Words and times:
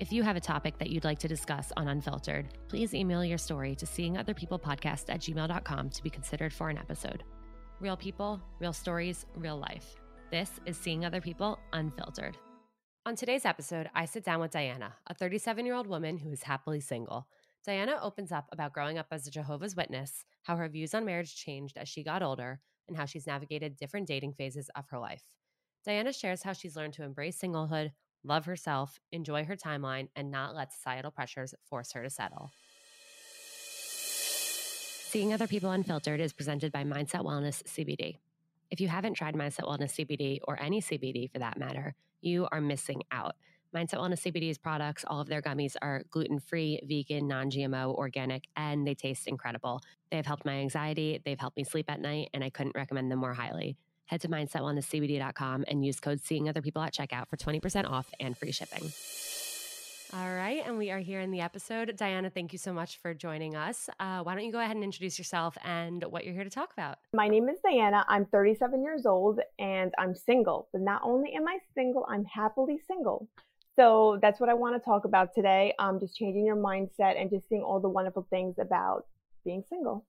If 0.00 0.14
you 0.14 0.22
have 0.22 0.36
a 0.36 0.40
topic 0.40 0.78
that 0.78 0.88
you'd 0.88 1.04
like 1.04 1.18
to 1.18 1.28
discuss 1.28 1.74
on 1.76 1.88
Unfiltered, 1.88 2.54
please 2.68 2.94
email 2.94 3.22
your 3.22 3.36
story 3.36 3.74
to 3.74 3.84
seeingotherpeoplepodcast 3.84 5.10
at 5.10 5.20
gmail.com 5.20 5.90
to 5.90 6.02
be 6.02 6.08
considered 6.08 6.54
for 6.54 6.70
an 6.70 6.78
episode. 6.78 7.22
Real 7.80 7.98
people, 7.98 8.40
real 8.60 8.72
stories, 8.72 9.26
real 9.36 9.58
life. 9.58 9.96
This 10.30 10.52
is 10.64 10.78
Seeing 10.78 11.04
Other 11.04 11.20
People 11.20 11.58
Unfiltered. 11.74 12.38
On 13.04 13.14
today's 13.14 13.44
episode, 13.44 13.90
I 13.94 14.06
sit 14.06 14.24
down 14.24 14.40
with 14.40 14.52
Diana, 14.52 14.94
a 15.06 15.12
37 15.12 15.66
year 15.66 15.74
old 15.74 15.86
woman 15.86 16.16
who 16.16 16.32
is 16.32 16.44
happily 16.44 16.80
single. 16.80 17.28
Diana 17.66 17.98
opens 18.00 18.32
up 18.32 18.48
about 18.52 18.72
growing 18.72 18.96
up 18.96 19.08
as 19.10 19.26
a 19.26 19.30
Jehovah's 19.30 19.76
Witness, 19.76 20.24
how 20.44 20.56
her 20.56 20.68
views 20.70 20.94
on 20.94 21.04
marriage 21.04 21.36
changed 21.36 21.76
as 21.76 21.90
she 21.90 22.02
got 22.02 22.22
older, 22.22 22.60
and 22.88 22.96
how 22.96 23.04
she's 23.04 23.26
navigated 23.26 23.76
different 23.76 24.08
dating 24.08 24.32
phases 24.32 24.70
of 24.74 24.88
her 24.88 24.98
life. 24.98 25.24
Diana 25.84 26.14
shares 26.14 26.42
how 26.42 26.54
she's 26.54 26.76
learned 26.76 26.94
to 26.94 27.04
embrace 27.04 27.38
singlehood, 27.38 27.90
love 28.24 28.46
herself, 28.46 29.00
enjoy 29.12 29.44
her 29.44 29.56
timeline, 29.56 30.08
and 30.16 30.30
not 30.30 30.54
let 30.54 30.72
societal 30.72 31.10
pressures 31.10 31.54
force 31.68 31.92
her 31.92 32.02
to 32.02 32.10
settle. 32.10 32.50
Seeing 35.10 35.32
Other 35.32 35.48
People 35.48 35.72
Unfiltered 35.72 36.20
is 36.20 36.32
presented 36.32 36.70
by 36.70 36.84
Mindset 36.84 37.24
Wellness 37.24 37.64
CBD. 37.64 38.18
If 38.70 38.80
you 38.80 38.86
haven't 38.86 39.14
tried 39.14 39.34
Mindset 39.34 39.64
Wellness 39.64 39.96
CBD 39.96 40.38
or 40.44 40.60
any 40.62 40.80
CBD 40.80 41.28
for 41.30 41.40
that 41.40 41.58
matter, 41.58 41.94
you 42.20 42.46
are 42.52 42.60
missing 42.60 43.02
out. 43.10 43.34
Mindset 43.74 43.98
Wellness 43.98 44.22
CBD's 44.22 44.58
products, 44.58 45.04
all 45.06 45.20
of 45.20 45.28
their 45.28 45.42
gummies 45.42 45.74
are 45.82 46.04
gluten 46.10 46.38
free, 46.38 46.80
vegan, 46.86 47.26
non 47.26 47.50
GMO, 47.50 47.94
organic, 47.94 48.44
and 48.56 48.86
they 48.86 48.94
taste 48.94 49.26
incredible. 49.26 49.80
They 50.10 50.16
have 50.16 50.26
helped 50.26 50.44
my 50.44 50.54
anxiety, 50.54 51.20
they've 51.24 51.38
helped 51.38 51.56
me 51.56 51.64
sleep 51.64 51.90
at 51.90 52.00
night, 52.00 52.30
and 52.34 52.44
I 52.44 52.50
couldn't 52.50 52.76
recommend 52.76 53.10
them 53.10 53.18
more 53.18 53.34
highly. 53.34 53.76
Head 54.10 54.22
to 54.22 54.28
mindsetwellnesscbd.com 54.28 55.66
and 55.68 55.86
use 55.86 56.00
code 56.00 56.20
Seeing 56.20 56.48
Other 56.48 56.60
People 56.60 56.82
at 56.82 56.92
checkout 56.92 57.28
for 57.28 57.36
20% 57.36 57.88
off 57.88 58.10
and 58.18 58.36
free 58.36 58.50
shipping. 58.50 58.90
All 60.12 60.34
right, 60.34 60.64
and 60.66 60.76
we 60.76 60.90
are 60.90 60.98
here 60.98 61.20
in 61.20 61.30
the 61.30 61.40
episode. 61.40 61.94
Diana, 61.96 62.28
thank 62.28 62.52
you 62.52 62.58
so 62.58 62.72
much 62.72 62.96
for 62.96 63.14
joining 63.14 63.54
us. 63.54 63.88
Uh, 64.00 64.24
why 64.24 64.34
don't 64.34 64.44
you 64.44 64.50
go 64.50 64.58
ahead 64.58 64.74
and 64.74 64.82
introduce 64.82 65.16
yourself 65.16 65.56
and 65.62 66.02
what 66.02 66.24
you're 66.24 66.34
here 66.34 66.42
to 66.42 66.50
talk 66.50 66.72
about? 66.72 66.98
My 67.14 67.28
name 67.28 67.48
is 67.48 67.60
Diana. 67.62 68.04
I'm 68.08 68.24
37 68.26 68.82
years 68.82 69.06
old 69.06 69.38
and 69.60 69.94
I'm 69.96 70.16
single. 70.16 70.66
But 70.72 70.80
not 70.80 71.02
only 71.04 71.32
am 71.34 71.46
I 71.46 71.58
single, 71.76 72.04
I'm 72.08 72.24
happily 72.24 72.80
single. 72.88 73.28
So 73.76 74.18
that's 74.20 74.40
what 74.40 74.48
I 74.48 74.54
want 74.54 74.74
to 74.74 74.84
talk 74.84 75.04
about 75.04 75.32
today. 75.36 75.72
Um, 75.78 76.00
just 76.00 76.16
changing 76.16 76.44
your 76.44 76.56
mindset 76.56 77.16
and 77.16 77.30
just 77.30 77.48
seeing 77.48 77.62
all 77.62 77.78
the 77.78 77.88
wonderful 77.88 78.26
things 78.28 78.56
about 78.58 79.04
being 79.44 79.62
single. 79.68 80.04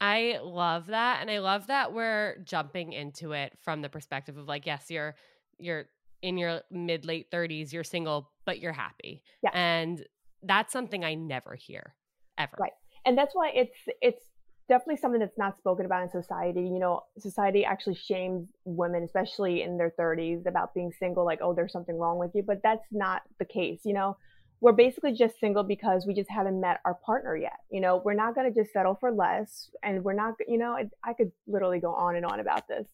I 0.00 0.38
love 0.42 0.88
that. 0.88 1.18
And 1.20 1.30
I 1.30 1.38
love 1.38 1.68
that 1.68 1.92
we're 1.92 2.38
jumping 2.44 2.92
into 2.92 3.32
it 3.32 3.52
from 3.62 3.82
the 3.82 3.88
perspective 3.88 4.36
of 4.36 4.48
like, 4.48 4.66
yes, 4.66 4.86
you're 4.90 5.14
you're 5.58 5.86
in 6.22 6.38
your 6.38 6.62
mid 6.70 7.04
late 7.04 7.30
30s, 7.30 7.72
you're 7.72 7.84
single, 7.84 8.30
but 8.44 8.58
you're 8.58 8.72
happy. 8.72 9.22
Yeah. 9.42 9.50
And 9.52 10.04
that's 10.42 10.72
something 10.72 11.04
I 11.04 11.14
never 11.14 11.54
hear 11.54 11.94
ever. 12.38 12.56
Right. 12.58 12.72
And 13.06 13.16
that's 13.16 13.34
why 13.34 13.50
it's 13.54 13.76
it's 14.00 14.24
definitely 14.68 14.96
something 14.96 15.20
that's 15.20 15.38
not 15.38 15.58
spoken 15.58 15.84
about 15.84 16.02
in 16.02 16.10
society. 16.10 16.62
You 16.62 16.78
know, 16.78 17.02
society 17.18 17.64
actually 17.64 17.96
shames 17.96 18.48
women, 18.64 19.02
especially 19.02 19.62
in 19.62 19.76
their 19.76 19.92
30s, 19.98 20.46
about 20.46 20.74
being 20.74 20.90
single, 20.98 21.24
like, 21.24 21.40
oh, 21.42 21.54
there's 21.54 21.72
something 21.72 21.98
wrong 21.98 22.18
with 22.18 22.30
you. 22.34 22.42
But 22.42 22.60
that's 22.62 22.86
not 22.90 23.22
the 23.38 23.44
case. 23.44 23.80
You 23.84 23.92
know, 23.92 24.16
we're 24.64 24.72
basically 24.72 25.12
just 25.12 25.38
single 25.38 25.62
because 25.62 26.06
we 26.06 26.14
just 26.14 26.30
haven't 26.30 26.58
met 26.58 26.80
our 26.86 26.94
partner 27.04 27.36
yet. 27.36 27.58
You 27.70 27.82
know, 27.82 28.00
we're 28.02 28.14
not 28.14 28.34
going 28.34 28.50
to 28.50 28.60
just 28.62 28.72
settle 28.72 28.96
for 28.98 29.12
less. 29.12 29.68
And 29.82 30.02
we're 30.02 30.14
not, 30.14 30.36
you 30.48 30.56
know, 30.56 30.74
I 31.04 31.12
could 31.12 31.32
literally 31.46 31.80
go 31.80 31.92
on 31.92 32.16
and 32.16 32.24
on 32.24 32.40
about 32.40 32.66
this, 32.66 32.86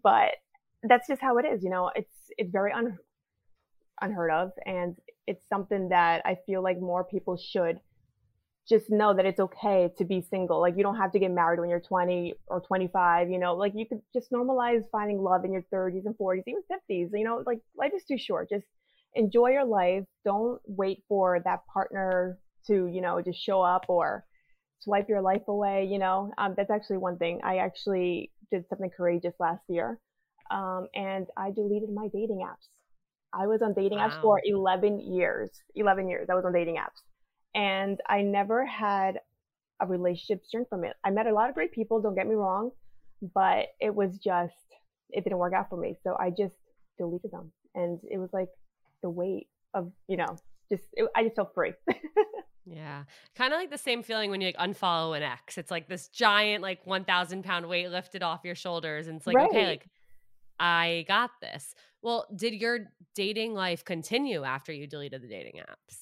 but 0.00 0.36
that's 0.84 1.08
just 1.08 1.20
how 1.20 1.38
it 1.38 1.44
is. 1.44 1.64
You 1.64 1.70
know, 1.70 1.90
it's, 1.96 2.14
it's 2.38 2.52
very 2.52 2.70
un, 2.70 2.96
unheard 4.00 4.30
of. 4.30 4.52
And 4.66 4.94
it's 5.26 5.42
something 5.48 5.88
that 5.88 6.22
I 6.24 6.36
feel 6.46 6.62
like 6.62 6.78
more 6.78 7.02
people 7.02 7.36
should 7.36 7.80
just 8.68 8.88
know 8.88 9.12
that 9.12 9.26
it's 9.26 9.40
okay 9.40 9.90
to 9.98 10.04
be 10.04 10.24
single. 10.30 10.60
Like 10.60 10.74
you 10.76 10.84
don't 10.84 10.96
have 10.96 11.10
to 11.10 11.18
get 11.18 11.32
married 11.32 11.58
when 11.58 11.68
you're 11.68 11.80
20 11.80 12.34
or 12.46 12.60
25, 12.60 13.30
you 13.30 13.40
know, 13.40 13.56
like 13.56 13.72
you 13.74 13.84
could 13.84 14.00
just 14.12 14.30
normalize 14.30 14.82
finding 14.92 15.20
love 15.20 15.44
in 15.44 15.52
your 15.52 15.64
30s 15.74 16.06
and 16.06 16.16
40s, 16.16 16.44
even 16.46 16.62
50s, 16.70 17.08
you 17.14 17.24
know, 17.24 17.42
like 17.44 17.58
life 17.76 17.90
is 17.96 18.04
too 18.04 18.16
short. 18.16 18.48
Just 18.48 18.66
enjoy 19.16 19.50
your 19.50 19.64
life. 19.64 20.04
Don't 20.24 20.60
wait 20.66 21.02
for 21.08 21.40
that 21.44 21.60
partner 21.72 22.38
to, 22.66 22.86
you 22.86 23.00
know, 23.00 23.20
just 23.20 23.42
show 23.42 23.62
up 23.62 23.86
or 23.88 24.24
swipe 24.80 25.08
your 25.08 25.20
life 25.20 25.42
away, 25.48 25.88
you 25.90 25.98
know. 25.98 26.30
Um, 26.38 26.54
that's 26.56 26.70
actually 26.70 26.98
one 26.98 27.18
thing. 27.18 27.40
I 27.42 27.58
actually 27.58 28.30
did 28.52 28.64
something 28.68 28.90
courageous 28.96 29.34
last 29.40 29.62
year. 29.68 29.98
Um, 30.50 30.86
and 30.94 31.26
I 31.36 31.50
deleted 31.50 31.90
my 31.92 32.08
dating 32.12 32.46
apps. 32.46 32.68
I 33.34 33.46
was 33.46 33.60
on 33.62 33.74
dating 33.74 33.98
wow. 33.98 34.08
apps 34.08 34.22
for 34.22 34.40
11 34.44 35.00
years. 35.00 35.50
11 35.74 36.08
years 36.08 36.28
I 36.30 36.34
was 36.34 36.44
on 36.44 36.52
dating 36.52 36.76
apps 36.76 37.02
and 37.56 37.98
I 38.08 38.20
never 38.22 38.64
had 38.64 39.18
a 39.80 39.86
relationship 39.86 40.44
string 40.44 40.66
from 40.68 40.84
it. 40.84 40.94
I 41.04 41.10
met 41.10 41.26
a 41.26 41.34
lot 41.34 41.48
of 41.48 41.54
great 41.54 41.72
people, 41.72 42.00
don't 42.00 42.14
get 42.14 42.26
me 42.26 42.34
wrong, 42.34 42.70
but 43.34 43.66
it 43.80 43.94
was 43.94 44.18
just, 44.18 44.54
it 45.10 45.24
didn't 45.24 45.38
work 45.38 45.54
out 45.54 45.70
for 45.70 45.78
me. 45.78 45.96
So 46.04 46.16
I 46.20 46.30
just 46.30 46.54
deleted 46.98 47.30
them. 47.32 47.52
And 47.74 47.98
it 48.10 48.18
was 48.18 48.30
like 48.32 48.48
the 49.02 49.10
weight 49.10 49.48
of, 49.74 49.92
you 50.08 50.16
know, 50.16 50.36
just, 50.70 50.84
it, 50.92 51.08
I 51.14 51.24
just 51.24 51.36
felt 51.36 51.54
free. 51.54 51.72
yeah. 52.66 53.04
Kind 53.34 53.52
of 53.52 53.58
like 53.58 53.70
the 53.70 53.78
same 53.78 54.02
feeling 54.02 54.30
when 54.30 54.40
you 54.40 54.48
like 54.48 54.56
unfollow 54.56 55.16
an 55.16 55.22
ex. 55.22 55.58
It's 55.58 55.70
like 55.70 55.88
this 55.88 56.08
giant, 56.08 56.62
like 56.62 56.80
1,000 56.84 57.44
pound 57.44 57.68
weight 57.68 57.90
lifted 57.90 58.22
off 58.22 58.40
your 58.44 58.54
shoulders. 58.54 59.06
And 59.06 59.18
it's 59.18 59.26
like, 59.26 59.36
right. 59.36 59.48
okay, 59.48 59.66
like, 59.66 59.88
I 60.58 61.04
got 61.06 61.30
this. 61.40 61.74
Well, 62.02 62.26
did 62.34 62.54
your 62.54 62.90
dating 63.14 63.54
life 63.54 63.84
continue 63.84 64.44
after 64.44 64.72
you 64.72 64.86
deleted 64.86 65.22
the 65.22 65.28
dating 65.28 65.60
apps? 65.60 65.96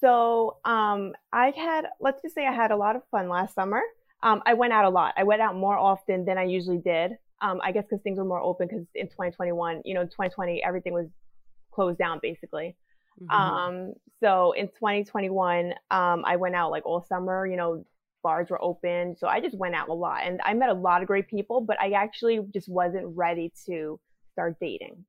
So 0.00 0.58
um, 0.64 1.14
I 1.32 1.52
had, 1.56 1.86
let's 2.00 2.20
just 2.20 2.34
say 2.34 2.46
I 2.46 2.52
had 2.52 2.70
a 2.70 2.76
lot 2.76 2.96
of 2.96 3.02
fun 3.10 3.28
last 3.28 3.54
summer. 3.54 3.80
Um, 4.22 4.42
I 4.46 4.54
went 4.54 4.72
out 4.72 4.84
a 4.84 4.90
lot. 4.90 5.14
I 5.16 5.22
went 5.22 5.40
out 5.40 5.56
more 5.56 5.76
often 5.76 6.24
than 6.24 6.38
I 6.38 6.44
usually 6.44 6.78
did. 6.78 7.12
Um, 7.40 7.60
I 7.62 7.72
guess 7.72 7.84
because 7.84 8.02
things 8.02 8.18
were 8.18 8.24
more 8.24 8.40
open 8.40 8.68
because 8.68 8.86
in 8.94 9.06
2021, 9.06 9.82
you 9.84 9.94
know, 9.94 10.04
2020, 10.04 10.62
everything 10.64 10.92
was 10.92 11.08
closed 11.74 11.98
down 11.98 12.20
basically. 12.22 12.76
Mm-hmm. 13.20 13.30
Um, 13.30 13.92
so 14.22 14.52
in 14.52 14.68
2021, 14.68 15.74
um, 15.90 16.24
I 16.24 16.36
went 16.36 16.54
out 16.54 16.70
like 16.70 16.86
all 16.86 17.04
summer, 17.08 17.46
you 17.46 17.56
know, 17.56 17.84
bars 18.22 18.48
were 18.50 18.62
open. 18.62 19.16
So 19.18 19.28
I 19.28 19.40
just 19.40 19.56
went 19.56 19.74
out 19.74 19.88
a 19.88 19.92
lot 19.92 20.22
and 20.24 20.40
I 20.44 20.54
met 20.54 20.70
a 20.70 20.74
lot 20.74 21.02
of 21.02 21.08
great 21.08 21.28
people, 21.28 21.60
but 21.60 21.80
I 21.80 21.90
actually 21.90 22.40
just 22.52 22.68
wasn't 22.68 23.16
ready 23.16 23.52
to 23.66 24.00
start 24.32 24.56
dating 24.60 25.04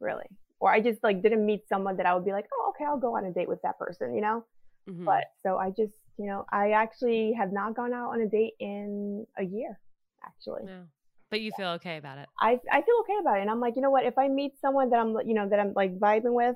really 0.00 0.26
or 0.64 0.72
I 0.72 0.80
just 0.80 1.04
like 1.04 1.22
didn't 1.22 1.44
meet 1.44 1.68
someone 1.68 1.98
that 1.98 2.06
I 2.06 2.14
would 2.14 2.24
be 2.24 2.32
like, 2.32 2.46
oh, 2.54 2.72
okay, 2.74 2.86
I'll 2.86 2.98
go 2.98 3.16
on 3.18 3.26
a 3.26 3.30
date 3.30 3.48
with 3.48 3.60
that 3.62 3.78
person, 3.78 4.14
you 4.14 4.22
know? 4.22 4.46
Mm-hmm. 4.88 5.04
But 5.04 5.24
so 5.42 5.58
I 5.58 5.68
just, 5.68 5.92
you 6.18 6.26
know, 6.26 6.46
I 6.50 6.70
actually 6.70 7.34
have 7.36 7.52
not 7.52 7.76
gone 7.76 7.92
out 7.92 8.14
on 8.14 8.22
a 8.22 8.26
date 8.26 8.54
in 8.60 9.26
a 9.38 9.42
year, 9.42 9.78
actually. 10.24 10.62
Yeah. 10.66 10.84
But 11.30 11.40
you 11.40 11.50
feel 11.56 11.68
okay 11.70 11.96
about 11.96 12.18
it. 12.18 12.28
I, 12.40 12.60
I 12.70 12.82
feel 12.82 12.94
okay 13.00 13.18
about 13.20 13.38
it. 13.38 13.42
And 13.42 13.50
I'm 13.50 13.60
like, 13.60 13.76
you 13.76 13.82
know 13.82 13.90
what? 13.90 14.04
If 14.04 14.18
I 14.18 14.28
meet 14.28 14.52
someone 14.60 14.90
that 14.90 15.00
I'm, 15.00 15.16
you 15.26 15.34
know, 15.34 15.48
that 15.48 15.58
I'm 15.58 15.72
like 15.74 15.98
vibing 15.98 16.32
with, 16.32 16.54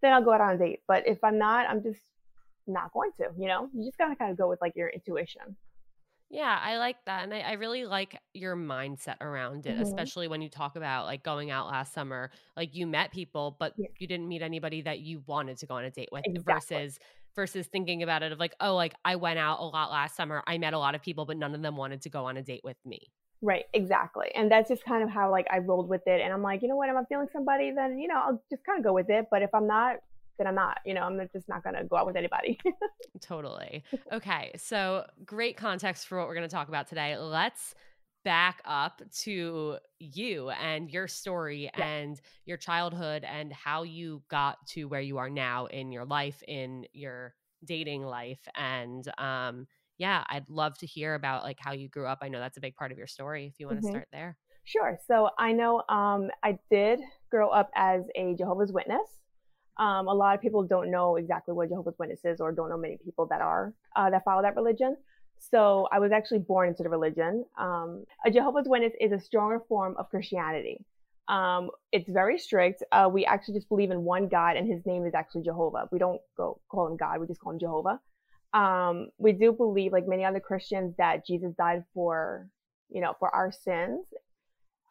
then 0.00 0.12
I'll 0.12 0.22
go 0.22 0.32
out 0.32 0.40
on 0.40 0.54
a 0.54 0.58
date. 0.58 0.80
But 0.88 1.06
if 1.06 1.22
I'm 1.22 1.38
not, 1.38 1.68
I'm 1.68 1.82
just 1.82 2.00
not 2.66 2.92
going 2.92 3.10
to, 3.18 3.28
you 3.38 3.48
know? 3.48 3.68
You 3.74 3.84
just 3.84 3.98
gotta 3.98 4.16
kind 4.16 4.30
of 4.30 4.38
go 4.38 4.48
with 4.48 4.60
like 4.60 4.74
your 4.76 4.88
intuition. 4.88 5.56
Yeah, 6.30 6.60
I 6.62 6.78
like 6.78 6.96
that. 7.06 7.24
And 7.24 7.34
I, 7.34 7.40
I 7.40 7.52
really 7.54 7.84
like 7.84 8.16
your 8.34 8.54
mindset 8.54 9.16
around 9.20 9.66
it, 9.66 9.74
mm-hmm. 9.74 9.82
especially 9.82 10.28
when 10.28 10.40
you 10.40 10.48
talk 10.48 10.76
about 10.76 11.06
like 11.06 11.24
going 11.24 11.50
out 11.50 11.66
last 11.66 11.92
summer. 11.92 12.30
Like 12.56 12.74
you 12.74 12.86
met 12.86 13.10
people, 13.10 13.56
but 13.58 13.74
yeah. 13.76 13.88
you 13.98 14.06
didn't 14.06 14.28
meet 14.28 14.40
anybody 14.40 14.80
that 14.82 15.00
you 15.00 15.24
wanted 15.26 15.58
to 15.58 15.66
go 15.66 15.74
on 15.74 15.84
a 15.84 15.90
date 15.90 16.08
with 16.12 16.22
exactly. 16.24 16.76
versus 16.76 16.98
versus 17.34 17.66
thinking 17.66 18.04
about 18.04 18.22
it 18.22 18.30
of 18.30 18.38
like, 18.38 18.54
oh, 18.60 18.76
like 18.76 18.94
I 19.04 19.16
went 19.16 19.40
out 19.40 19.58
a 19.58 19.64
lot 19.64 19.90
last 19.90 20.14
summer. 20.14 20.42
I 20.46 20.56
met 20.58 20.72
a 20.72 20.78
lot 20.78 20.94
of 20.94 21.02
people, 21.02 21.26
but 21.26 21.36
none 21.36 21.54
of 21.54 21.62
them 21.62 21.76
wanted 21.76 22.02
to 22.02 22.10
go 22.10 22.26
on 22.26 22.36
a 22.36 22.42
date 22.42 22.62
with 22.62 22.76
me. 22.84 23.10
Right, 23.42 23.64
exactly. 23.72 24.30
And 24.34 24.50
that's 24.50 24.68
just 24.68 24.84
kind 24.84 25.02
of 25.02 25.08
how 25.08 25.30
like 25.30 25.46
I 25.50 25.58
rolled 25.58 25.88
with 25.88 26.02
it. 26.06 26.20
And 26.20 26.32
I'm 26.32 26.42
like, 26.42 26.62
you 26.62 26.68
know 26.68 26.76
what, 26.76 26.90
if 26.90 26.96
I'm 26.96 27.06
feeling 27.06 27.28
somebody, 27.32 27.72
then 27.74 27.98
you 27.98 28.08
know, 28.08 28.16
I'll 28.16 28.42
just 28.50 28.64
kind 28.64 28.78
of 28.78 28.84
go 28.84 28.92
with 28.92 29.08
it. 29.08 29.26
But 29.30 29.42
if 29.42 29.50
I'm 29.54 29.66
not, 29.66 29.96
then 30.40 30.46
I'm 30.46 30.54
not, 30.54 30.78
you 30.86 30.94
know, 30.94 31.02
I'm 31.02 31.20
just 31.32 31.48
not 31.48 31.62
going 31.62 31.76
to 31.76 31.84
go 31.84 31.96
out 31.96 32.06
with 32.06 32.16
anybody. 32.16 32.58
totally. 33.20 33.84
Okay. 34.10 34.52
So, 34.56 35.06
great 35.24 35.56
context 35.56 36.06
for 36.08 36.18
what 36.18 36.28
we're 36.28 36.34
going 36.34 36.48
to 36.48 36.54
talk 36.54 36.68
about 36.68 36.88
today. 36.88 37.16
Let's 37.16 37.74
back 38.24 38.60
up 38.64 39.02
to 39.22 39.78
you 39.98 40.50
and 40.50 40.90
your 40.90 41.08
story 41.08 41.70
yeah. 41.76 41.86
and 41.86 42.20
your 42.46 42.56
childhood 42.56 43.24
and 43.24 43.52
how 43.52 43.82
you 43.82 44.22
got 44.30 44.66
to 44.68 44.84
where 44.84 45.00
you 45.00 45.18
are 45.18 45.30
now 45.30 45.66
in 45.66 45.92
your 45.92 46.04
life, 46.04 46.42
in 46.48 46.86
your 46.92 47.34
dating 47.64 48.02
life. 48.02 48.40
And, 48.56 49.06
um, 49.18 49.66
yeah, 50.00 50.24
I'd 50.30 50.48
love 50.48 50.78
to 50.78 50.86
hear 50.86 51.14
about 51.14 51.42
like 51.44 51.58
how 51.60 51.72
you 51.72 51.86
grew 51.86 52.06
up. 52.06 52.20
I 52.22 52.28
know 52.28 52.40
that's 52.40 52.56
a 52.56 52.60
big 52.60 52.74
part 52.74 52.90
of 52.90 52.96
your 52.96 53.06
story. 53.06 53.46
If 53.46 53.60
you 53.60 53.66
want 53.66 53.82
to 53.82 53.86
mm-hmm. 53.86 53.96
start 53.96 54.08
there. 54.10 54.38
Sure. 54.64 54.98
So 55.06 55.28
I 55.38 55.52
know 55.52 55.82
um, 55.90 56.30
I 56.42 56.58
did 56.70 57.00
grow 57.30 57.50
up 57.50 57.70
as 57.76 58.04
a 58.16 58.34
Jehovah's 58.34 58.72
Witness. 58.72 59.06
Um, 59.78 60.08
a 60.08 60.14
lot 60.14 60.34
of 60.34 60.40
people 60.40 60.62
don't 60.62 60.90
know 60.90 61.16
exactly 61.16 61.54
what 61.54 61.68
Jehovah's 61.68 61.96
Witness 61.98 62.20
is 62.24 62.40
or 62.40 62.50
don't 62.50 62.70
know 62.70 62.78
many 62.78 62.96
people 63.04 63.26
that 63.26 63.42
are 63.42 63.74
uh, 63.94 64.08
that 64.08 64.24
follow 64.24 64.40
that 64.40 64.56
religion. 64.56 64.96
So 65.38 65.86
I 65.92 65.98
was 65.98 66.12
actually 66.12 66.40
born 66.40 66.68
into 66.68 66.82
the 66.82 66.88
religion. 66.88 67.44
Um, 67.58 68.04
a 68.24 68.30
Jehovah's 68.30 68.66
Witness 68.66 68.94
is 69.00 69.12
a 69.12 69.20
stronger 69.20 69.60
form 69.68 69.96
of 69.98 70.08
Christianity. 70.08 70.82
Um, 71.28 71.68
it's 71.92 72.10
very 72.10 72.38
strict. 72.38 72.82
Uh, 72.90 73.10
we 73.12 73.26
actually 73.26 73.54
just 73.54 73.68
believe 73.68 73.90
in 73.90 74.02
one 74.02 74.28
God, 74.28 74.56
and 74.56 74.66
His 74.66 74.84
name 74.86 75.04
is 75.04 75.12
actually 75.14 75.42
Jehovah. 75.42 75.88
We 75.92 75.98
don't 75.98 76.20
go 76.38 76.58
call 76.70 76.86
him 76.86 76.96
God; 76.96 77.20
we 77.20 77.26
just 77.26 77.40
call 77.40 77.52
him 77.52 77.58
Jehovah. 77.58 78.00
Um, 78.52 79.10
we 79.18 79.32
do 79.32 79.52
believe, 79.52 79.92
like 79.92 80.08
many 80.08 80.24
other 80.24 80.40
Christians, 80.40 80.94
that 80.98 81.26
Jesus 81.26 81.52
died 81.56 81.84
for 81.94 82.48
you 82.90 83.00
know 83.00 83.14
for 83.18 83.34
our 83.34 83.52
sins. 83.52 84.06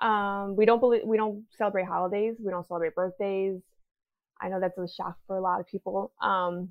Um, 0.02 0.56
we 0.56 0.66
don't 0.66 0.80
believe 0.80 1.02
we 1.06 1.18
don't 1.18 1.44
celebrate 1.58 1.86
holidays. 1.86 2.36
We 2.44 2.52
don't 2.52 2.68
celebrate 2.68 2.96
birthdays. 2.96 3.62
I 4.42 4.48
know 4.48 4.60
that's 4.60 4.78
a 4.78 4.88
shock 4.88 5.18
for 5.28 5.38
a 5.38 5.42
lot 5.42 5.60
of 5.60 5.68
people. 5.68 6.14
Um, 6.22 6.70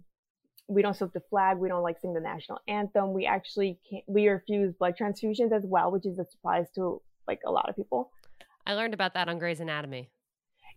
we 0.68 0.82
don't 0.82 0.94
salute 0.94 1.14
the 1.14 1.22
flag. 1.28 1.58
We 1.58 1.68
don't 1.68 1.82
like 1.82 1.98
sing 2.00 2.14
the 2.14 2.20
national 2.20 2.60
anthem. 2.68 3.12
We 3.12 3.26
actually 3.26 3.78
can't, 3.88 4.04
we 4.06 4.28
refuse 4.28 4.74
blood 4.74 4.96
transfusions 4.98 5.52
as 5.52 5.64
well, 5.64 5.90
which 5.90 6.06
is 6.06 6.18
a 6.18 6.24
surprise 6.24 6.66
to 6.74 7.02
like 7.26 7.40
a 7.46 7.50
lot 7.50 7.68
of 7.68 7.76
people. 7.76 8.10
I 8.66 8.74
learned 8.74 8.94
about 8.94 9.14
that 9.14 9.28
on 9.28 9.38
Grey's 9.38 9.60
Anatomy. 9.60 10.10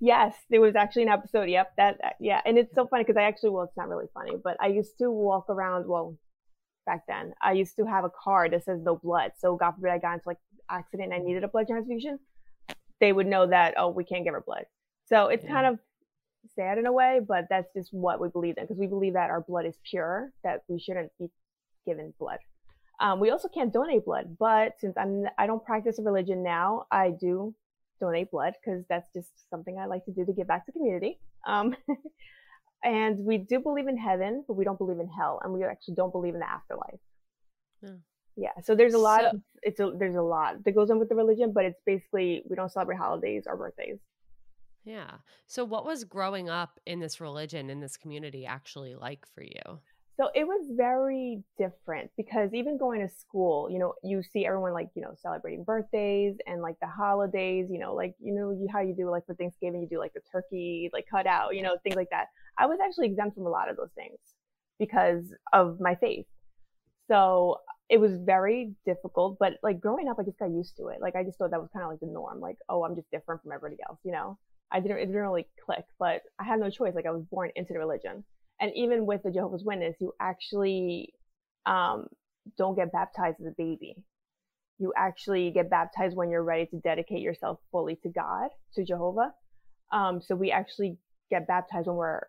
Yes, 0.03 0.35
there 0.49 0.59
was 0.59 0.75
actually 0.75 1.03
an 1.03 1.09
episode. 1.09 1.47
Yep, 1.47 1.73
that, 1.77 2.15
yeah, 2.19 2.41
and 2.43 2.57
it's 2.57 2.73
so 2.73 2.87
funny 2.87 3.03
because 3.03 3.17
I 3.17 3.23
actually 3.23 3.51
well, 3.51 3.65
it's 3.65 3.77
not 3.77 3.87
really 3.87 4.07
funny, 4.15 4.35
but 4.43 4.57
I 4.59 4.67
used 4.67 4.97
to 4.97 5.11
walk 5.11 5.45
around. 5.47 5.87
Well, 5.87 6.17
back 6.87 7.03
then, 7.07 7.33
I 7.39 7.51
used 7.51 7.75
to 7.75 7.85
have 7.85 8.03
a 8.03 8.09
card 8.09 8.51
that 8.53 8.65
says 8.65 8.79
no 8.81 8.95
blood. 8.95 9.33
So 9.37 9.55
God 9.55 9.73
forbid 9.75 9.91
I 9.91 9.99
got 9.99 10.13
into 10.15 10.27
like 10.27 10.39
accident 10.71 11.13
and 11.13 11.21
I 11.21 11.23
needed 11.23 11.43
a 11.43 11.47
blood 11.47 11.67
transfusion, 11.67 12.17
they 12.99 13.13
would 13.13 13.27
know 13.27 13.45
that 13.47 13.75
oh 13.77 13.89
we 13.89 14.03
can't 14.03 14.23
give 14.23 14.33
her 14.33 14.43
blood. 14.45 14.65
So 15.05 15.27
it's 15.27 15.43
yeah. 15.43 15.51
kind 15.51 15.67
of 15.67 15.79
sad 16.55 16.79
in 16.79 16.87
a 16.87 16.91
way, 16.91 17.19
but 17.25 17.45
that's 17.51 17.67
just 17.75 17.89
what 17.91 18.19
we 18.19 18.29
believe 18.29 18.55
in 18.57 18.63
because 18.63 18.79
we 18.79 18.87
believe 18.87 19.13
that 19.13 19.29
our 19.29 19.41
blood 19.41 19.67
is 19.67 19.77
pure, 19.87 20.31
that 20.43 20.61
we 20.67 20.79
shouldn't 20.79 21.11
be 21.19 21.27
given 21.85 22.11
blood. 22.19 22.39
Um, 22.99 23.19
we 23.19 23.29
also 23.29 23.49
can't 23.49 23.71
donate 23.71 24.05
blood, 24.05 24.35
but 24.39 24.73
since 24.79 24.95
I'm 24.97 25.25
I 25.37 25.45
don't 25.45 25.63
practice 25.63 25.99
a 25.99 26.01
religion 26.01 26.41
now, 26.43 26.85
I 26.91 27.11
do 27.11 27.53
donate 28.01 28.31
blood 28.31 28.53
because 28.63 28.83
that's 28.89 29.07
just 29.15 29.29
something 29.49 29.77
I 29.77 29.85
like 29.85 30.03
to 30.05 30.11
do 30.11 30.25
to 30.25 30.33
give 30.33 30.47
back 30.47 30.65
to 30.65 30.71
the 30.71 30.79
community. 30.79 31.19
Um, 31.47 31.75
and 32.83 33.19
we 33.19 33.37
do 33.37 33.59
believe 33.59 33.87
in 33.87 33.97
heaven, 33.97 34.43
but 34.47 34.55
we 34.55 34.65
don't 34.65 34.77
believe 34.77 34.99
in 34.99 35.07
hell, 35.07 35.39
and 35.43 35.53
we 35.53 35.63
actually 35.63 35.95
don't 35.95 36.11
believe 36.11 36.33
in 36.33 36.41
the 36.41 36.49
afterlife. 36.49 36.99
Yeah. 37.81 37.89
yeah 38.35 38.61
so 38.63 38.75
there's 38.75 38.93
a 38.93 38.99
lot. 38.99 39.21
So, 39.21 39.27
of, 39.27 39.41
it's 39.61 39.79
a, 39.79 39.91
there's 39.97 40.15
a 40.15 40.21
lot 40.21 40.63
that 40.65 40.71
goes 40.73 40.89
on 40.91 40.99
with 40.99 41.09
the 41.09 41.15
religion, 41.15 41.53
but 41.53 41.63
it's 41.63 41.79
basically 41.85 42.43
we 42.49 42.55
don't 42.55 42.71
celebrate 42.71 42.97
holidays 42.97 43.43
or 43.47 43.55
birthdays. 43.55 43.99
Yeah. 44.83 45.11
So, 45.47 45.63
what 45.63 45.85
was 45.85 46.03
growing 46.03 46.49
up 46.49 46.79
in 46.85 46.99
this 46.99 47.21
religion, 47.21 47.69
in 47.69 47.79
this 47.79 47.97
community, 47.97 48.45
actually 48.45 48.95
like 48.95 49.25
for 49.33 49.43
you? 49.43 49.79
So, 50.21 50.29
it 50.35 50.45
was 50.45 50.69
very 50.77 51.41
different 51.57 52.11
because 52.15 52.53
even 52.53 52.77
going 52.77 53.01
to 53.01 53.11
school, 53.11 53.71
you 53.71 53.79
know, 53.79 53.95
you 54.03 54.21
see 54.21 54.45
everyone 54.45 54.71
like, 54.71 54.89
you 54.93 55.01
know, 55.01 55.15
celebrating 55.19 55.63
birthdays 55.63 56.35
and 56.45 56.61
like 56.61 56.75
the 56.79 56.87
holidays, 56.87 57.69
you 57.71 57.79
know, 57.79 57.95
like, 57.95 58.13
you 58.19 58.31
know, 58.31 58.51
you, 58.51 58.67
how 58.71 58.81
you 58.81 58.93
do 58.93 59.09
like 59.09 59.25
for 59.25 59.33
Thanksgiving, 59.33 59.81
you 59.81 59.87
do 59.87 59.97
like 59.97 60.13
the 60.13 60.21
turkey, 60.31 60.91
like 60.93 61.05
cut 61.09 61.25
out, 61.25 61.55
you 61.55 61.63
know, 61.63 61.75
things 61.81 61.95
like 61.95 62.11
that. 62.11 62.27
I 62.55 62.67
was 62.67 62.77
actually 62.85 63.07
exempt 63.07 63.33
from 63.33 63.47
a 63.47 63.49
lot 63.49 63.67
of 63.67 63.77
those 63.77 63.89
things 63.95 64.19
because 64.77 65.23
of 65.53 65.79
my 65.79 65.95
faith. 65.95 66.27
So, 67.07 67.57
it 67.89 67.99
was 67.99 68.11
very 68.23 68.75
difficult, 68.85 69.37
but 69.39 69.53
like 69.63 69.81
growing 69.81 70.07
up, 70.07 70.17
I 70.19 70.23
just 70.23 70.37
got 70.37 70.51
used 70.51 70.77
to 70.77 70.89
it. 70.89 71.01
Like, 71.01 71.15
I 71.15 71.23
just 71.23 71.39
thought 71.39 71.49
that 71.49 71.59
was 71.59 71.69
kind 71.73 71.83
of 71.83 71.89
like 71.89 71.99
the 71.99 72.05
norm. 72.05 72.39
Like, 72.39 72.57
oh, 72.69 72.83
I'm 72.83 72.95
just 72.95 73.09
different 73.09 73.41
from 73.41 73.53
everybody 73.53 73.81
else, 73.89 73.97
you 74.03 74.11
know? 74.11 74.37
I 74.71 74.79
didn't 74.81 74.97
it 74.97 75.07
didn't 75.07 75.21
really 75.21 75.47
click, 75.65 75.83
but 75.99 76.21
I 76.39 76.43
had 76.43 76.59
no 76.59 76.69
choice. 76.69 76.93
Like 76.95 77.07
I 77.07 77.11
was 77.11 77.23
born 77.23 77.49
into 77.55 77.73
the 77.73 77.79
religion, 77.79 78.23
and 78.61 78.71
even 78.75 79.05
with 79.07 79.23
the 79.23 79.31
Jehovah's 79.31 79.63
Witness, 79.63 79.95
you 79.99 80.13
actually 80.21 81.13
um, 81.65 82.05
don't 82.57 82.75
get 82.75 82.91
baptized 82.91 83.37
as 83.41 83.47
a 83.47 83.55
baby. 83.57 83.95
You 84.77 84.93
actually 84.95 85.51
get 85.51 85.69
baptized 85.69 86.15
when 86.15 86.29
you're 86.29 86.43
ready 86.43 86.67
to 86.67 86.79
dedicate 86.79 87.21
yourself 87.21 87.59
fully 87.71 87.97
to 88.03 88.09
God, 88.09 88.49
to 88.75 88.85
Jehovah. 88.85 89.33
Um, 89.91 90.21
so 90.21 90.35
we 90.35 90.51
actually 90.51 90.97
get 91.29 91.47
baptized 91.47 91.87
when 91.87 91.97
we're 91.97 92.21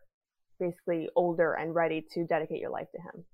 basically 0.59 1.09
older 1.15 1.53
and 1.53 1.75
ready 1.75 2.05
to 2.15 2.25
dedicate 2.25 2.61
your 2.61 2.71
life 2.71 2.89
to 2.95 3.01
Him. 3.01 3.25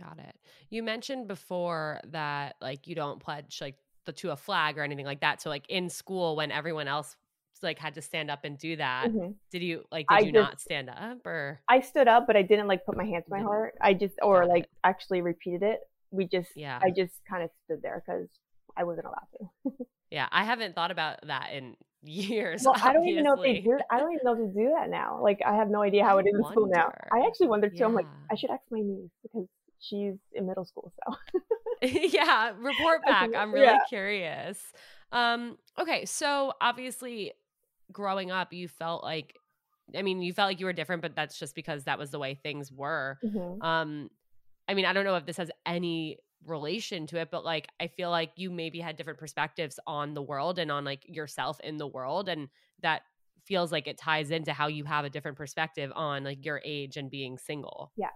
Got 0.00 0.18
it. 0.18 0.34
You 0.70 0.82
mentioned 0.82 1.28
before 1.28 2.00
that 2.08 2.56
like 2.60 2.86
you 2.86 2.94
don't 2.94 3.20
pledge 3.20 3.58
like 3.60 3.76
the 4.06 4.12
to 4.12 4.30
a 4.30 4.36
flag 4.36 4.76
or 4.78 4.82
anything 4.82 5.06
like 5.06 5.20
that. 5.20 5.40
So 5.40 5.50
like 5.50 5.68
in 5.68 5.88
school 5.88 6.34
when 6.34 6.50
everyone 6.50 6.88
else 6.88 7.16
like 7.62 7.78
had 7.78 7.94
to 7.94 8.02
stand 8.02 8.30
up 8.30 8.44
and 8.44 8.58
do 8.58 8.76
that, 8.76 9.08
mm-hmm. 9.08 9.32
did 9.50 9.62
you 9.62 9.84
like 9.90 10.06
did 10.08 10.14
I 10.14 10.18
you 10.20 10.32
just, 10.32 10.42
not 10.42 10.60
stand 10.60 10.90
up 10.90 11.26
or 11.26 11.60
I 11.68 11.80
stood 11.80 12.08
up 12.08 12.26
but 12.26 12.36
I 12.36 12.42
didn't 12.42 12.68
like 12.68 12.84
put 12.84 12.96
my 12.96 13.04
hand 13.04 13.24
to 13.24 13.30
my 13.30 13.40
heart. 13.40 13.74
I 13.80 13.94
just 13.94 14.14
or 14.22 14.46
like 14.46 14.66
actually 14.84 15.22
repeated 15.22 15.62
it. 15.62 15.80
We 16.10 16.26
just 16.26 16.50
yeah. 16.56 16.78
I 16.82 16.90
just 16.90 17.14
kind 17.28 17.42
of 17.42 17.50
stood 17.64 17.82
there 17.82 18.02
cuz 18.06 18.28
I 18.76 18.84
wasn't 18.84 19.06
allowed 19.06 19.72
to. 19.72 19.86
yeah, 20.10 20.28
I 20.30 20.44
haven't 20.44 20.74
thought 20.74 20.90
about 20.90 21.18
that 21.26 21.50
in 21.52 21.76
years. 22.02 22.62
Well. 22.64 22.74
I 22.82 22.92
don't 22.92 23.06
even 23.08 23.24
know 23.24 23.34
if 23.34 23.42
they 23.42 23.60
do. 23.60 23.78
I 23.90 23.98
don't 23.98 24.12
even 24.12 24.24
know 24.24 24.32
if 24.32 24.38
they 24.38 24.60
do 24.60 24.74
that 24.78 24.90
now. 24.90 25.20
Like, 25.22 25.40
I 25.46 25.54
have 25.54 25.68
no 25.68 25.82
idea 25.82 26.04
how 26.04 26.18
it 26.18 26.26
is 26.26 26.34
in 26.34 26.44
school 26.50 26.66
now. 26.66 26.92
I 27.12 27.26
actually 27.26 27.48
wonder 27.48 27.68
too. 27.68 27.76
Yeah. 27.78 27.86
I'm 27.86 27.94
like, 27.94 28.06
I 28.30 28.34
should 28.34 28.50
ask 28.50 28.62
my 28.70 28.80
niece 28.80 29.10
because 29.22 29.46
she's 29.78 30.14
in 30.32 30.46
middle 30.46 30.64
school. 30.64 30.92
So, 31.06 31.16
yeah, 31.82 32.52
report 32.58 33.02
back. 33.06 33.30
I'm 33.36 33.52
really 33.52 33.66
yeah. 33.66 33.78
curious. 33.88 34.60
Um, 35.12 35.58
okay, 35.78 36.04
so 36.06 36.52
obviously, 36.60 37.32
growing 37.92 38.30
up, 38.30 38.52
you 38.52 38.68
felt 38.68 39.02
like, 39.02 39.36
I 39.96 40.02
mean, 40.02 40.22
you 40.22 40.32
felt 40.32 40.48
like 40.48 40.60
you 40.60 40.66
were 40.66 40.72
different, 40.72 41.02
but 41.02 41.14
that's 41.14 41.38
just 41.38 41.54
because 41.54 41.84
that 41.84 41.98
was 41.98 42.10
the 42.10 42.18
way 42.18 42.34
things 42.34 42.72
were. 42.72 43.18
Mm-hmm. 43.24 43.62
Um, 43.62 44.10
I 44.68 44.74
mean, 44.74 44.86
I 44.86 44.92
don't 44.92 45.04
know 45.04 45.16
if 45.16 45.26
this 45.26 45.36
has 45.36 45.50
any 45.66 46.18
relation 46.46 47.06
to 47.06 47.18
it 47.18 47.30
but 47.30 47.44
like 47.44 47.68
i 47.80 47.86
feel 47.86 48.10
like 48.10 48.32
you 48.36 48.50
maybe 48.50 48.80
had 48.80 48.96
different 48.96 49.18
perspectives 49.18 49.78
on 49.86 50.14
the 50.14 50.22
world 50.22 50.58
and 50.58 50.70
on 50.70 50.84
like 50.84 51.02
yourself 51.06 51.60
in 51.60 51.76
the 51.76 51.86
world 51.86 52.28
and 52.28 52.48
that 52.80 53.02
feels 53.44 53.72
like 53.72 53.86
it 53.86 53.98
ties 53.98 54.30
into 54.30 54.52
how 54.52 54.66
you 54.66 54.84
have 54.84 55.04
a 55.04 55.10
different 55.10 55.36
perspective 55.36 55.92
on 55.94 56.24
like 56.24 56.44
your 56.44 56.60
age 56.64 56.96
and 56.96 57.10
being 57.10 57.38
single 57.38 57.92
yeah 57.96 58.08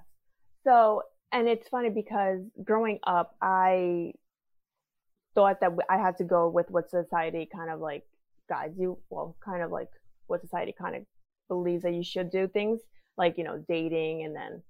so 0.65 1.03
and 1.33 1.49
it's 1.49 1.69
funny 1.69 1.91
because 1.91 2.41
growing 2.65 2.99
up 3.07 3.37
i 3.43 4.13
thought 5.35 5.61
that 5.61 5.71
i 5.89 5.97
had 5.97 6.17
to 6.17 6.25
go 6.25 6.49
with 6.49 6.71
what 6.71 6.91
society 6.91 7.49
kind 7.53 7.71
of 7.71 7.81
like 7.81 8.05
guides 8.49 8.75
you 8.79 8.99
well 9.11 9.37
kind 9.45 9.63
of 9.63 9.71
like 9.71 9.89
what 10.27 10.41
society 10.41 10.75
kind 10.79 10.97
of 10.97 11.03
believes 11.49 11.83
that 11.83 11.95
you 11.95 12.03
should 12.03 12.31
do 12.31 12.49
things 12.49 12.81
like 13.17 13.39
you 13.39 13.45
know 13.45 13.63
dating 13.69 14.25
and 14.25 14.35
then 14.35 14.63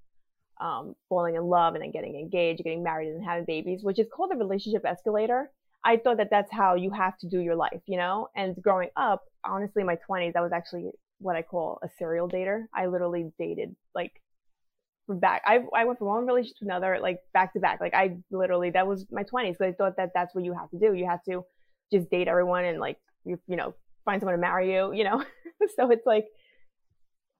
um, 0.60 0.94
falling 1.08 1.34
in 1.34 1.44
love 1.44 1.74
and 1.74 1.82
then 1.82 1.90
getting 1.90 2.16
engaged, 2.16 2.62
getting 2.62 2.82
married 2.82 3.08
and 3.08 3.24
having 3.24 3.44
babies, 3.44 3.80
which 3.82 3.98
is 3.98 4.06
called 4.12 4.30
the 4.30 4.36
relationship 4.36 4.84
escalator. 4.84 5.50
I 5.84 5.98
thought 5.98 6.16
that 6.16 6.30
that's 6.30 6.50
how 6.50 6.74
you 6.74 6.90
have 6.90 7.16
to 7.18 7.28
do 7.28 7.40
your 7.40 7.54
life, 7.54 7.80
you 7.86 7.96
know? 7.96 8.28
And 8.34 8.60
growing 8.60 8.88
up, 8.96 9.24
honestly, 9.44 9.82
in 9.82 9.86
my 9.86 9.98
20s, 10.08 10.34
I 10.34 10.40
was 10.40 10.52
actually 10.52 10.90
what 11.18 11.36
I 11.36 11.42
call 11.42 11.78
a 11.82 11.88
serial 11.98 12.28
dater. 12.28 12.64
I 12.74 12.86
literally 12.86 13.30
dated 13.38 13.76
like 13.94 14.12
from 15.06 15.20
back. 15.20 15.42
I, 15.46 15.60
I 15.74 15.84
went 15.84 15.98
from 15.98 16.08
one 16.08 16.26
relationship 16.26 16.56
to 16.58 16.64
another, 16.64 16.98
like 17.00 17.20
back 17.32 17.52
to 17.52 17.60
back. 17.60 17.80
Like 17.80 17.94
I 17.94 18.16
literally, 18.30 18.70
that 18.70 18.86
was 18.86 19.06
my 19.12 19.22
20s. 19.22 19.58
Cause 19.58 19.68
I 19.68 19.72
thought 19.72 19.96
that 19.98 20.10
that's 20.14 20.34
what 20.34 20.44
you 20.44 20.54
have 20.54 20.70
to 20.70 20.78
do. 20.78 20.94
You 20.94 21.06
have 21.06 21.22
to 21.24 21.44
just 21.92 22.10
date 22.10 22.26
everyone 22.26 22.64
and 22.64 22.80
like, 22.80 22.98
you, 23.26 23.38
you 23.46 23.56
know, 23.56 23.74
find 24.04 24.20
someone 24.20 24.36
to 24.36 24.40
marry 24.40 24.72
you, 24.72 24.92
you 24.92 25.04
know? 25.04 25.22
so 25.76 25.90
it's 25.90 26.06
like, 26.06 26.26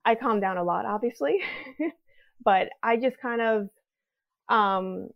I 0.05 0.14
calmed 0.14 0.40
down 0.43 0.59
a 0.59 0.64
lot, 0.64 0.85
obviously. 0.85 1.40
but 2.45 2.69
I 2.83 2.97
just 2.97 3.16
kind 3.21 3.40
of 3.40 3.69
um, 4.49 5.09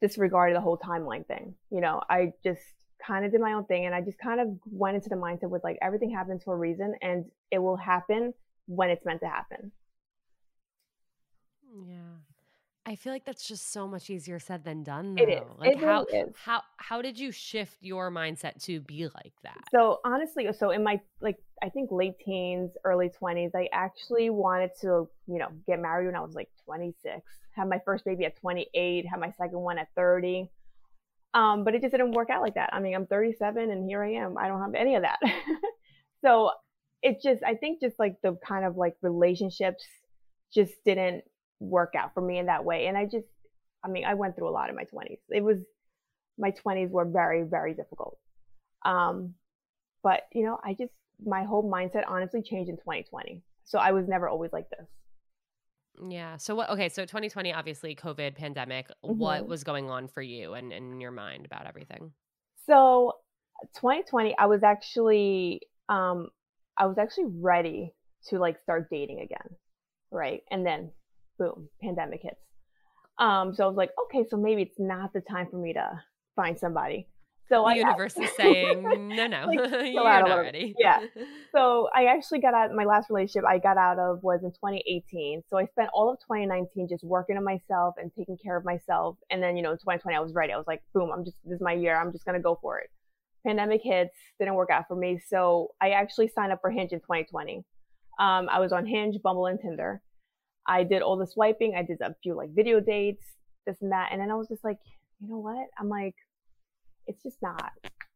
disregarded 0.00 0.56
the 0.56 0.60
whole 0.60 0.78
timeline 0.78 1.26
thing. 1.26 1.54
You 1.70 1.80
know, 1.80 2.00
I 2.08 2.32
just 2.42 2.62
kind 3.06 3.24
of 3.24 3.32
did 3.32 3.40
my 3.40 3.52
own 3.52 3.64
thing 3.66 3.86
and 3.86 3.94
I 3.94 4.00
just 4.00 4.18
kind 4.18 4.40
of 4.40 4.48
went 4.66 4.96
into 4.96 5.08
the 5.08 5.16
mindset 5.16 5.50
with 5.50 5.64
like 5.64 5.78
everything 5.82 6.10
happens 6.10 6.42
for 6.44 6.54
a 6.54 6.58
reason 6.58 6.94
and 7.02 7.24
it 7.50 7.58
will 7.58 7.76
happen 7.76 8.32
when 8.66 8.90
it's 8.90 9.04
meant 9.04 9.20
to 9.20 9.28
happen. 9.28 9.72
Yeah. 11.86 12.31
I 12.84 12.96
feel 12.96 13.12
like 13.12 13.24
that's 13.24 13.46
just 13.46 13.72
so 13.72 13.86
much 13.86 14.10
easier 14.10 14.40
said 14.40 14.64
than 14.64 14.82
done. 14.82 15.14
Though. 15.14 15.22
It 15.22 15.28
is. 15.28 15.42
Like 15.58 15.70
it 15.72 15.78
how 15.80 16.04
really 16.10 16.28
is. 16.28 16.34
how 16.36 16.62
how 16.78 17.00
did 17.00 17.18
you 17.18 17.30
shift 17.30 17.76
your 17.80 18.10
mindset 18.10 18.60
to 18.64 18.80
be 18.80 19.04
like 19.04 19.32
that? 19.44 19.58
So 19.70 20.00
honestly, 20.04 20.48
so 20.58 20.70
in 20.70 20.82
my 20.82 21.00
like 21.20 21.38
I 21.62 21.68
think 21.68 21.92
late 21.92 22.18
teens, 22.24 22.72
early 22.84 23.08
twenties, 23.08 23.52
I 23.54 23.68
actually 23.72 24.30
wanted 24.30 24.70
to 24.80 25.08
you 25.28 25.38
know 25.38 25.48
get 25.66 25.80
married 25.80 26.06
when 26.06 26.16
I 26.16 26.20
was 26.20 26.34
like 26.34 26.48
26, 26.64 27.20
have 27.52 27.68
my 27.68 27.80
first 27.84 28.04
baby 28.04 28.24
at 28.24 28.36
28, 28.40 29.06
have 29.06 29.20
my 29.20 29.30
second 29.38 29.60
one 29.60 29.78
at 29.78 29.88
30. 29.94 30.50
Um, 31.34 31.64
but 31.64 31.74
it 31.74 31.82
just 31.82 31.92
didn't 31.92 32.12
work 32.12 32.30
out 32.30 32.42
like 32.42 32.54
that. 32.54 32.70
I 32.72 32.80
mean, 32.80 32.94
I'm 32.94 33.06
37 33.06 33.70
and 33.70 33.88
here 33.88 34.02
I 34.02 34.12
am. 34.14 34.36
I 34.36 34.48
don't 34.48 34.60
have 34.60 34.74
any 34.74 34.96
of 34.96 35.02
that. 35.02 35.18
so 36.24 36.50
it 37.00 37.22
just 37.22 37.44
I 37.44 37.54
think 37.54 37.80
just 37.80 37.98
like 37.98 38.16
the 38.22 38.36
kind 38.46 38.64
of 38.64 38.76
like 38.76 38.96
relationships 39.02 39.84
just 40.52 40.72
didn't 40.84 41.24
work 41.62 41.94
out 41.96 42.14
for 42.14 42.20
me 42.20 42.38
in 42.38 42.46
that 42.46 42.64
way. 42.64 42.86
And 42.86 42.96
I 42.96 43.04
just, 43.04 43.26
I 43.84 43.88
mean, 43.88 44.04
I 44.04 44.14
went 44.14 44.36
through 44.36 44.48
a 44.48 44.50
lot 44.50 44.68
in 44.68 44.76
my 44.76 44.84
20s. 44.84 45.18
It 45.30 45.42
was, 45.42 45.58
my 46.38 46.52
20s 46.64 46.90
were 46.90 47.04
very, 47.04 47.42
very 47.44 47.74
difficult. 47.74 48.18
Um, 48.84 49.34
but, 50.02 50.22
you 50.32 50.44
know, 50.44 50.58
I 50.64 50.74
just, 50.74 50.92
my 51.24 51.44
whole 51.44 51.68
mindset 51.70 52.02
honestly 52.08 52.42
changed 52.42 52.68
in 52.68 52.76
2020. 52.76 53.42
So 53.64 53.78
I 53.78 53.92
was 53.92 54.08
never 54.08 54.28
always 54.28 54.52
like 54.52 54.68
this. 54.70 54.86
Yeah. 56.08 56.36
So 56.36 56.54
what 56.54 56.70
okay, 56.70 56.88
so 56.88 57.02
2020 57.02 57.52
obviously 57.52 57.94
COVID 57.94 58.34
pandemic, 58.34 58.88
mm-hmm. 58.88 59.18
what 59.18 59.46
was 59.46 59.62
going 59.62 59.90
on 59.90 60.08
for 60.08 60.22
you 60.22 60.54
and, 60.54 60.72
and 60.72 60.92
in 60.92 61.00
your 61.00 61.10
mind 61.10 61.44
about 61.44 61.66
everything? 61.66 62.12
So 62.66 63.12
2020 63.76 64.34
I 64.38 64.46
was 64.46 64.62
actually 64.62 65.60
um 65.88 66.28
I 66.76 66.86
was 66.86 66.98
actually 66.98 67.26
ready 67.26 67.94
to 68.28 68.38
like 68.38 68.60
start 68.62 68.88
dating 68.90 69.20
again. 69.20 69.56
Right? 70.10 70.42
And 70.50 70.66
then 70.66 70.90
boom, 71.38 71.68
pandemic 71.80 72.20
hits. 72.22 72.40
Um, 73.18 73.54
so 73.54 73.64
I 73.64 73.66
was 73.66 73.76
like, 73.76 73.90
okay, 74.06 74.26
so 74.28 74.36
maybe 74.36 74.62
it's 74.62 74.78
not 74.78 75.12
the 75.12 75.20
time 75.20 75.48
for 75.50 75.56
me 75.56 75.72
to 75.74 76.00
find 76.34 76.58
somebody. 76.58 77.06
So 77.48 77.64
the 77.64 77.68
I 77.68 77.74
universe 77.74 78.16
is 78.16 78.30
saying, 78.36 78.82
no, 79.08 79.26
no, 79.26 79.44
like, 79.46 79.58
you're 79.92 80.04
not 80.04 80.38
ready. 80.38 80.74
Yeah. 80.78 81.00
So 81.54 81.90
I 81.94 82.06
actually 82.06 82.40
got 82.40 82.54
out 82.54 82.72
my 82.72 82.86
last 82.86 83.10
relationship 83.10 83.44
I 83.46 83.58
got 83.58 83.76
out 83.76 83.98
of 83.98 84.22
was 84.22 84.40
in 84.42 84.52
2018. 84.52 85.42
So 85.50 85.58
I 85.58 85.66
spent 85.66 85.90
all 85.92 86.10
of 86.10 86.18
2019 86.20 86.88
just 86.88 87.04
working 87.04 87.36
on 87.36 87.44
myself 87.44 87.96
and 87.98 88.10
taking 88.16 88.38
care 88.42 88.56
of 88.56 88.64
myself. 88.64 89.18
And 89.30 89.42
then, 89.42 89.54
you 89.54 89.62
know, 89.62 89.72
2020 89.72 90.16
I 90.16 90.20
was 90.20 90.32
ready. 90.32 90.54
I 90.54 90.56
was 90.56 90.66
like, 90.66 90.80
boom, 90.94 91.10
I'm 91.12 91.26
just 91.26 91.36
this 91.44 91.56
is 91.56 91.60
my 91.60 91.74
year. 91.74 92.00
I'm 92.00 92.10
just 92.10 92.24
gonna 92.24 92.40
go 92.40 92.58
for 92.62 92.78
it. 92.78 92.88
Pandemic 93.46 93.82
hits, 93.84 94.16
didn't 94.38 94.54
work 94.54 94.70
out 94.70 94.88
for 94.88 94.96
me. 94.96 95.20
So 95.28 95.74
I 95.78 95.90
actually 95.90 96.28
signed 96.28 96.52
up 96.52 96.62
for 96.62 96.70
Hinge 96.70 96.92
in 96.92 97.00
2020. 97.00 97.64
Um, 98.18 98.48
I 98.48 98.58
was 98.58 98.72
on 98.72 98.86
Hinge, 98.86 99.20
Bumble, 99.22 99.44
and 99.44 99.60
Tinder. 99.60 100.00
I 100.66 100.84
did 100.84 101.02
all 101.02 101.16
the 101.16 101.26
swiping. 101.26 101.74
I 101.76 101.82
did 101.82 102.00
a 102.00 102.14
few 102.22 102.34
like 102.34 102.50
video 102.54 102.80
dates, 102.80 103.24
this 103.66 103.76
and 103.80 103.92
that. 103.92 104.10
And 104.12 104.20
then 104.20 104.30
I 104.30 104.34
was 104.34 104.48
just 104.48 104.64
like, 104.64 104.78
you 105.20 105.28
know 105.28 105.38
what? 105.38 105.66
I'm 105.78 105.88
like, 105.88 106.14
it's 107.06 107.22
just 107.22 107.36
not, 107.42 107.72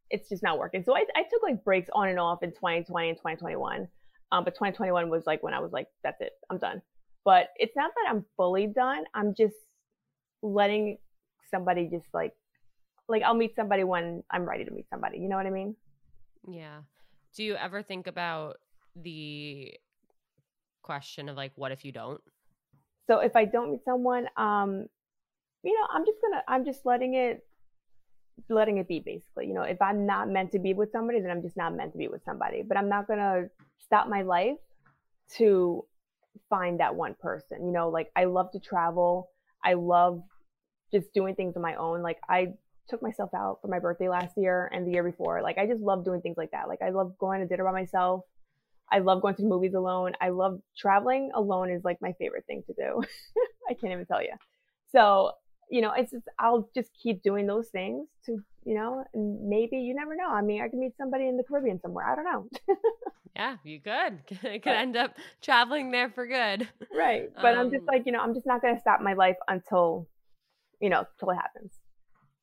it's 0.09 0.29
just 0.29 0.43
not 0.43 0.59
working. 0.59 0.83
So 0.83 0.95
I, 0.95 1.03
I 1.15 1.23
took 1.23 1.43
like 1.43 1.63
breaks 1.63 1.89
on 1.93 2.09
and 2.09 2.19
off 2.19 2.43
in 2.43 2.51
2020 2.51 3.09
and 3.09 3.17
2021. 3.17 3.87
Um, 4.31 4.43
but 4.43 4.55
2021 4.55 5.09
was 5.09 5.23
like 5.25 5.41
when 5.43 5.53
I 5.53 5.59
was 5.59 5.71
like, 5.71 5.87
that's 6.03 6.19
it, 6.21 6.31
I'm 6.49 6.57
done. 6.57 6.81
But 7.23 7.49
it's 7.57 7.75
not 7.75 7.91
that 7.95 8.09
I'm 8.09 8.25
fully 8.35 8.67
done. 8.67 9.03
I'm 9.13 9.33
just 9.35 9.55
letting 10.41 10.97
somebody 11.51 11.89
just 11.91 12.07
like, 12.13 12.33
like 13.09 13.23
I'll 13.23 13.33
meet 13.33 13.55
somebody 13.55 13.83
when 13.83 14.23
I'm 14.31 14.47
ready 14.47 14.65
to 14.65 14.71
meet 14.71 14.85
somebody. 14.89 15.17
You 15.17 15.29
know 15.29 15.37
what 15.37 15.45
I 15.45 15.49
mean? 15.49 15.75
Yeah. 16.47 16.79
Do 17.35 17.43
you 17.43 17.55
ever 17.55 17.81
think 17.83 18.07
about 18.07 18.57
the 18.95 19.73
question 20.81 21.29
of 21.29 21.37
like, 21.37 21.51
what 21.55 21.71
if 21.71 21.85
you 21.85 21.91
don't? 21.91 22.21
So 23.07 23.19
if 23.19 23.35
I 23.35 23.45
don't 23.45 23.71
meet 23.71 23.85
someone, 23.85 24.27
um, 24.37 24.85
you 25.63 25.73
know, 25.73 25.87
I'm 25.93 26.05
just 26.05 26.17
gonna, 26.21 26.43
I'm 26.47 26.65
just 26.65 26.85
letting 26.85 27.15
it, 27.15 27.41
letting 28.49 28.77
it 28.77 28.87
be 28.87 28.99
basically. 28.99 29.47
You 29.47 29.53
know, 29.53 29.63
if 29.63 29.81
I'm 29.81 30.05
not 30.05 30.29
meant 30.29 30.51
to 30.51 30.59
be 30.59 30.73
with 30.73 30.91
somebody, 30.91 31.19
then 31.21 31.31
I'm 31.31 31.41
just 31.41 31.57
not 31.57 31.75
meant 31.75 31.93
to 31.93 31.97
be 31.97 32.07
with 32.07 32.23
somebody. 32.25 32.63
But 32.67 32.77
I'm 32.77 32.89
not 32.89 33.07
gonna 33.07 33.45
stop 33.79 34.07
my 34.07 34.21
life 34.21 34.57
to 35.37 35.85
find 36.49 36.79
that 36.79 36.95
one 36.95 37.15
person. 37.19 37.65
You 37.65 37.71
know, 37.71 37.89
like 37.89 38.11
I 38.15 38.25
love 38.25 38.51
to 38.51 38.59
travel. 38.59 39.29
I 39.63 39.73
love 39.73 40.21
just 40.91 41.13
doing 41.13 41.35
things 41.35 41.55
on 41.55 41.61
my 41.61 41.75
own. 41.75 42.01
Like 42.01 42.17
I 42.29 42.53
took 42.89 43.01
myself 43.01 43.29
out 43.35 43.59
for 43.61 43.67
my 43.67 43.79
birthday 43.79 44.09
last 44.09 44.37
year 44.37 44.69
and 44.73 44.87
the 44.87 44.91
year 44.91 45.03
before. 45.03 45.41
Like 45.41 45.57
I 45.57 45.65
just 45.65 45.81
love 45.81 46.05
doing 46.05 46.21
things 46.21 46.37
like 46.37 46.51
that. 46.51 46.67
Like 46.67 46.81
I 46.81 46.89
love 46.89 47.17
going 47.17 47.41
to 47.41 47.47
dinner 47.47 47.63
by 47.63 47.71
myself. 47.71 48.21
I 48.91 48.99
love 48.99 49.21
going 49.21 49.35
to 49.35 49.41
the 49.41 49.47
movies 49.47 49.73
alone. 49.73 50.13
I 50.21 50.29
love 50.29 50.59
traveling 50.77 51.31
alone 51.35 51.69
is 51.69 51.83
like 51.83 51.97
my 52.01 52.13
favorite 52.13 52.45
thing 52.45 52.63
to 52.67 52.73
do. 52.73 53.03
I 53.69 53.73
can't 53.73 53.91
even 53.91 54.05
tell 54.05 54.21
you. 54.21 54.33
So, 54.91 55.31
you 55.69 55.81
know, 55.81 55.91
it's 55.91 56.11
just, 56.11 56.27
I'll 56.39 56.69
just 56.73 56.89
keep 57.01 57.21
doing 57.21 57.47
those 57.47 57.67
things 57.67 58.07
to, 58.25 58.39
you 58.63 58.75
know, 58.75 59.03
and 59.13 59.49
maybe 59.49 59.77
you 59.77 59.93
never 59.93 60.15
know. 60.15 60.29
I 60.29 60.41
mean, 60.41 60.61
I 60.61 60.69
could 60.69 60.79
meet 60.79 60.93
somebody 60.97 61.27
in 61.27 61.35
the 61.35 61.43
Caribbean 61.43 61.81
somewhere. 61.81 62.05
I 62.05 62.15
don't 62.15 62.25
know. 62.25 62.47
yeah, 63.35 63.57
you 63.63 63.81
could. 63.81 64.19
It 64.43 64.63
could 64.63 64.73
end 64.73 64.95
up 64.95 65.15
traveling 65.41 65.91
there 65.91 66.09
for 66.09 66.25
good. 66.25 66.67
Right. 66.95 67.29
But 67.35 67.55
um, 67.55 67.59
I'm 67.59 67.71
just 67.71 67.81
um, 67.81 67.87
like, 67.87 68.05
you 68.05 68.13
know, 68.13 68.19
I'm 68.19 68.33
just 68.33 68.45
not 68.45 68.61
going 68.61 68.75
to 68.75 68.79
stop 68.79 69.01
my 69.01 69.13
life 69.13 69.37
until, 69.47 70.07
you 70.79 70.89
know, 70.89 71.05
till 71.19 71.29
it 71.31 71.35
happens. 71.35 71.73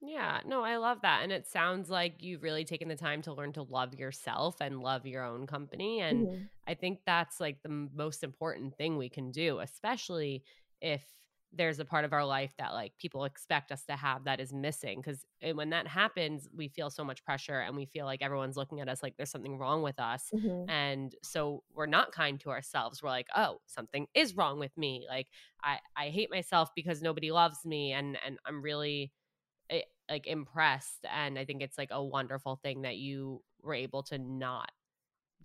Yeah, 0.06 0.40
no, 0.44 0.62
I 0.62 0.76
love 0.76 0.98
that. 1.02 1.20
And 1.22 1.32
it 1.32 1.46
sounds 1.46 1.88
like 1.88 2.22
you've 2.22 2.42
really 2.42 2.64
taken 2.64 2.88
the 2.88 2.96
time 2.96 3.22
to 3.22 3.32
learn 3.32 3.52
to 3.54 3.62
love 3.62 3.94
yourself 3.94 4.56
and 4.60 4.80
love 4.82 5.06
your 5.06 5.24
own 5.24 5.46
company. 5.46 6.00
And 6.00 6.26
mm-hmm. 6.26 6.42
I 6.68 6.74
think 6.74 7.00
that's 7.06 7.40
like 7.40 7.62
the 7.62 7.88
most 7.94 8.22
important 8.22 8.76
thing 8.76 8.98
we 8.98 9.08
can 9.08 9.30
do, 9.30 9.60
especially 9.60 10.42
if 10.80 11.02
there's 11.56 11.78
a 11.78 11.84
part 11.84 12.04
of 12.04 12.12
our 12.12 12.24
life 12.24 12.52
that 12.58 12.72
like 12.72 12.92
people 12.98 13.24
expect 13.24 13.70
us 13.70 13.84
to 13.84 13.94
have 13.94 14.24
that 14.24 14.40
is 14.40 14.52
missing 14.52 15.00
because 15.00 15.24
eh, 15.42 15.52
when 15.52 15.70
that 15.70 15.86
happens 15.86 16.48
we 16.54 16.68
feel 16.68 16.90
so 16.90 17.04
much 17.04 17.24
pressure 17.24 17.60
and 17.60 17.76
we 17.76 17.86
feel 17.86 18.06
like 18.06 18.22
everyone's 18.22 18.56
looking 18.56 18.80
at 18.80 18.88
us 18.88 19.02
like 19.02 19.16
there's 19.16 19.30
something 19.30 19.56
wrong 19.56 19.82
with 19.82 19.98
us 20.00 20.30
mm-hmm. 20.34 20.68
and 20.68 21.14
so 21.22 21.62
we're 21.74 21.86
not 21.86 22.12
kind 22.12 22.40
to 22.40 22.50
ourselves 22.50 23.02
we're 23.02 23.08
like 23.08 23.28
oh 23.36 23.58
something 23.66 24.06
is 24.14 24.34
wrong 24.34 24.58
with 24.58 24.76
me 24.76 25.06
like 25.08 25.28
i 25.62 25.78
i 25.96 26.08
hate 26.08 26.30
myself 26.30 26.70
because 26.74 27.02
nobody 27.02 27.30
loves 27.30 27.64
me 27.64 27.92
and 27.92 28.18
and 28.26 28.38
i'm 28.46 28.60
really 28.60 29.12
Eh, 29.70 29.80
like 30.10 30.26
impressed 30.26 31.06
and 31.10 31.38
i 31.38 31.44
think 31.44 31.62
it's 31.62 31.78
like 31.78 31.88
a 31.90 32.04
wonderful 32.04 32.56
thing 32.62 32.82
that 32.82 32.96
you 32.96 33.40
were 33.62 33.72
able 33.72 34.02
to 34.02 34.18
not 34.18 34.70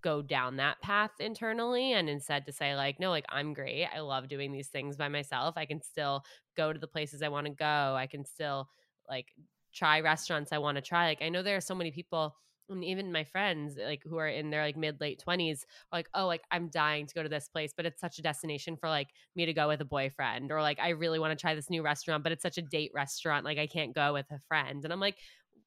go 0.01 0.21
down 0.21 0.57
that 0.57 0.81
path 0.81 1.11
internally 1.19 1.93
and 1.93 2.09
instead 2.09 2.45
to 2.45 2.51
say 2.51 2.75
like 2.75 2.99
no 2.99 3.09
like 3.09 3.25
i'm 3.29 3.53
great. 3.53 3.87
I 3.93 3.99
love 3.99 4.27
doing 4.27 4.51
these 4.51 4.67
things 4.67 4.97
by 4.97 5.09
myself. 5.09 5.55
I 5.57 5.65
can 5.65 5.81
still 5.81 6.23
go 6.55 6.71
to 6.71 6.79
the 6.79 6.87
places 6.87 7.21
i 7.21 7.29
want 7.29 7.47
to 7.47 7.53
go. 7.53 7.95
I 7.97 8.07
can 8.07 8.25
still 8.25 8.69
like 9.09 9.27
try 9.73 10.01
restaurants 10.01 10.51
i 10.51 10.57
want 10.57 10.75
to 10.75 10.81
try. 10.81 11.07
Like 11.07 11.21
i 11.21 11.29
know 11.29 11.43
there 11.43 11.57
are 11.57 11.61
so 11.61 11.75
many 11.75 11.91
people 11.91 12.35
and 12.69 12.83
even 12.83 13.11
my 13.11 13.23
friends 13.23 13.77
like 13.83 14.01
who 14.03 14.17
are 14.17 14.27
in 14.27 14.49
their 14.49 14.63
like 14.63 14.77
mid 14.77 14.99
late 15.01 15.21
20s 15.25 15.61
like 15.91 16.07
oh 16.13 16.25
like 16.25 16.41
i'm 16.51 16.69
dying 16.69 17.05
to 17.05 17.13
go 17.13 17.23
to 17.23 17.29
this 17.29 17.47
place 17.47 17.73
but 17.75 17.85
it's 17.85 17.99
such 17.99 18.19
a 18.19 18.21
destination 18.21 18.77
for 18.77 18.89
like 18.89 19.07
me 19.35 19.45
to 19.45 19.53
go 19.53 19.67
with 19.67 19.81
a 19.81 19.85
boyfriend 19.85 20.51
or 20.51 20.61
like 20.61 20.79
i 20.79 20.89
really 20.89 21.19
want 21.19 21.37
to 21.37 21.41
try 21.41 21.55
this 21.55 21.69
new 21.69 21.81
restaurant 21.81 22.23
but 22.23 22.31
it's 22.31 22.43
such 22.43 22.57
a 22.57 22.61
date 22.61 22.91
restaurant 22.93 23.45
like 23.45 23.57
i 23.57 23.67
can't 23.67 23.95
go 23.95 24.13
with 24.13 24.25
a 24.31 24.39
friend 24.47 24.83
and 24.83 24.93
i'm 24.93 24.99
like 24.99 25.17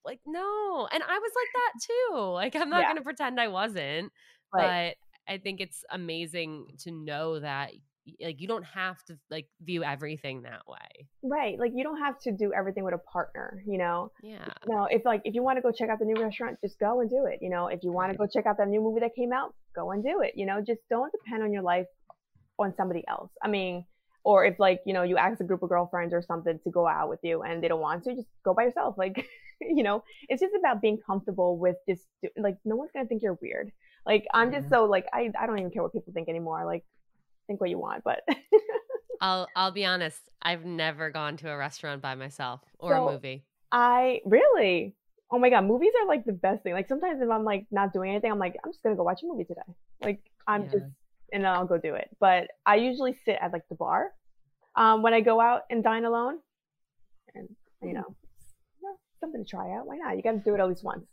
like 0.04 0.21
no 0.26 0.88
and 0.92 1.02
i 1.02 1.18
was 1.18 1.32
like 1.37 1.49
that 1.54 1.87
too 1.87 2.18
like 2.32 2.56
i'm 2.56 2.71
not 2.71 2.82
yeah. 2.82 2.88
gonna 2.88 3.02
pretend 3.02 3.40
i 3.40 3.49
wasn't 3.49 4.11
right. 4.52 4.97
but 5.26 5.32
i 5.32 5.38
think 5.38 5.61
it's 5.61 5.85
amazing 5.90 6.66
to 6.78 6.90
know 6.90 7.38
that 7.38 7.73
like 8.21 8.40
you 8.40 8.49
don't 8.49 8.64
have 8.64 9.02
to 9.04 9.16
like 9.30 9.47
view 9.61 9.85
everything 9.85 10.42
that 10.42 10.62
way. 10.66 11.09
Right 11.23 11.59
like 11.59 11.73
you 11.75 11.85
don't 11.85 11.99
have 11.99 12.18
to 12.21 12.32
do 12.32 12.52
everything 12.52 12.85
with 12.85 12.94
a 12.94 12.99
partner 12.99 13.62
you 13.66 13.78
know? 13.78 14.11
Yeah. 14.23 14.49
No 14.66 14.87
if 14.90 15.04
like 15.04 15.23
if 15.25 15.35
you 15.35 15.42
want 15.42 15.59
to 15.59 15.62
go 15.62 15.73
check 15.73 15.88
out 15.88 15.99
the 15.99 16.04
new 16.04 16.21
restaurant 16.21 16.59
just 16.62 16.78
go 16.78 17.00
and 17.00 17.11
do 17.11 17.26
it 17.26 17.38
you 17.40 17.50
know? 17.50 17.68
If 17.68 17.80
you 17.82 17.92
want 17.92 18.12
to 18.12 18.18
go 18.18 18.26
check 18.26 18.47
out 18.47 18.59
that 18.59 18.68
new 18.68 18.80
movie 18.80 19.00
that 19.00 19.14
came 19.14 19.32
out 19.32 19.54
go 19.75 19.90
and 19.92 20.02
do 20.02 20.21
it 20.21 20.32
you 20.35 20.47
know? 20.47 20.61
Just 20.61 20.80
don't 20.90 21.12
depend 21.12 21.42
on 21.42 21.52
your 21.52 21.62
life 21.62 21.87
on 22.59 22.75
somebody 22.76 23.04
else. 23.09 23.30
I 23.42 23.49
mean 23.49 23.85
or 24.25 24.44
if 24.44 24.59
like 24.59 24.80
you 24.87 24.94
know 24.94 25.02
you 25.02 25.16
ask 25.16 25.40
a 25.40 25.44
group 25.44 25.62
of 25.62 25.68
girlfriends 25.68 26.14
or 26.14 26.23
something 26.23 26.59
to 26.62 26.71
go 26.71 26.87
out 26.87 27.09
with 27.09 27.18
you 27.23 27.42
and 27.42 27.62
they 27.62 27.68
don't 27.68 27.80
want 27.80 28.04
to 28.04 28.14
just 28.14 28.28
go 28.44 28.54
by 28.54 28.64
yourself 28.64 28.97
like 28.97 29.26
you 29.71 29.82
know, 29.82 30.02
it's 30.28 30.40
just 30.40 30.54
about 30.59 30.80
being 30.80 30.99
comfortable 31.04 31.59
with 31.59 31.76
just 31.88 32.06
like 32.37 32.56
no 32.64 32.76
one's 32.76 32.90
gonna 32.92 33.06
think 33.06 33.23
you're 33.23 33.38
weird. 33.40 33.71
Like 34.04 34.26
I'm 34.35 34.52
just 34.52 34.68
so 34.68 34.85
like 34.85 35.06
I 35.12 35.30
I 35.38 35.47
don't 35.47 35.59
even 35.59 35.71
care 35.71 35.82
what 35.82 35.92
people 35.92 36.12
think 36.12 36.28
anymore. 36.28 36.64
Like 36.66 36.85
think 37.52 37.61
what 37.61 37.71
you 37.71 37.78
want, 37.78 38.02
but 38.04 38.21
I'll 39.21 39.47
I'll 39.54 39.71
be 39.71 39.85
honest. 39.85 40.21
I've 40.42 40.64
never 40.64 41.11
gone 41.11 41.37
to 41.38 41.50
a 41.50 41.56
restaurant 41.56 42.02
by 42.02 42.14
myself 42.14 42.61
or 42.78 42.92
so, 42.92 43.09
a 43.09 43.12
movie. 43.12 43.44
I 43.71 44.21
really 44.25 44.94
oh 45.30 45.38
my 45.38 45.50
god, 45.50 45.64
movies 45.64 45.92
are 46.00 46.09
like 46.09 46.25
the 46.25 46.32
best 46.32 46.62
thing. 46.62 46.73
Like 46.73 46.88
sometimes 46.88 47.21
if 47.21 47.30
I'm 47.30 47.44
like 47.44 47.66
not 47.71 47.92
doing 47.92 48.11
anything, 48.11 48.30
I'm 48.32 48.38
like 48.38 48.56
I'm 48.64 48.73
just 48.73 48.82
gonna 48.82 48.97
go 48.97 49.04
watch 49.04 49.23
a 49.23 49.26
movie 49.26 49.44
today. 49.44 49.61
Like 50.02 50.21
I'm 50.47 50.64
yeah. 50.64 50.71
just 50.71 50.85
and 51.32 51.44
then 51.44 51.52
I'll 51.52 51.66
go 51.66 51.78
do 51.78 51.94
it. 51.94 52.09
But 52.21 52.49
I 52.66 52.76
usually 52.76 53.16
sit 53.25 53.38
at 53.40 53.52
like 53.52 53.68
the 53.68 53.75
bar 53.75 54.11
um, 54.75 55.02
when 55.02 55.14
I 55.14 55.21
go 55.21 55.40
out 55.40 55.62
and 55.71 55.85
dine 55.85 56.04
alone, 56.04 56.38
and 57.35 57.49
you 57.82 57.92
know 57.92 58.16
something 59.23 59.44
to 59.44 59.49
try 59.49 59.73
out. 59.75 59.87
Why 59.87 59.97
not? 59.97 60.16
You 60.16 60.23
got 60.23 60.32
to 60.32 60.38
do 60.38 60.54
it 60.54 60.61
at 60.61 60.68
least 60.68 60.85
once. 60.85 61.06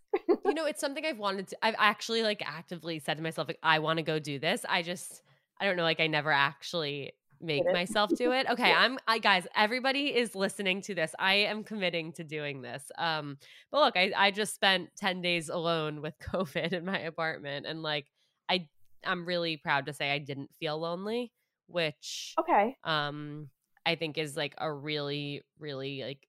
you 0.46 0.54
know, 0.54 0.66
it's 0.72 0.82
something 0.82 1.06
I've 1.06 1.18
wanted 1.18 1.48
to. 1.50 1.58
I've 1.62 1.76
actually 1.78 2.24
like 2.24 2.44
actively 2.46 3.00
said 3.00 3.16
to 3.18 3.24
myself, 3.24 3.48
like, 3.48 3.60
I 3.64 3.80
want 3.80 3.98
to 3.98 4.04
go 4.04 4.20
do 4.20 4.40
this. 4.40 4.66
I 4.68 4.82
just, 4.82 5.22
I 5.60 5.66
don't 5.66 5.78
know, 5.78 5.84
like, 5.84 6.00
I 6.00 6.08
never 6.08 6.32
actually 6.32 7.14
make 7.42 7.72
myself 7.72 8.14
do 8.16 8.32
it. 8.32 8.48
Okay. 8.50 8.72
I'm 8.72 8.98
I 9.08 9.20
guys, 9.20 9.48
everybody 9.56 10.08
is 10.16 10.36
listening 10.36 10.82
to 10.84 10.96
this. 10.96 11.16
I 11.20 11.36
am 11.36 11.64
committing 11.64 12.12
to 12.14 12.24
doing 12.24 12.62
this. 12.62 12.92
Um 12.98 13.38
but 13.72 13.80
look, 13.82 13.98
I 13.98 14.12
I 14.16 14.32
just 14.32 14.54
spent 14.56 14.90
10 14.98 15.22
days 15.22 15.50
alone 15.50 16.02
with 16.02 16.16
COVID 16.34 16.74
in 16.74 16.86
my 16.86 17.00
apartment 17.00 17.66
and 17.66 17.82
like 17.82 18.08
I 18.50 18.68
I'm 19.06 19.26
really 19.26 19.56
proud 19.58 19.86
to 19.86 19.94
say 19.94 20.12
I 20.12 20.20
didn't 20.20 20.50
feel 20.60 20.78
lonely, 20.80 21.32
which 21.68 22.40
Okay. 22.40 22.76
Um 22.84 23.50
I 23.86 23.96
think 23.96 24.18
is 24.18 24.36
like 24.36 24.56
a 24.58 24.72
really 24.72 25.42
really 25.60 26.04
like 26.04 26.28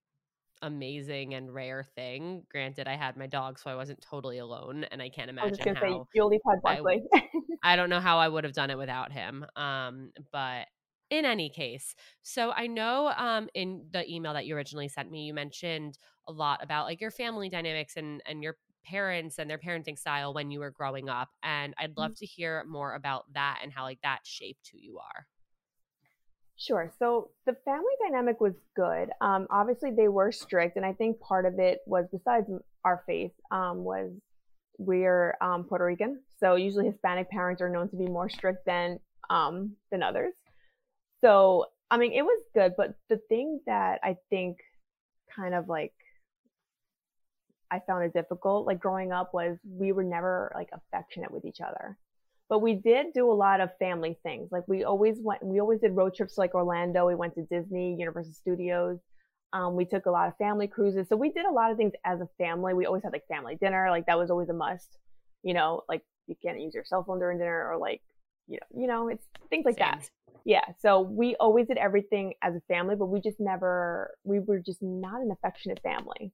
amazing 0.63 1.35
and 1.35 1.53
rare 1.53 1.85
thing. 1.95 2.45
Granted, 2.51 2.89
I 2.89 2.97
had 2.97 3.17
my 3.17 3.27
dog, 3.27 3.59
so 3.59 3.71
I 3.71 3.75
wasn't 3.75 4.01
totally 4.01 4.39
alone, 4.39 4.85
and 4.91 5.01
I 5.01 5.09
can't 5.09 5.31
imagine 5.31 5.59
I 5.61 5.75
how. 5.75 6.07
you 6.15 6.23
only 6.23 6.41
had 6.47 6.63
Barkley. 6.63 7.03
I, 7.15 7.23
I 7.73 7.77
don't 7.77 7.91
know 7.91 8.01
how 8.01 8.19
I 8.19 8.29
would 8.29 8.45
have 8.45 8.53
done 8.53 8.71
it 8.71 8.79
without 8.79 9.13
him. 9.13 9.45
Um, 9.57 10.13
but 10.33 10.67
in 11.11 11.25
any 11.25 11.51
case, 11.51 11.95
so 12.23 12.53
I 12.53 12.67
know 12.67 13.13
um 13.17 13.49
in 13.55 13.87
the 13.93 14.09
email 14.11 14.33
that 14.35 14.47
you 14.47 14.57
originally 14.57 14.89
sent 14.89 15.11
me, 15.11 15.25
you 15.25 15.35
mentioned 15.35 15.99
a 16.29 16.33
lot 16.33 16.63
about 16.63 16.87
like 16.87 17.01
your 17.01 17.11
family 17.11 17.49
dynamics 17.49 17.95
and 17.97 18.23
and 18.27 18.43
your 18.43 18.57
parents 18.85 19.39
and 19.39 19.51
their 19.51 19.59
parenting 19.59 19.99
style 19.99 20.33
when 20.33 20.51
you 20.51 20.61
were 20.61 20.71
growing 20.71 21.09
up, 21.09 21.31
and 21.43 21.75
I'd 21.79 21.97
love 21.97 22.13
mm-hmm. 22.13 22.19
to 22.21 22.27
hear 22.27 22.65
more 22.69 22.95
about 22.95 23.25
that 23.35 23.61
and 23.63 23.73
how 23.73 23.85
like 23.85 24.01
that 24.03 24.21
shaped 24.25 24.71
who 24.73 24.79
you 24.79 24.99
are. 24.99 25.27
Sure. 26.61 26.93
So 26.99 27.31
the 27.47 27.57
family 27.65 27.95
dynamic 28.07 28.39
was 28.39 28.53
good. 28.77 29.09
Um, 29.23 29.47
obviously, 29.51 29.93
they 29.93 30.09
were 30.09 30.31
strict, 30.31 30.77
and 30.77 30.85
I 30.85 30.93
think 30.93 31.19
part 31.21 31.47
of 31.47 31.59
it 31.59 31.79
was 31.87 32.05
besides 32.13 32.51
our 32.85 33.03
faith 33.07 33.33
um, 33.51 33.83
was 33.83 34.11
we're 34.77 35.39
um, 35.41 35.65
Puerto 35.65 35.87
Rican, 35.87 36.21
so 36.39 36.57
usually 36.57 36.85
Hispanic 36.85 37.31
parents 37.31 37.63
are 37.63 37.71
known 37.71 37.89
to 37.89 37.97
be 37.97 38.05
more 38.05 38.29
strict 38.29 38.67
than 38.67 38.99
um, 39.31 39.75
than 39.91 40.03
others. 40.03 40.35
So 41.23 41.65
I 41.91 41.97
mean, 41.97 42.13
it 42.13 42.23
was 42.23 42.43
good, 42.55 42.75
but 42.77 42.95
the 43.09 43.21
thing 43.31 43.61
that 43.67 44.01
I 44.05 44.17
think 44.29 44.59
kind 45.35 45.55
of 45.55 45.67
like 45.67 45.95
I 47.71 47.81
found 47.87 48.05
it 48.05 48.13
difficult, 48.13 48.67
like 48.67 48.81
growing 48.81 49.13
up, 49.13 49.33
was 49.33 49.57
we 49.65 49.93
were 49.93 50.05
never 50.05 50.53
like 50.55 50.69
affectionate 50.75 51.31
with 51.31 51.47
each 51.47 51.63
other 51.63 51.97
but 52.51 52.61
we 52.61 52.75
did 52.75 53.13
do 53.15 53.31
a 53.31 53.33
lot 53.33 53.61
of 53.61 53.71
family 53.79 54.19
things. 54.25 54.49
Like 54.51 54.65
we 54.67 54.83
always 54.83 55.19
went, 55.21 55.43
we 55.43 55.61
always 55.61 55.81
did 55.81 55.93
road 55.93 56.15
trips 56.17 56.35
to 56.35 56.41
like 56.41 56.53
Orlando. 56.53 57.07
We 57.07 57.15
went 57.15 57.37
to 57.37 57.43
Disney, 57.43 57.95
Universal 57.97 58.33
Studios. 58.33 58.99
Um, 59.53 59.77
we 59.77 59.85
took 59.85 60.07
a 60.07 60.11
lot 60.11 60.27
of 60.27 60.37
family 60.37 60.67
cruises. 60.67 61.09
So 61.09 61.17
we 61.17 61.31
did 61.31 61.47
a 61.47 61.53
lot 61.53 61.71
of 61.71 61.77
things 61.77 61.93
as 62.05 62.21
a 62.21 62.29
family. 62.39 62.75
We 62.75 62.87
always 62.87 63.05
had 63.05 63.13
like 63.13 63.27
family 63.29 63.57
dinner. 63.61 63.87
Like 63.89 64.07
that 64.07 64.19
was 64.19 64.31
always 64.31 64.49
a 64.49 64.53
must. 64.53 64.99
You 65.45 65.55
know, 65.55 65.83
like 65.89 66.03
you 66.27 66.35
can't 66.45 66.61
use 66.61 66.75
your 66.75 66.85
cell 66.85 67.05
phone 67.05 67.21
during 67.21 67.39
dinner 67.39 67.71
or 67.71 67.79
like, 67.79 68.03
you 68.49 68.59
know, 68.61 68.81
you 68.83 68.89
know, 68.89 69.09
it's 69.09 69.25
things 69.49 69.65
like 69.65 69.79
Same. 69.79 69.87
that. 69.93 70.11
Yeah. 70.45 70.65
So 70.81 71.01
we 71.03 71.37
always 71.39 71.69
did 71.69 71.79
everything 71.79 72.35
as 72.43 72.57
a 72.57 72.61
family, 72.67 72.97
but 72.97 73.07
we 73.07 73.21
just 73.21 73.39
never, 73.39 74.17
we 74.25 74.41
were 74.41 74.59
just 74.59 74.83
not 74.83 75.21
an 75.21 75.31
affectionate 75.31 75.81
family, 75.85 76.33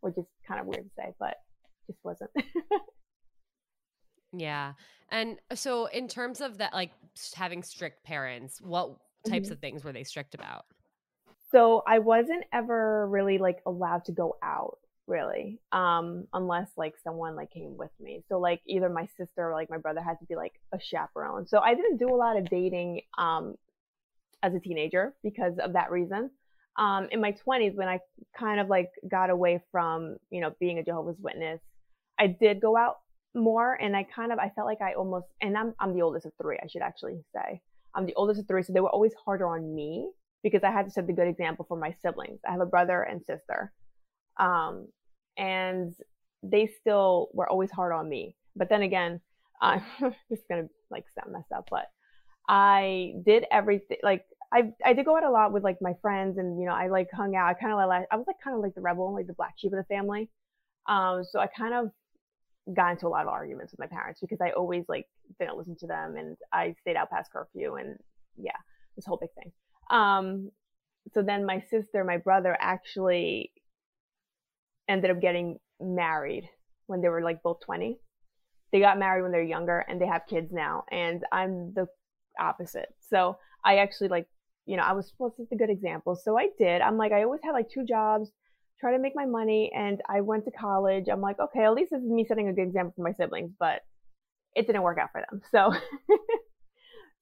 which 0.00 0.18
is 0.18 0.24
kind 0.46 0.60
of 0.60 0.66
weird 0.66 0.84
to 0.84 0.90
say, 0.96 1.12
but 1.20 1.36
just 1.86 2.00
wasn't. 2.02 2.30
Yeah. 4.32 4.72
And 5.10 5.38
so, 5.54 5.86
in 5.86 6.08
terms 6.08 6.40
of 6.40 6.58
that, 6.58 6.72
like 6.72 6.92
having 7.34 7.62
strict 7.62 8.04
parents, 8.04 8.60
what 8.60 8.96
types 9.26 9.46
mm-hmm. 9.46 9.52
of 9.52 9.58
things 9.60 9.84
were 9.84 9.92
they 9.92 10.04
strict 10.04 10.34
about? 10.34 10.64
So, 11.50 11.82
I 11.86 11.98
wasn't 11.98 12.44
ever 12.52 13.06
really 13.08 13.38
like 13.38 13.58
allowed 13.66 14.06
to 14.06 14.12
go 14.12 14.36
out 14.42 14.78
really 15.06 15.60
um 15.72 16.24
unless 16.32 16.68
like 16.76 16.94
someone 17.02 17.34
like 17.34 17.50
came 17.50 17.76
with 17.76 17.90
me 18.00 18.22
so 18.28 18.38
like 18.38 18.60
either 18.66 18.88
my 18.88 19.06
sister 19.16 19.50
or 19.50 19.52
like 19.52 19.68
my 19.68 19.76
brother 19.76 20.00
had 20.00 20.18
to 20.20 20.24
be 20.26 20.36
like 20.36 20.52
a 20.72 20.78
chaperone 20.80 21.46
so 21.46 21.58
i 21.58 21.74
didn't 21.74 21.96
do 21.96 22.08
a 22.08 22.14
lot 22.14 22.36
of 22.36 22.48
dating 22.48 23.00
um 23.18 23.54
as 24.42 24.54
a 24.54 24.60
teenager 24.60 25.12
because 25.24 25.54
of 25.58 25.72
that 25.72 25.90
reason 25.90 26.30
um 26.78 27.08
in 27.10 27.20
my 27.20 27.34
20s 27.46 27.74
when 27.74 27.88
i 27.88 27.98
kind 28.38 28.60
of 28.60 28.68
like 28.68 28.90
got 29.10 29.28
away 29.28 29.60
from 29.72 30.16
you 30.30 30.40
know 30.40 30.52
being 30.60 30.78
a 30.78 30.84
jehovah's 30.84 31.18
witness 31.20 31.60
i 32.20 32.28
did 32.28 32.60
go 32.60 32.76
out 32.76 32.98
more 33.34 33.74
and 33.74 33.96
I 33.96 34.04
kind 34.04 34.32
of 34.32 34.38
I 34.38 34.50
felt 34.50 34.66
like 34.66 34.82
I 34.82 34.94
almost 34.94 35.26
and 35.40 35.56
I'm 35.56 35.74
I'm 35.80 35.94
the 35.94 36.02
oldest 36.02 36.26
of 36.26 36.32
three, 36.40 36.58
I 36.62 36.66
should 36.66 36.82
actually 36.82 37.20
say. 37.34 37.60
I'm 37.94 38.06
the 38.06 38.14
oldest 38.14 38.40
of 38.40 38.46
three, 38.46 38.62
so 38.62 38.72
they 38.72 38.80
were 38.80 38.90
always 38.90 39.12
harder 39.24 39.46
on 39.46 39.74
me 39.74 40.10
because 40.42 40.62
I 40.64 40.70
had 40.70 40.86
to 40.86 40.90
set 40.90 41.06
the 41.06 41.12
good 41.12 41.28
example 41.28 41.64
for 41.68 41.76
my 41.76 41.94
siblings. 42.02 42.40
I 42.46 42.52
have 42.52 42.60
a 42.60 42.66
brother 42.66 43.02
and 43.02 43.20
sister. 43.20 43.72
Um 44.38 44.88
and 45.36 45.94
they 46.42 46.66
still 46.80 47.28
were 47.32 47.48
always 47.48 47.70
hard 47.70 47.92
on 47.92 48.08
me. 48.08 48.36
But 48.56 48.68
then 48.68 48.82
again, 48.82 49.20
I'm 49.60 49.82
just 50.28 50.46
gonna 50.48 50.68
like 50.90 51.04
sound 51.14 51.32
messed 51.32 51.52
up, 51.52 51.68
but 51.70 51.86
I 52.48 53.14
did 53.24 53.46
everything 53.50 53.98
like 54.02 54.24
I 54.52 54.72
I 54.84 54.92
did 54.92 55.06
go 55.06 55.16
out 55.16 55.24
a 55.24 55.30
lot 55.30 55.52
with 55.52 55.64
like 55.64 55.80
my 55.80 55.94
friends 56.02 56.38
and 56.38 56.60
you 56.60 56.66
know 56.66 56.74
I 56.74 56.88
like 56.88 57.08
hung 57.12 57.34
out. 57.36 57.48
I 57.48 57.54
kind 57.54 57.72
of 57.72 57.78
like 57.78 58.06
I 58.10 58.16
was 58.16 58.26
like 58.26 58.36
kind 58.42 58.56
of 58.56 58.62
like 58.62 58.74
the 58.74 58.80
rebel, 58.80 59.14
like 59.14 59.26
the 59.26 59.32
black 59.32 59.54
sheep 59.56 59.72
of 59.72 59.78
the 59.78 59.94
family. 59.94 60.28
Um, 60.88 61.24
so 61.24 61.38
I 61.38 61.46
kind 61.46 61.74
of 61.74 61.90
got 62.74 62.92
into 62.92 63.06
a 63.06 63.08
lot 63.08 63.22
of 63.22 63.28
arguments 63.28 63.72
with 63.72 63.80
my 63.80 63.86
parents 63.86 64.20
because 64.20 64.40
I 64.40 64.50
always 64.50 64.84
like 64.88 65.06
didn't 65.38 65.56
listen 65.56 65.76
to 65.80 65.86
them 65.86 66.16
and 66.16 66.36
I 66.52 66.74
stayed 66.80 66.96
out 66.96 67.10
past 67.10 67.32
curfew 67.32 67.74
and 67.74 67.98
yeah, 68.36 68.52
this 68.96 69.04
whole 69.04 69.18
big 69.18 69.30
thing. 69.34 69.52
Um, 69.90 70.50
so 71.12 71.22
then 71.22 71.44
my 71.44 71.60
sister, 71.70 72.04
my 72.04 72.18
brother 72.18 72.56
actually 72.60 73.52
ended 74.88 75.10
up 75.10 75.20
getting 75.20 75.58
married 75.80 76.48
when 76.86 77.00
they 77.00 77.08
were 77.08 77.22
like 77.22 77.42
both 77.42 77.60
20. 77.64 77.98
They 78.70 78.80
got 78.80 78.98
married 78.98 79.22
when 79.22 79.32
they're 79.32 79.42
younger 79.42 79.84
and 79.88 80.00
they 80.00 80.06
have 80.06 80.22
kids 80.28 80.52
now. 80.52 80.84
And 80.90 81.24
I'm 81.32 81.74
the 81.74 81.86
opposite. 82.40 82.94
So 83.00 83.36
I 83.64 83.78
actually 83.78 84.08
like 84.08 84.26
you 84.66 84.76
know, 84.76 84.82
I 84.84 84.92
was 84.92 85.08
supposed 85.08 85.36
to 85.36 85.44
set 85.44 85.54
a 85.54 85.58
good 85.58 85.70
example. 85.70 86.16
So 86.16 86.38
I 86.38 86.48
did. 86.58 86.80
I'm 86.82 86.96
like, 86.96 87.12
I 87.12 87.24
always 87.24 87.40
had 87.42 87.52
like 87.52 87.68
two 87.68 87.84
jobs, 87.84 88.30
try 88.82 88.92
to 88.92 88.98
make 88.98 89.14
my 89.14 89.24
money. 89.24 89.70
And 89.74 90.02
I 90.10 90.20
went 90.20 90.44
to 90.44 90.50
college. 90.50 91.06
I'm 91.10 91.20
like, 91.20 91.38
okay, 91.38 91.64
at 91.64 91.72
least 91.72 91.92
this 91.92 92.02
is 92.02 92.10
me 92.10 92.26
setting 92.26 92.48
a 92.48 92.52
good 92.52 92.66
example 92.66 92.92
for 92.96 93.02
my 93.02 93.12
siblings, 93.12 93.52
but 93.58 93.80
it 94.54 94.66
didn't 94.66 94.82
work 94.82 94.98
out 94.98 95.10
for 95.12 95.22
them. 95.30 95.40
So, 95.50 95.72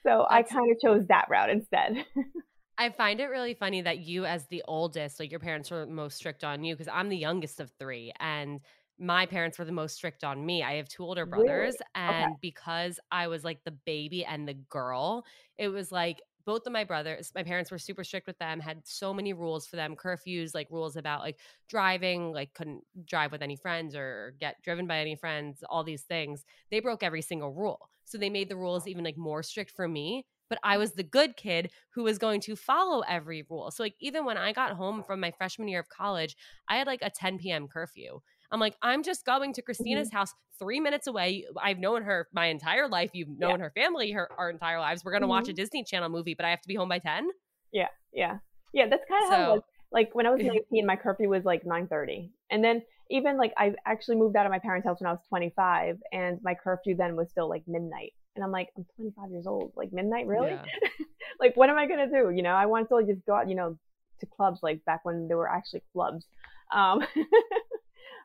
so 0.02 0.26
That's- 0.28 0.28
I 0.30 0.42
kind 0.42 0.72
of 0.72 0.80
chose 0.80 1.06
that 1.08 1.26
route 1.30 1.50
instead. 1.50 2.04
I 2.78 2.88
find 2.88 3.20
it 3.20 3.26
really 3.26 3.52
funny 3.52 3.82
that 3.82 3.98
you, 3.98 4.24
as 4.24 4.46
the 4.46 4.64
oldest, 4.66 5.20
like 5.20 5.30
your 5.30 5.38
parents 5.38 5.70
were 5.70 5.84
most 5.84 6.16
strict 6.16 6.44
on 6.44 6.64
you 6.64 6.74
because 6.74 6.90
I'm 6.90 7.10
the 7.10 7.16
youngest 7.16 7.60
of 7.60 7.70
three. 7.78 8.10
And 8.18 8.60
my 8.98 9.26
parents 9.26 9.58
were 9.58 9.66
the 9.66 9.72
most 9.72 9.96
strict 9.96 10.24
on 10.24 10.46
me. 10.46 10.62
I 10.62 10.76
have 10.76 10.88
two 10.88 11.02
older 11.02 11.26
brothers. 11.26 11.74
Really? 11.74 12.06
And 12.08 12.24
okay. 12.24 12.34
because 12.40 12.98
I 13.12 13.28
was 13.28 13.44
like 13.44 13.58
the 13.64 13.76
baby 13.84 14.24
and 14.24 14.48
the 14.48 14.54
girl, 14.54 15.26
it 15.58 15.68
was 15.68 15.92
like 15.92 16.22
both 16.44 16.66
of 16.66 16.72
my 16.72 16.84
brothers, 16.84 17.32
my 17.34 17.42
parents 17.42 17.70
were 17.70 17.78
super 17.78 18.04
strict 18.04 18.26
with 18.26 18.38
them, 18.38 18.60
had 18.60 18.86
so 18.86 19.12
many 19.14 19.32
rules 19.32 19.66
for 19.66 19.76
them, 19.76 19.96
curfews, 19.96 20.54
like 20.54 20.68
rules 20.70 20.96
about 20.96 21.20
like 21.20 21.38
driving, 21.68 22.32
like 22.32 22.54
couldn't 22.54 22.82
drive 23.04 23.32
with 23.32 23.42
any 23.42 23.56
friends 23.56 23.94
or 23.94 24.34
get 24.40 24.62
driven 24.62 24.86
by 24.86 24.98
any 24.98 25.16
friends, 25.16 25.62
all 25.68 25.84
these 25.84 26.02
things. 26.02 26.44
They 26.70 26.80
broke 26.80 27.02
every 27.02 27.22
single 27.22 27.52
rule. 27.52 27.90
So 28.04 28.18
they 28.18 28.30
made 28.30 28.48
the 28.48 28.56
rules 28.56 28.86
even 28.86 29.04
like 29.04 29.16
more 29.16 29.42
strict 29.42 29.70
for 29.70 29.86
me. 29.86 30.26
But 30.48 30.58
I 30.64 30.78
was 30.78 30.92
the 30.92 31.04
good 31.04 31.36
kid 31.36 31.70
who 31.90 32.02
was 32.02 32.18
going 32.18 32.40
to 32.42 32.56
follow 32.56 33.02
every 33.08 33.44
rule. 33.48 33.70
So, 33.70 33.84
like, 33.84 33.94
even 34.00 34.24
when 34.24 34.36
I 34.36 34.52
got 34.52 34.72
home 34.72 35.04
from 35.04 35.20
my 35.20 35.30
freshman 35.30 35.68
year 35.68 35.78
of 35.78 35.88
college, 35.88 36.36
I 36.68 36.76
had 36.76 36.88
like 36.88 37.02
a 37.02 37.10
10 37.10 37.38
p.m. 37.38 37.68
curfew. 37.68 38.20
I'm 38.52 38.60
like, 38.60 38.76
I'm 38.82 39.02
just 39.02 39.24
going 39.24 39.52
to 39.54 39.62
Christina's 39.62 40.08
mm-hmm. 40.08 40.16
house 40.16 40.34
three 40.58 40.80
minutes 40.80 41.06
away. 41.06 41.46
I've 41.60 41.78
known 41.78 42.02
her 42.02 42.28
my 42.32 42.46
entire 42.46 42.88
life. 42.88 43.10
You've 43.12 43.28
known 43.28 43.58
yeah. 43.58 43.64
her 43.64 43.72
family 43.74 44.10
her 44.12 44.28
our 44.38 44.50
entire 44.50 44.80
lives. 44.80 45.04
We're 45.04 45.12
gonna 45.12 45.24
mm-hmm. 45.24 45.30
watch 45.30 45.48
a 45.48 45.52
mm-hmm. 45.52 45.56
Disney 45.56 45.84
Channel 45.84 46.08
movie, 46.08 46.34
but 46.34 46.44
I 46.44 46.50
have 46.50 46.60
to 46.62 46.68
be 46.68 46.74
home 46.74 46.88
by 46.88 46.98
ten. 46.98 47.28
Yeah, 47.72 47.88
yeah, 48.12 48.38
yeah. 48.72 48.88
That's 48.88 49.04
kind 49.08 49.24
of 49.24 49.28
so, 49.28 49.36
how 49.36 49.42
it 49.42 49.54
was. 49.54 49.62
Like 49.92 50.14
when 50.14 50.26
I 50.26 50.30
was 50.30 50.42
19, 50.44 50.86
my 50.86 50.96
curfew 50.96 51.28
was 51.28 51.44
like 51.44 51.64
9:30, 51.64 52.30
and 52.50 52.62
then 52.62 52.82
even 53.10 53.36
like 53.36 53.52
I 53.56 53.74
actually 53.86 54.16
moved 54.16 54.36
out 54.36 54.46
of 54.46 54.52
my 54.52 54.58
parents' 54.58 54.86
house 54.86 55.00
when 55.00 55.08
I 55.08 55.12
was 55.12 55.20
25, 55.28 55.98
and 56.12 56.38
my 56.42 56.54
curfew 56.54 56.96
then 56.96 57.16
was 57.16 57.30
still 57.30 57.48
like 57.48 57.64
midnight. 57.66 58.12
And 58.36 58.44
I'm 58.44 58.52
like, 58.52 58.68
I'm 58.76 58.86
25 58.96 59.30
years 59.32 59.46
old. 59.46 59.72
Like 59.76 59.92
midnight, 59.92 60.26
really? 60.26 60.50
Yeah. 60.50 60.64
like, 61.40 61.56
what 61.56 61.68
am 61.68 61.76
I 61.76 61.86
gonna 61.86 62.08
do? 62.08 62.30
You 62.30 62.42
know, 62.42 62.54
I 62.54 62.66
want 62.66 62.88
to 62.88 63.02
just 63.06 63.26
go 63.26 63.34
out, 63.34 63.48
you 63.48 63.56
know, 63.56 63.76
to 64.20 64.26
clubs 64.26 64.60
like 64.62 64.84
back 64.84 65.04
when 65.04 65.26
there 65.28 65.36
were 65.36 65.50
actually 65.50 65.82
clubs. 65.92 66.26
Um, 66.72 67.04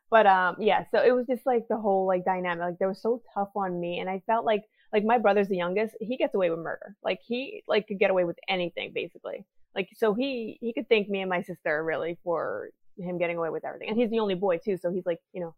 but 0.09 0.25
um 0.27 0.55
yeah 0.59 0.83
so 0.91 1.01
it 1.01 1.11
was 1.11 1.25
just 1.27 1.45
like 1.45 1.67
the 1.69 1.77
whole 1.77 2.05
like 2.07 2.23
dynamic 2.25 2.63
like 2.63 2.79
they 2.79 2.85
were 2.85 2.93
so 2.93 3.21
tough 3.33 3.49
on 3.55 3.79
me 3.79 3.99
and 3.99 4.09
i 4.09 4.21
felt 4.27 4.45
like 4.45 4.63
like 4.95 5.03
my 5.03 5.17
brother's 5.17 5.49
the 5.49 5.57
youngest 5.57 5.93
he 5.99 6.15
gets 6.15 6.33
away 6.35 6.49
with 6.49 6.59
murder 6.59 6.95
like 7.03 7.19
he 7.25 7.63
like 7.67 7.87
could 7.87 7.99
get 7.99 8.09
away 8.09 8.23
with 8.23 8.37
anything 8.47 8.91
basically. 8.93 9.45
Like 9.75 9.89
so 9.97 10.13
he 10.13 10.57
he 10.61 10.71
could 10.71 10.87
thank 10.87 11.09
me 11.09 11.19
and 11.19 11.29
my 11.29 11.41
sister 11.41 11.83
really 11.83 12.17
for 12.23 12.69
him 12.97 13.17
getting 13.17 13.35
away 13.35 13.49
with 13.49 13.65
everything 13.65 13.89
and 13.89 13.97
he's 13.97 14.09
the 14.09 14.19
only 14.19 14.35
boy 14.35 14.57
too 14.57 14.77
so 14.77 14.89
he's 14.89 15.05
like 15.05 15.19
you 15.33 15.41
know 15.41 15.53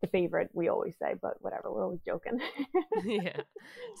the 0.00 0.06
favorite 0.06 0.48
we 0.54 0.68
always 0.68 0.94
say 0.98 1.14
but 1.20 1.34
whatever 1.40 1.70
we're 1.70 1.84
always 1.84 2.00
joking. 2.06 2.40
Yeah. 3.04 3.40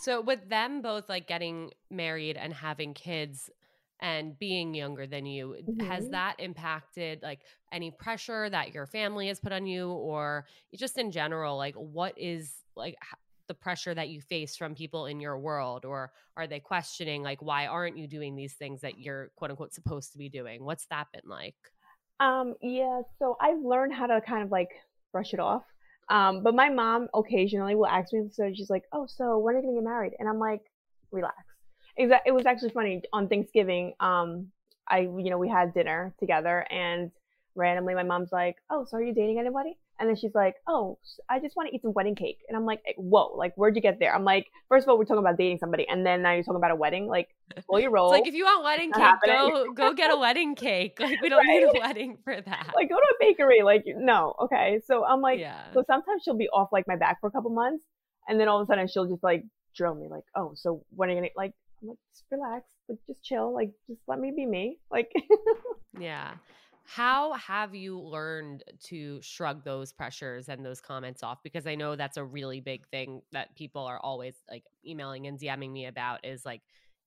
So 0.02 0.22
with 0.22 0.48
them 0.48 0.80
both 0.80 1.10
like 1.10 1.28
getting 1.28 1.72
married 1.90 2.38
and 2.38 2.54
having 2.54 2.94
kids 2.94 3.50
and 4.00 4.38
being 4.38 4.74
younger 4.74 5.06
than 5.06 5.26
you 5.26 5.56
mm-hmm. 5.68 5.86
has 5.86 6.08
that 6.10 6.36
impacted 6.38 7.20
like 7.22 7.40
any 7.72 7.90
pressure 7.90 8.48
that 8.50 8.74
your 8.74 8.86
family 8.86 9.28
has 9.28 9.40
put 9.40 9.52
on 9.52 9.66
you? 9.66 9.90
Or 9.90 10.46
just 10.74 10.98
in 10.98 11.10
general 11.10 11.56
like 11.56 11.74
what 11.74 12.14
is 12.18 12.52
like 12.76 12.96
the 13.48 13.54
pressure 13.54 13.94
that 13.94 14.08
you 14.08 14.20
face 14.20 14.56
from 14.56 14.74
people 14.74 15.06
in 15.06 15.20
your 15.20 15.38
world? 15.38 15.84
Or 15.84 16.12
are 16.36 16.46
they 16.46 16.60
questioning 16.60 17.22
like 17.22 17.40
why 17.40 17.66
aren't 17.66 17.96
you 17.96 18.06
doing 18.06 18.36
these 18.36 18.54
things 18.54 18.80
that 18.82 18.98
you're 18.98 19.30
quote 19.36 19.50
unquote 19.50 19.72
supposed 19.72 20.12
to 20.12 20.18
be 20.18 20.28
doing? 20.28 20.64
What's 20.64 20.86
that 20.90 21.06
been 21.12 21.28
like? 21.28 21.56
Um 22.20 22.54
yeah 22.62 23.02
so 23.18 23.36
i've 23.40 23.62
learned 23.62 23.94
how 23.94 24.06
to 24.06 24.20
kind 24.20 24.42
of 24.42 24.50
like 24.50 24.70
brush 25.12 25.32
it 25.32 25.40
off. 25.40 25.64
Um 26.10 26.42
but 26.42 26.54
my 26.54 26.68
mom 26.68 27.08
occasionally 27.14 27.74
will 27.74 27.86
ask 27.86 28.12
me 28.12 28.28
so 28.32 28.50
she's 28.54 28.70
like 28.70 28.84
oh 28.92 29.06
so 29.06 29.38
when 29.38 29.54
are 29.54 29.58
you 29.58 29.64
gonna 29.64 29.76
get 29.76 29.84
married? 29.84 30.12
And 30.18 30.28
i'm 30.28 30.38
like 30.38 30.62
relax 31.12 31.45
it 31.96 32.32
was 32.32 32.46
actually 32.46 32.70
funny 32.70 33.02
on 33.12 33.28
Thanksgiving. 33.28 33.94
Um, 34.00 34.48
I, 34.88 35.00
you 35.00 35.30
know, 35.30 35.38
we 35.38 35.48
had 35.48 35.74
dinner 35.74 36.14
together 36.20 36.66
and 36.70 37.10
randomly 37.56 37.94
my 37.94 38.02
mom's 38.02 38.30
like, 38.30 38.56
Oh, 38.70 38.84
so 38.88 38.98
are 38.98 39.02
you 39.02 39.14
dating 39.14 39.38
anybody? 39.38 39.76
And 39.98 40.08
then 40.08 40.16
she's 40.16 40.34
like, 40.34 40.56
Oh, 40.68 40.98
I 41.28 41.40
just 41.40 41.56
want 41.56 41.68
to 41.70 41.74
eat 41.74 41.82
some 41.82 41.92
wedding 41.94 42.14
cake. 42.14 42.38
And 42.48 42.56
I'm 42.56 42.66
like, 42.66 42.82
Whoa, 42.96 43.34
like, 43.36 43.54
where'd 43.56 43.74
you 43.74 43.82
get 43.82 43.98
there? 43.98 44.14
I'm 44.14 44.24
like, 44.24 44.46
First 44.68 44.84
of 44.84 44.90
all, 44.90 44.98
we're 44.98 45.04
talking 45.04 45.20
about 45.20 45.38
dating 45.38 45.58
somebody. 45.58 45.86
And 45.88 46.04
then 46.06 46.22
now 46.22 46.34
you're 46.34 46.44
talking 46.44 46.56
about 46.56 46.70
a 46.70 46.76
wedding. 46.76 47.08
Like, 47.08 47.28
pull 47.68 47.80
your 47.80 47.90
roll. 47.90 48.12
It's 48.12 48.20
like, 48.20 48.28
if 48.28 48.34
you 48.34 48.44
want 48.44 48.62
wedding 48.62 48.92
cake, 48.92 49.14
go, 49.24 49.72
go 49.72 49.94
get 49.94 50.12
a 50.12 50.16
wedding 50.16 50.54
cake. 50.54 50.98
Like, 51.06 51.20
we 51.22 51.28
don't 51.28 51.46
right? 51.46 51.60
need 51.60 51.64
a 51.64 51.80
wedding 51.80 52.18
for 52.24 52.40
that. 52.40 52.72
Like, 52.74 52.88
go 52.88 52.96
to 52.96 53.00
a 53.00 53.16
bakery. 53.20 53.62
Like, 53.62 53.84
no. 53.86 54.34
Okay. 54.42 54.80
So 54.86 55.04
I'm 55.04 55.20
like, 55.20 55.40
yeah. 55.40 55.72
so 55.72 55.82
sometimes 55.86 56.22
she'll 56.24 56.36
be 56.36 56.48
off 56.48 56.68
like 56.72 56.86
my 56.86 56.96
back 56.96 57.20
for 57.20 57.28
a 57.28 57.30
couple 57.30 57.50
months. 57.50 57.84
And 58.28 58.38
then 58.40 58.48
all 58.48 58.60
of 58.60 58.64
a 58.64 58.66
sudden 58.66 58.88
she'll 58.88 59.06
just 59.06 59.22
like 59.22 59.44
drill 59.74 59.94
me, 59.94 60.08
like, 60.08 60.24
Oh, 60.34 60.52
so 60.56 60.84
when 60.90 61.10
are 61.10 61.14
you 61.14 61.22
to, 61.22 61.28
like, 61.36 61.52
I'm 61.86 61.90
like, 61.90 61.98
just 62.12 62.24
relax, 62.30 62.64
like 62.88 62.98
just 63.06 63.22
chill, 63.22 63.52
like 63.54 63.70
just 63.88 64.00
let 64.06 64.18
me 64.18 64.32
be 64.34 64.46
me. 64.46 64.78
Like 64.90 65.12
Yeah. 65.98 66.34
How 66.84 67.32
have 67.32 67.74
you 67.74 68.00
learned 68.00 68.62
to 68.84 69.20
shrug 69.20 69.64
those 69.64 69.92
pressures 69.92 70.48
and 70.48 70.64
those 70.64 70.80
comments 70.80 71.22
off? 71.24 71.38
Because 71.42 71.66
I 71.66 71.74
know 71.74 71.96
that's 71.96 72.16
a 72.16 72.24
really 72.24 72.60
big 72.60 72.86
thing 72.88 73.22
that 73.32 73.56
people 73.56 73.84
are 73.84 73.98
always 73.98 74.36
like 74.48 74.64
emailing 74.86 75.26
and 75.26 75.38
DMing 75.38 75.72
me 75.72 75.86
about 75.86 76.24
is 76.24 76.44
like 76.44 76.62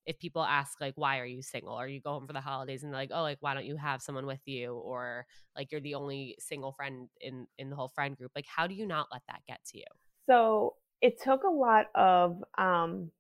if 0.05 0.17
people 0.19 0.43
ask 0.43 0.81
like 0.81 0.93
why 0.95 1.19
are 1.19 1.25
you 1.25 1.41
single 1.41 1.79
or 1.79 1.87
you 1.87 2.01
go 2.01 2.13
home 2.13 2.25
for 2.25 2.33
the 2.33 2.41
holidays 2.41 2.83
and 2.83 2.91
they're 2.91 2.99
like 2.99 3.11
oh 3.13 3.21
like 3.21 3.37
why 3.41 3.53
don't 3.53 3.65
you 3.65 3.77
have 3.77 4.01
someone 4.01 4.25
with 4.25 4.41
you 4.45 4.73
or 4.73 5.25
like 5.55 5.71
you're 5.71 5.81
the 5.81 5.93
only 5.93 6.35
single 6.39 6.71
friend 6.71 7.09
in 7.21 7.45
in 7.57 7.69
the 7.69 7.75
whole 7.75 7.89
friend 7.89 8.17
group 8.17 8.31
like 8.35 8.47
how 8.47 8.65
do 8.65 8.73
you 8.73 8.87
not 8.87 9.07
let 9.11 9.21
that 9.27 9.41
get 9.47 9.59
to 9.63 9.77
you 9.77 9.85
so 10.25 10.73
it 11.01 11.21
took 11.21 11.43
a 11.43 11.49
lot 11.49 11.85
of 11.95 12.43
um 12.57 13.11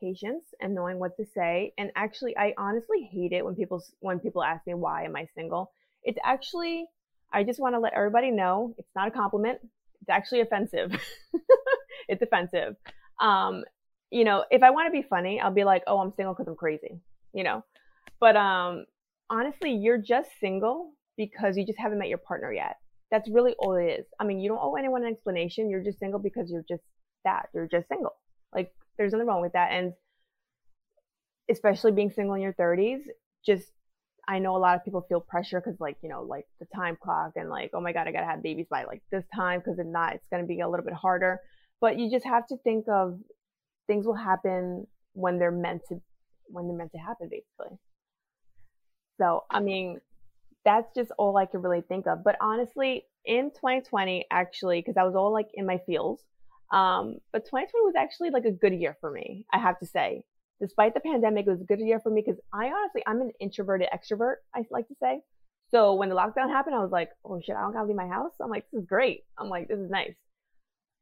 patience 0.00 0.44
and 0.60 0.74
knowing 0.74 0.98
what 0.98 1.16
to 1.16 1.24
say. 1.34 1.72
And 1.78 1.90
actually, 1.96 2.36
I 2.36 2.54
honestly 2.58 3.08
hate 3.12 3.32
it 3.32 3.44
when 3.44 3.54
people 3.54 3.82
when 4.00 4.18
people 4.18 4.42
ask 4.42 4.66
me 4.66 4.74
why 4.74 5.04
am 5.04 5.16
I 5.16 5.26
single. 5.34 5.72
It's 6.02 6.18
actually 6.24 6.86
I 7.32 7.44
just 7.44 7.60
want 7.60 7.74
to 7.74 7.78
let 7.78 7.92
everybody 7.94 8.30
know 8.30 8.74
it's 8.78 8.90
not 8.94 9.08
a 9.08 9.10
compliment. 9.10 9.58
It's 10.00 10.10
actually 10.10 10.40
offensive. 10.40 10.92
it's 12.08 12.22
offensive. 12.22 12.76
Um, 13.20 13.64
you 14.10 14.24
know, 14.24 14.44
if 14.50 14.62
I 14.62 14.70
want 14.70 14.88
to 14.88 14.90
be 14.90 15.06
funny, 15.08 15.40
I'll 15.40 15.52
be 15.52 15.64
like, 15.64 15.82
"Oh, 15.86 15.98
I'm 15.98 16.12
single 16.12 16.34
because 16.34 16.48
I'm 16.48 16.56
crazy," 16.56 17.00
you 17.32 17.44
know. 17.44 17.64
But 18.18 18.36
um, 18.36 18.86
honestly, 19.28 19.72
you're 19.72 19.98
just 19.98 20.30
single 20.40 20.92
because 21.16 21.56
you 21.56 21.64
just 21.64 21.78
haven't 21.78 21.98
met 21.98 22.08
your 22.08 22.18
partner 22.18 22.52
yet. 22.52 22.76
That's 23.10 23.28
really 23.28 23.54
all 23.58 23.76
it 23.76 24.00
is. 24.00 24.06
I 24.18 24.24
mean, 24.24 24.40
you 24.40 24.48
don't 24.48 24.60
owe 24.60 24.74
anyone 24.74 25.04
an 25.04 25.12
explanation. 25.12 25.68
You're 25.70 25.84
just 25.84 25.98
single 25.98 26.20
because 26.20 26.50
you're 26.50 26.64
just 26.68 26.82
that. 27.24 27.46
You're 27.54 27.68
just 27.68 27.88
single. 27.88 28.14
Like 28.54 28.72
there's 28.98 29.12
nothing 29.12 29.26
wrong 29.26 29.40
with 29.40 29.52
that. 29.52 29.72
And 29.72 29.94
especially 31.50 31.92
being 31.92 32.10
single 32.10 32.34
in 32.34 32.42
your 32.42 32.54
30s, 32.54 33.00
just 33.44 33.72
I 34.28 34.38
know 34.38 34.56
a 34.56 34.58
lot 34.58 34.76
of 34.76 34.84
people 34.84 35.04
feel 35.08 35.20
pressure 35.20 35.60
because 35.60 35.80
like 35.80 35.96
you 36.02 36.08
know 36.08 36.22
like 36.22 36.46
the 36.60 36.66
time 36.74 36.96
clock 37.02 37.32
and 37.36 37.48
like 37.48 37.70
oh 37.74 37.80
my 37.80 37.92
god 37.92 38.06
I 38.06 38.12
gotta 38.12 38.26
have 38.26 38.42
babies 38.42 38.66
by 38.70 38.84
like 38.84 39.02
this 39.10 39.24
time 39.34 39.60
because 39.60 39.78
if 39.78 39.86
not 39.86 40.14
it's 40.14 40.26
gonna 40.30 40.46
be 40.46 40.60
a 40.60 40.68
little 40.68 40.84
bit 40.84 40.94
harder. 40.94 41.40
But 41.80 41.98
you 41.98 42.10
just 42.10 42.26
have 42.26 42.46
to 42.48 42.56
think 42.58 42.86
of 42.88 43.18
things 43.86 44.06
will 44.06 44.14
happen 44.14 44.86
when 45.14 45.38
they're 45.38 45.50
meant 45.50 45.82
to 45.88 46.00
when 46.46 46.68
they're 46.68 46.76
meant 46.76 46.92
to 46.92 46.98
happen 46.98 47.28
basically. 47.28 47.76
So 49.18 49.44
I 49.50 49.60
mean 49.60 50.00
that's 50.64 50.94
just 50.94 51.10
all 51.18 51.36
I 51.36 51.46
can 51.46 51.62
really 51.62 51.80
think 51.80 52.06
of. 52.06 52.22
But 52.22 52.36
honestly, 52.40 53.06
in 53.24 53.50
2020 53.50 54.26
actually 54.30 54.80
because 54.80 54.96
I 54.96 55.02
was 55.04 55.14
all 55.14 55.32
like 55.32 55.48
in 55.54 55.66
my 55.66 55.78
feels 55.86 56.22
um, 56.70 57.16
but 57.32 57.44
2020 57.46 57.68
was 57.84 57.94
actually 57.98 58.30
like 58.30 58.44
a 58.44 58.52
good 58.52 58.74
year 58.74 58.96
for 59.00 59.10
me, 59.10 59.46
I 59.52 59.58
have 59.58 59.78
to 59.80 59.86
say. 59.86 60.22
Despite 60.60 60.94
the 60.94 61.00
pandemic, 61.00 61.46
it 61.46 61.50
was 61.50 61.62
a 61.62 61.64
good 61.64 61.80
year 61.80 62.00
for 62.00 62.10
me 62.10 62.22
because 62.24 62.40
I 62.52 62.66
honestly, 62.66 63.02
I'm 63.06 63.20
an 63.22 63.32
introverted 63.40 63.88
extrovert, 63.92 64.36
I 64.54 64.64
like 64.70 64.88
to 64.88 64.94
say. 65.02 65.20
So 65.70 65.94
when 65.94 66.08
the 66.08 66.16
lockdown 66.16 66.50
happened, 66.50 66.74
I 66.74 66.80
was 66.80 66.90
like, 66.90 67.10
oh 67.24 67.40
shit, 67.40 67.56
I 67.56 67.62
don't 67.62 67.72
gotta 67.72 67.86
leave 67.86 67.96
my 67.96 68.06
house. 68.08 68.32
I'm 68.40 68.50
like, 68.50 68.66
this 68.70 68.80
is 68.80 68.86
great. 68.86 69.22
I'm 69.38 69.48
like, 69.48 69.68
this 69.68 69.78
is 69.78 69.90
nice. 69.90 70.14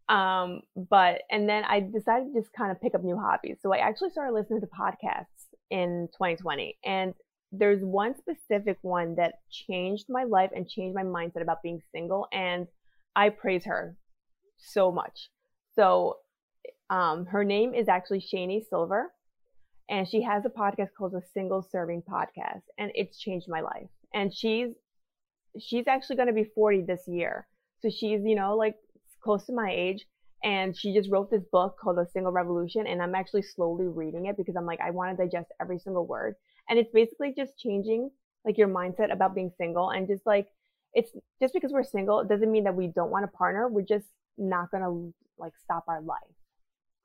Um, 0.09 0.62
but, 0.74 1.22
and 1.31 1.48
then 1.48 1.64
I 1.64 1.81
decided 1.81 2.33
to 2.33 2.40
just 2.40 2.52
kind 2.52 2.70
of 2.70 2.81
pick 2.81 2.94
up 2.94 3.02
new 3.02 3.18
hobbies. 3.18 3.59
So 3.62 3.74
I 3.74 3.78
actually 3.78 4.11
started 4.11 4.33
listening 4.33 4.61
to 4.61 4.66
podcasts 4.66 5.48
in 5.70 6.09
2020. 6.12 6.78
And 6.85 7.14
there's 7.52 7.83
one 7.83 8.14
specific 8.16 8.78
one 8.83 9.16
that 9.16 9.35
changed 9.50 10.07
my 10.09 10.24
life 10.24 10.50
and 10.54 10.68
changed 10.68 10.94
my 10.94 11.02
mindset 11.02 11.42
about 11.42 11.62
being 11.62 11.81
single. 11.92 12.26
And 12.33 12.68
I 13.16 13.31
praise 13.31 13.64
her 13.64 13.96
so 14.57 14.92
much. 14.92 15.28
So 15.79 16.17
um, 16.91 17.27
her 17.27 17.45
name 17.45 17.73
is 17.73 17.88
actually 17.88 18.19
Shani 18.21 18.69
Silver, 18.69 19.12
and 19.88 20.09
she 20.09 20.23
has 20.23 20.45
a 20.45 20.49
podcast 20.49 20.88
called 20.99 21.12
the 21.12 21.23
Single 21.33 21.62
Serving 21.71 22.03
Podcast, 22.03 22.62
and 22.79 22.91
it's 22.97 23.17
changed 23.17 23.47
my 23.49 23.61
life. 23.61 23.88
And 24.12 24.35
she's 24.35 24.71
she's 25.61 25.87
actually 25.87 26.17
going 26.17 26.27
to 26.27 26.35
be 26.35 26.51
40 26.53 26.83
this 26.83 27.03
year, 27.07 27.47
so 27.81 27.91
she's 27.91 28.23
you 28.25 28.35
know 28.35 28.57
like 28.57 28.75
close 29.23 29.47
to 29.47 29.53
my 29.53 29.71
age, 29.73 30.05
and 30.43 30.77
she 30.77 30.93
just 30.93 31.12
wrote 31.12 31.31
this 31.31 31.45
book 31.53 31.77
called 31.81 31.99
The 31.99 32.07
Single 32.12 32.33
Revolution. 32.33 32.88
And 32.88 33.01
I'm 33.01 33.14
actually 33.14 33.43
slowly 33.43 33.87
reading 33.87 34.27
it 34.27 34.37
because 34.37 34.57
I'm 34.57 34.67
like, 34.67 34.81
I 34.81 34.91
want 34.91 35.17
to 35.17 35.25
digest 35.25 35.53
every 35.61 35.79
single 35.79 36.09
word. 36.09 36.35
And 36.69 36.77
it's 36.77 36.91
basically 36.93 37.35
just 37.37 37.57
changing 37.57 38.11
like 38.45 38.59
your 38.59 38.69
mindset 38.69 39.12
about 39.12 39.33
being 39.33 39.53
single 39.57 39.91
and 39.91 40.09
just 40.09 40.27
like, 40.27 40.49
it's 40.93 41.12
just 41.41 41.55
because 41.55 41.71
we're 41.71 41.85
single, 41.85 42.19
it 42.19 42.29
doesn't 42.29 42.51
mean 42.51 42.64
that 42.64 42.75
we 42.75 42.88
don't 42.88 43.11
want 43.11 43.25
a 43.25 43.29
partner. 43.29 43.69
We're 43.69 43.83
just 43.83 44.07
not 44.38 44.70
going 44.70 44.83
to 44.83 45.14
like 45.38 45.53
stop 45.62 45.85
our 45.88 46.01
life 46.01 46.18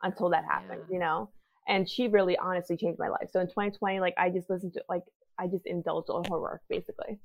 until 0.01 0.29
that 0.29 0.43
happens, 0.45 0.83
yeah. 0.89 0.93
you 0.93 0.99
know? 0.99 1.29
And 1.67 1.89
she 1.89 2.07
really 2.07 2.37
honestly 2.37 2.75
changed 2.77 2.99
my 2.99 3.09
life. 3.09 3.29
So 3.31 3.39
in 3.39 3.47
2020, 3.47 3.99
like 3.99 4.13
I 4.17 4.29
just 4.29 4.49
listened 4.49 4.73
to, 4.73 4.83
like, 4.89 5.03
I 5.39 5.47
just 5.47 5.65
indulged 5.65 6.09
all 6.09 6.23
her 6.29 6.39
work 6.39 6.61
basically. 6.69 7.19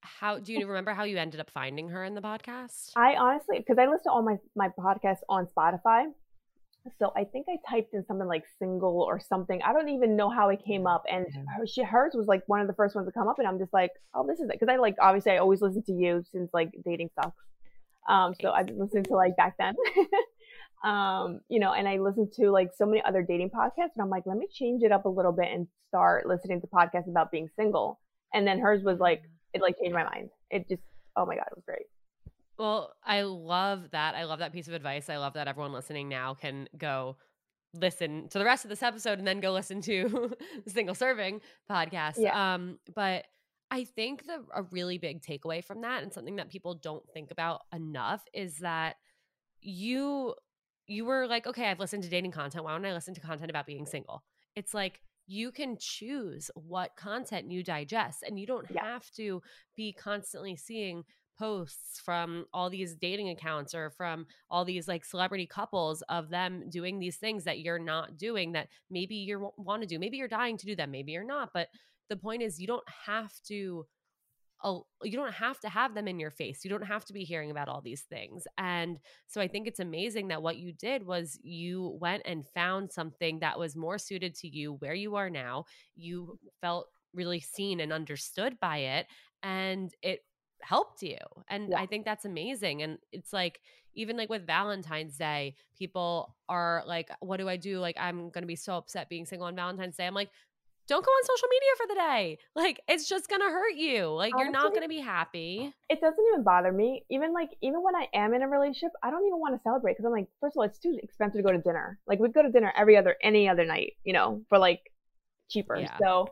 How 0.00 0.38
do 0.38 0.52
you 0.52 0.66
remember 0.66 0.92
how 0.94 1.04
you 1.04 1.16
ended 1.16 1.40
up 1.40 1.50
finding 1.50 1.88
her 1.90 2.04
in 2.04 2.14
the 2.14 2.20
podcast? 2.20 2.90
I 2.96 3.14
honestly, 3.14 3.58
because 3.58 3.78
I 3.78 3.86
listen 3.86 4.04
to 4.04 4.10
all 4.10 4.22
my 4.22 4.36
my 4.56 4.68
podcasts 4.78 5.20
on 5.28 5.46
Spotify, 5.56 6.06
so 6.98 7.12
I 7.16 7.24
think 7.24 7.46
I 7.48 7.56
typed 7.70 7.94
in 7.94 8.04
something 8.06 8.26
like 8.26 8.42
single 8.58 9.02
or 9.02 9.20
something. 9.20 9.60
I 9.62 9.72
don't 9.72 9.88
even 9.88 10.16
know 10.16 10.28
how 10.28 10.48
it 10.48 10.64
came 10.66 10.86
up, 10.86 11.04
and 11.08 11.26
her, 11.56 11.66
she, 11.66 11.84
hers 11.84 12.12
was 12.14 12.26
like 12.26 12.42
one 12.46 12.60
of 12.60 12.66
the 12.66 12.74
first 12.74 12.96
ones 12.96 13.06
to 13.06 13.12
come 13.12 13.28
up, 13.28 13.38
and 13.38 13.46
I'm 13.46 13.58
just 13.58 13.72
like, 13.72 13.92
oh, 14.14 14.26
this 14.26 14.40
is 14.40 14.48
it, 14.48 14.58
because 14.58 14.72
I 14.72 14.76
like 14.76 14.96
obviously 15.00 15.32
I 15.32 15.36
always 15.36 15.62
listen 15.62 15.84
to 15.84 15.92
you 15.92 16.24
since 16.32 16.50
like 16.52 16.70
dating 16.84 17.10
sucks. 17.14 17.36
Um, 18.08 18.34
so 18.40 18.50
I've 18.50 18.68
listened 18.68 19.06
to 19.06 19.14
like 19.14 19.36
back 19.36 19.56
then. 19.58 19.74
um, 20.84 21.40
you 21.48 21.60
know, 21.60 21.72
and 21.72 21.88
I 21.88 21.98
listened 21.98 22.32
to 22.40 22.50
like 22.50 22.70
so 22.76 22.86
many 22.86 23.02
other 23.04 23.22
dating 23.22 23.50
podcasts, 23.50 23.94
and 23.94 24.02
I'm 24.02 24.10
like, 24.10 24.24
let 24.26 24.36
me 24.36 24.48
change 24.52 24.82
it 24.82 24.92
up 24.92 25.04
a 25.04 25.08
little 25.08 25.32
bit 25.32 25.48
and 25.52 25.66
start 25.88 26.26
listening 26.26 26.60
to 26.60 26.66
podcasts 26.66 27.08
about 27.08 27.30
being 27.30 27.48
single. 27.56 28.00
And 28.34 28.46
then 28.46 28.58
hers 28.58 28.82
was 28.82 28.98
like 28.98 29.22
it 29.54 29.60
like 29.60 29.78
changed 29.78 29.94
my 29.94 30.04
mind. 30.04 30.30
It 30.50 30.68
just 30.68 30.82
oh 31.16 31.26
my 31.26 31.36
god, 31.36 31.46
it 31.50 31.56
was 31.56 31.64
great. 31.66 31.86
Well, 32.58 32.94
I 33.04 33.22
love 33.22 33.90
that. 33.92 34.14
I 34.14 34.24
love 34.24 34.40
that 34.40 34.52
piece 34.52 34.68
of 34.68 34.74
advice. 34.74 35.08
I 35.08 35.18
love 35.18 35.34
that 35.34 35.48
everyone 35.48 35.72
listening 35.72 36.08
now 36.08 36.34
can 36.34 36.68
go 36.76 37.16
listen 37.74 38.28
to 38.28 38.38
the 38.38 38.44
rest 38.44 38.64
of 38.64 38.68
this 38.68 38.82
episode 38.82 39.18
and 39.18 39.26
then 39.26 39.40
go 39.40 39.52
listen 39.52 39.80
to 39.80 40.32
the 40.64 40.70
single 40.70 40.94
serving 40.94 41.40
podcast. 41.70 42.18
Yeah. 42.18 42.54
Um, 42.54 42.78
but 42.94 43.24
I 43.72 43.84
think 43.84 44.26
the 44.26 44.44
a 44.54 44.64
really 44.64 44.98
big 44.98 45.22
takeaway 45.22 45.64
from 45.64 45.80
that 45.80 46.02
and 46.02 46.12
something 46.12 46.36
that 46.36 46.50
people 46.50 46.74
don't 46.74 47.08
think 47.14 47.30
about 47.30 47.62
enough 47.74 48.22
is 48.34 48.58
that 48.58 48.96
you 49.62 50.34
you 50.86 51.06
were 51.06 51.26
like, 51.26 51.46
okay, 51.46 51.70
I've 51.70 51.80
listened 51.80 52.02
to 52.02 52.10
dating 52.10 52.32
content. 52.32 52.64
Why 52.64 52.72
don't 52.72 52.84
I 52.84 52.92
listen 52.92 53.14
to 53.14 53.20
content 53.22 53.48
about 53.48 53.64
being 53.64 53.86
single? 53.86 54.24
It's 54.54 54.74
like 54.74 55.00
you 55.26 55.50
can 55.50 55.78
choose 55.80 56.50
what 56.54 56.96
content 56.96 57.50
you 57.50 57.64
digest 57.64 58.22
and 58.22 58.38
you 58.38 58.46
don't 58.46 58.66
yeah. 58.70 58.84
have 58.84 59.10
to 59.12 59.40
be 59.74 59.94
constantly 59.94 60.54
seeing 60.54 61.04
posts 61.38 61.98
from 61.98 62.44
all 62.52 62.68
these 62.68 62.94
dating 62.94 63.30
accounts 63.30 63.74
or 63.74 63.88
from 63.88 64.26
all 64.50 64.66
these 64.66 64.86
like 64.86 65.02
celebrity 65.02 65.46
couples 65.46 66.02
of 66.10 66.28
them 66.28 66.68
doing 66.68 66.98
these 66.98 67.16
things 67.16 67.44
that 67.44 67.60
you're 67.60 67.78
not 67.78 68.18
doing 68.18 68.52
that 68.52 68.68
maybe 68.90 69.14
you 69.14 69.50
want 69.56 69.80
to 69.80 69.88
do 69.88 69.98
maybe 69.98 70.18
you're 70.18 70.28
dying 70.28 70.58
to 70.58 70.66
do 70.66 70.76
them 70.76 70.90
maybe 70.90 71.12
you're 71.12 71.24
not 71.24 71.48
but 71.54 71.68
the 72.08 72.16
point 72.16 72.42
is 72.42 72.60
you 72.60 72.66
don't 72.66 72.88
have 73.06 73.32
to 73.48 73.86
you 75.02 75.12
don't 75.12 75.32
have 75.32 75.58
to 75.60 75.68
have 75.68 75.94
them 75.94 76.06
in 76.06 76.20
your 76.20 76.30
face. 76.30 76.64
You 76.64 76.70
don't 76.70 76.86
have 76.86 77.04
to 77.06 77.12
be 77.12 77.24
hearing 77.24 77.50
about 77.50 77.68
all 77.68 77.80
these 77.80 78.02
things. 78.02 78.46
And 78.58 78.98
so 79.26 79.40
I 79.40 79.48
think 79.48 79.66
it's 79.66 79.80
amazing 79.80 80.28
that 80.28 80.42
what 80.42 80.56
you 80.56 80.72
did 80.72 81.04
was 81.04 81.38
you 81.42 81.98
went 82.00 82.22
and 82.26 82.46
found 82.46 82.92
something 82.92 83.40
that 83.40 83.58
was 83.58 83.74
more 83.74 83.98
suited 83.98 84.34
to 84.36 84.48
you 84.48 84.74
where 84.74 84.94
you 84.94 85.16
are 85.16 85.30
now. 85.30 85.64
You 85.96 86.38
felt 86.60 86.86
really 87.12 87.40
seen 87.40 87.80
and 87.80 87.92
understood 87.92 88.58
by 88.60 88.78
it 88.78 89.06
and 89.42 89.92
it 90.00 90.20
helped 90.62 91.02
you. 91.02 91.18
And 91.48 91.70
yeah. 91.70 91.80
I 91.80 91.86
think 91.86 92.04
that's 92.04 92.24
amazing. 92.24 92.82
And 92.82 92.98
it's 93.10 93.32
like 93.32 93.60
even 93.94 94.16
like 94.16 94.30
with 94.30 94.46
Valentine's 94.46 95.16
Day, 95.16 95.56
people 95.76 96.34
are 96.48 96.82
like, 96.86 97.10
what 97.20 97.38
do 97.38 97.48
I 97.48 97.56
do? 97.56 97.78
Like, 97.78 97.96
I'm 97.98 98.30
going 98.30 98.42
to 98.42 98.46
be 98.46 98.56
so 98.56 98.76
upset 98.76 99.08
being 99.08 99.26
single 99.26 99.48
on 99.48 99.56
Valentine's 99.56 99.96
Day. 99.96 100.06
I'm 100.06 100.14
like, 100.14 100.30
don't 100.88 101.04
go 101.04 101.10
on 101.10 101.24
social 101.24 101.48
media 101.48 101.68
for 101.76 101.86
the 101.86 101.94
day. 101.94 102.38
Like 102.54 102.80
it's 102.88 103.08
just 103.08 103.28
gonna 103.28 103.44
hurt 103.44 103.74
you. 103.76 104.08
Like 104.08 104.34
Honestly, 104.34 104.44
you're 104.44 104.52
not 104.52 104.74
gonna 104.74 104.88
be 104.88 105.00
happy. 105.00 105.72
It 105.88 106.00
doesn't 106.00 106.24
even 106.32 106.42
bother 106.42 106.72
me. 106.72 107.04
Even 107.10 107.32
like 107.32 107.50
even 107.60 107.82
when 107.82 107.94
I 107.94 108.08
am 108.14 108.34
in 108.34 108.42
a 108.42 108.48
relationship, 108.48 108.92
I 109.02 109.10
don't 109.10 109.26
even 109.26 109.38
want 109.38 109.54
to 109.54 109.62
celebrate 109.62 109.92
because 109.92 110.04
I'm 110.04 110.12
like, 110.12 110.28
first 110.40 110.56
of 110.56 110.58
all, 110.58 110.64
it's 110.64 110.78
too 110.78 110.98
expensive 111.02 111.38
to 111.38 111.42
go 111.42 111.52
to 111.52 111.58
dinner. 111.58 111.98
Like 112.06 112.18
we 112.18 112.28
go 112.30 112.42
to 112.42 112.50
dinner 112.50 112.72
every 112.76 112.96
other 112.96 113.16
any 113.22 113.48
other 113.48 113.64
night, 113.64 113.94
you 114.04 114.12
know, 114.12 114.42
for 114.48 114.58
like 114.58 114.80
cheaper. 115.50 115.76
Yeah. 115.76 115.96
So 116.00 116.28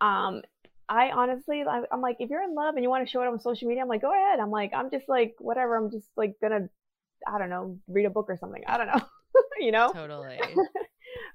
um 0.00 0.42
I 0.88 1.10
honestly 1.10 1.62
I'm 1.62 2.00
like, 2.00 2.16
if 2.18 2.28
you're 2.28 2.42
in 2.42 2.54
love 2.54 2.74
and 2.74 2.82
you 2.82 2.90
want 2.90 3.06
to 3.06 3.10
show 3.10 3.22
it 3.22 3.28
on 3.28 3.40
social 3.40 3.68
media, 3.68 3.82
I'm 3.82 3.88
like, 3.88 4.02
go 4.02 4.12
ahead. 4.12 4.40
I'm 4.40 4.50
like, 4.50 4.72
I'm 4.74 4.90
just 4.90 5.08
like 5.08 5.34
whatever. 5.38 5.76
I'm 5.76 5.90
just 5.90 6.08
like 6.16 6.34
gonna 6.40 6.68
I 7.26 7.38
don't 7.38 7.50
know, 7.50 7.78
read 7.88 8.04
a 8.04 8.10
book 8.10 8.26
or 8.28 8.36
something. 8.36 8.62
I 8.66 8.78
don't 8.78 8.88
know. 8.88 9.00
you 9.60 9.72
know? 9.72 9.92
Totally. 9.92 10.38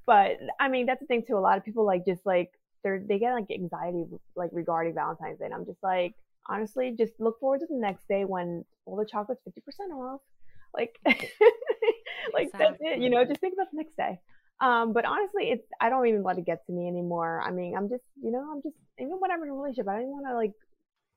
But 0.08 0.38
I 0.60 0.70
mean, 0.70 0.86
that's 0.86 1.02
the 1.02 1.06
thing 1.06 1.24
too. 1.28 1.38
A 1.38 1.40
lot 1.40 1.58
of 1.58 1.66
people 1.66 1.86
like 1.86 2.06
just 2.06 2.26
like 2.26 2.50
they're 2.84 3.04
they 3.06 3.20
get 3.20 3.34
like 3.34 3.52
anxiety 3.52 4.06
like 4.36 4.50
regarding 4.54 4.96
Valentine's 4.96 5.38
Day. 5.38 5.46
And 5.46 5.54
I'm 5.54 5.66
just 5.66 5.84
like, 5.84 6.16
honestly, 6.48 6.96
just 6.98 7.14
look 7.20 7.40
forward 7.40 7.60
to 7.60 7.68
the 7.70 7.76
next 7.76 8.08
day 8.08 8.24
when 8.24 8.64
all 8.86 8.96
the 8.96 9.06
chocolate's 9.06 9.44
fifty 9.44 9.62
percent 9.62 9.92
off. 9.92 10.22
Like, 10.74 10.98
like 11.06 11.18
exactly. 12.38 12.60
that's 12.60 12.78
it. 12.82 13.02
You 13.02 13.10
know, 13.10 13.24
just 13.26 13.42
think 13.42 13.54
about 13.54 13.68
the 13.72 13.78
next 13.78 13.98
day. 13.98 14.20
Um, 14.60 14.94
but 14.94 15.06
honestly, 15.06 15.52
it's 15.52 15.68
I 15.82 15.90
don't 15.90 16.08
even 16.08 16.24
let 16.24 16.38
it 16.38 16.46
get 16.46 16.66
to 16.66 16.72
me 16.72 16.88
anymore. 16.88 17.42
I 17.46 17.52
mean, 17.52 17.76
I'm 17.76 17.90
just 17.90 18.04
you 18.22 18.32
know, 18.32 18.50
I'm 18.52 18.62
just 18.64 18.76
even 19.00 19.18
when 19.20 19.30
I'm 19.30 19.44
in 19.44 19.50
a 19.50 19.54
relationship, 19.54 19.90
I 19.90 20.00
don't 20.00 20.08
want 20.08 20.26
to 20.28 20.36
like 20.36 20.54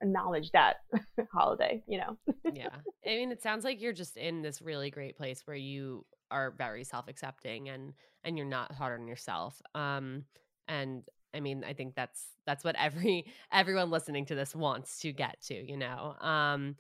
acknowledge 0.03 0.50
that 0.50 0.76
holiday. 1.33 1.83
You 1.87 1.98
know. 1.98 2.18
yeah, 2.53 2.74
I 3.07 3.11
mean, 3.11 3.31
it 3.31 3.40
sounds 3.40 3.64
like 3.64 3.81
you're 3.81 3.92
just 3.92 4.16
in 4.16 4.42
this 4.42 4.61
really 4.61 4.90
great 4.90 5.16
place 5.16 5.42
where 5.46 5.57
you 5.57 6.05
are 6.30 6.52
very 6.56 6.84
self 6.84 7.08
accepting 7.08 7.68
and 7.68 7.94
and 8.24 8.36
you're 8.36 8.46
not 8.46 8.72
hard 8.72 9.00
on 9.00 9.08
yourself. 9.08 9.60
Um, 9.74 10.24
and 10.68 11.04
I 11.34 11.40
mean, 11.40 11.64
I 11.64 11.72
think 11.72 11.94
that's 11.94 12.26
that's 12.46 12.64
what 12.64 12.76
every 12.76 13.26
everyone 13.52 13.90
listening 13.90 14.26
to 14.26 14.34
this 14.34 14.54
wants 14.54 15.00
to 15.00 15.12
get 15.12 15.40
to, 15.42 15.54
you 15.54 15.76
know. 15.76 16.16
Um 16.20 16.76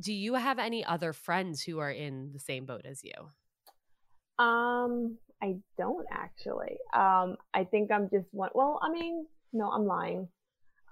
do 0.00 0.12
you 0.12 0.34
have 0.34 0.58
any 0.58 0.84
other 0.84 1.12
friends 1.12 1.62
who 1.62 1.80
are 1.80 1.90
in 1.90 2.30
the 2.32 2.38
same 2.38 2.66
boat 2.66 2.82
as 2.84 3.02
you? 3.02 3.12
Um, 4.38 5.18
I 5.42 5.56
don't 5.76 6.06
actually. 6.10 6.78
Um, 6.94 7.36
I 7.52 7.64
think 7.68 7.90
I'm 7.90 8.08
just 8.08 8.26
one 8.30 8.50
well, 8.54 8.78
I 8.82 8.90
mean, 8.90 9.26
no, 9.52 9.68
I'm 9.70 9.86
lying. 9.86 10.28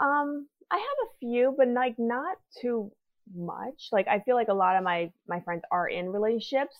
Um, 0.00 0.48
I 0.70 0.76
have 0.76 1.06
a 1.06 1.18
few, 1.20 1.54
but 1.56 1.68
like 1.68 1.94
not 1.98 2.38
too 2.60 2.90
much. 3.34 3.88
Like 3.92 4.08
I 4.08 4.20
feel 4.20 4.34
like 4.34 4.48
a 4.48 4.54
lot 4.54 4.76
of 4.76 4.82
my 4.82 5.12
my 5.28 5.40
friends 5.40 5.62
are 5.70 5.88
in 5.88 6.10
relationships. 6.10 6.76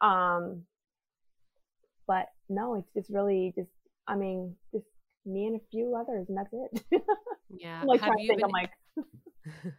Um, 0.00 0.62
but 2.06 2.26
no, 2.48 2.74
it's 2.74 2.92
just 2.94 3.10
really 3.10 3.52
just 3.56 3.70
I 4.06 4.16
mean, 4.16 4.54
just 4.72 4.86
me 5.26 5.46
and 5.46 5.56
a 5.56 5.64
few 5.70 5.94
others, 5.94 6.26
and 6.28 6.36
that's 6.36 6.52
it. 6.52 7.02
Yeah. 7.50 7.82
like 7.86 8.02
have 8.02 8.12
you 8.18 8.34
been, 8.34 8.44
I'm 8.44 8.50
like, 8.50 8.70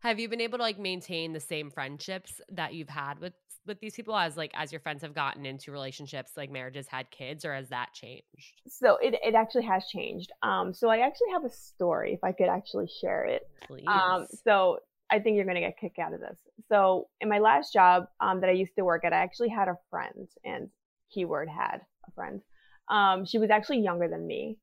have 0.00 0.18
you 0.18 0.26
been 0.30 0.40
able 0.40 0.56
to 0.56 0.64
like 0.64 0.78
maintain 0.78 1.34
the 1.34 1.40
same 1.40 1.70
friendships 1.70 2.40
that 2.50 2.72
you've 2.72 2.88
had 2.88 3.18
with 3.20 3.34
with 3.66 3.78
these 3.78 3.94
people 3.94 4.16
as 4.16 4.38
like 4.38 4.50
as 4.54 4.72
your 4.72 4.80
friends 4.80 5.02
have 5.02 5.14
gotten 5.14 5.44
into 5.44 5.70
relationships, 5.70 6.32
like 6.36 6.50
marriages, 6.50 6.86
had 6.88 7.10
kids, 7.10 7.44
or 7.44 7.54
has 7.54 7.68
that 7.68 7.92
changed? 7.92 8.62
So 8.68 8.96
it 8.96 9.16
it 9.22 9.34
actually 9.34 9.64
has 9.64 9.86
changed. 9.86 10.32
Um, 10.42 10.72
so 10.72 10.88
I 10.88 11.00
actually 11.00 11.30
have 11.32 11.44
a 11.44 11.50
story 11.50 12.14
if 12.14 12.24
I 12.24 12.32
could 12.32 12.48
actually 12.48 12.88
share 13.00 13.24
it. 13.26 13.42
Please. 13.66 13.86
Um, 13.86 14.26
so 14.44 14.78
I 15.10 15.18
think 15.18 15.36
you're 15.36 15.44
gonna 15.44 15.60
get 15.60 15.78
kicked 15.78 15.98
out 15.98 16.14
of 16.14 16.20
this. 16.20 16.36
So 16.68 17.08
in 17.20 17.28
my 17.28 17.38
last 17.38 17.72
job 17.72 18.06
um, 18.20 18.40
that 18.40 18.50
I 18.50 18.52
used 18.52 18.74
to 18.76 18.84
work 18.84 19.04
at, 19.04 19.12
I 19.12 19.18
actually 19.18 19.48
had 19.48 19.68
a 19.68 19.76
friend, 19.90 20.28
and 20.44 20.68
keyword 21.12 21.48
had 21.48 21.80
a 22.08 22.12
friend. 22.12 22.40
Um, 22.88 23.24
she 23.24 23.38
was 23.38 23.50
actually 23.50 23.80
younger 23.80 24.08
than 24.08 24.26
me. 24.26 24.58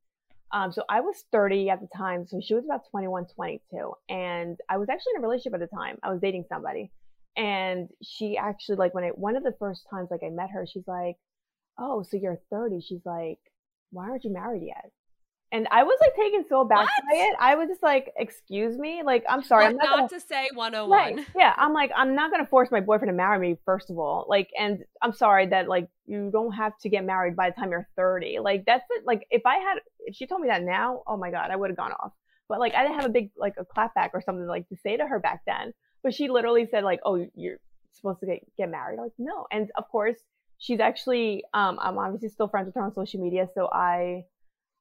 Um, 0.53 0.71
so 0.71 0.83
I 0.89 1.01
was 1.01 1.25
30 1.31 1.69
at 1.69 1.81
the 1.81 1.87
time. 1.95 2.25
So 2.27 2.39
she 2.41 2.53
was 2.53 2.63
about 2.65 2.89
21, 2.91 3.25
22. 3.35 3.93
And 4.09 4.57
I 4.69 4.77
was 4.77 4.89
actually 4.89 5.13
in 5.15 5.23
a 5.23 5.27
relationship 5.27 5.53
at 5.55 5.69
the 5.69 5.75
time. 5.75 5.97
I 6.03 6.11
was 6.11 6.21
dating 6.21 6.45
somebody. 6.47 6.91
And 7.35 7.89
she 8.01 8.37
actually, 8.37 8.77
like, 8.77 8.93
when 8.93 9.03
I, 9.03 9.09
one 9.09 9.35
of 9.35 9.43
the 9.43 9.55
first 9.59 9.85
times, 9.89 10.09
like, 10.09 10.21
I 10.25 10.29
met 10.29 10.49
her, 10.51 10.65
she's 10.65 10.87
like, 10.87 11.17
Oh, 11.79 12.03
so 12.03 12.17
you're 12.17 12.39
30. 12.49 12.81
She's 12.81 13.05
like, 13.05 13.39
Why 13.91 14.09
aren't 14.09 14.23
you 14.23 14.33
married 14.33 14.63
yet? 14.65 14.91
And 15.51 15.65
I 15.71 15.83
was 15.83 15.97
like 16.01 16.13
taken 16.15 16.43
so 16.49 16.65
back 16.65 16.79
what? 16.79 16.89
by 17.09 17.17
it. 17.17 17.35
I 17.39 17.55
was 17.55 17.69
just 17.69 17.81
like, 17.81 18.11
excuse 18.17 18.77
me, 18.77 19.01
like 19.05 19.23
I'm 19.29 19.41
sorry, 19.43 19.65
I'm 19.65 19.77
not, 19.77 19.85
not 19.85 19.97
gonna... 19.97 20.09
to 20.09 20.19
say 20.19 20.49
101. 20.53 20.89
Right. 20.91 21.25
Yeah, 21.37 21.53
I'm 21.55 21.73
like, 21.73 21.91
I'm 21.95 22.15
not 22.15 22.31
gonna 22.31 22.45
force 22.45 22.69
my 22.69 22.81
boyfriend 22.81 23.09
to 23.09 23.15
marry 23.15 23.39
me, 23.39 23.57
first 23.63 23.89
of 23.89 23.97
all. 23.97 24.25
Like, 24.27 24.49
and 24.59 24.83
I'm 25.01 25.13
sorry 25.13 25.47
that 25.47 25.69
like 25.69 25.87
you 26.05 26.29
don't 26.31 26.51
have 26.51 26.77
to 26.79 26.89
get 26.89 27.05
married 27.05 27.37
by 27.37 27.49
the 27.49 27.55
time 27.55 27.71
you're 27.71 27.87
30. 27.95 28.39
Like 28.39 28.65
that's 28.65 28.83
it. 28.89 29.05
Like 29.05 29.25
if 29.31 29.45
I 29.45 29.55
had, 29.55 29.79
if 30.05 30.15
she 30.15 30.27
told 30.27 30.41
me 30.41 30.49
that 30.49 30.63
now, 30.63 31.03
oh 31.07 31.15
my 31.15 31.31
god, 31.31 31.49
I 31.49 31.55
would 31.55 31.69
have 31.69 31.77
gone 31.77 31.93
off. 31.93 32.11
But 32.49 32.59
like 32.59 32.75
I 32.75 32.83
didn't 32.83 32.95
have 32.95 33.05
a 33.05 33.13
big 33.13 33.31
like 33.37 33.55
a 33.57 33.65
clapback 33.65 34.09
or 34.13 34.21
something 34.21 34.47
like 34.47 34.67
to 34.69 34.75
say 34.75 34.97
to 34.97 35.07
her 35.07 35.19
back 35.19 35.43
then. 35.47 35.73
But 36.03 36.13
she 36.13 36.29
literally 36.29 36.67
said 36.69 36.83
like, 36.83 36.99
oh, 37.05 37.25
you're 37.35 37.57
supposed 37.93 38.19
to 38.19 38.25
get 38.25 38.39
get 38.57 38.69
married. 38.69 38.97
I'm 38.97 39.05
like 39.05 39.13
no, 39.17 39.47
and 39.51 39.71
of 39.77 39.87
course 39.89 40.17
she's 40.57 40.79
actually 40.79 41.43
um 41.53 41.77
I'm 41.81 41.97
obviously 41.97 42.29
still 42.29 42.47
friends 42.47 42.65
with 42.65 42.75
her 42.75 42.81
on 42.81 42.93
social 42.93 43.21
media, 43.21 43.47
so 43.53 43.69
I 43.71 44.25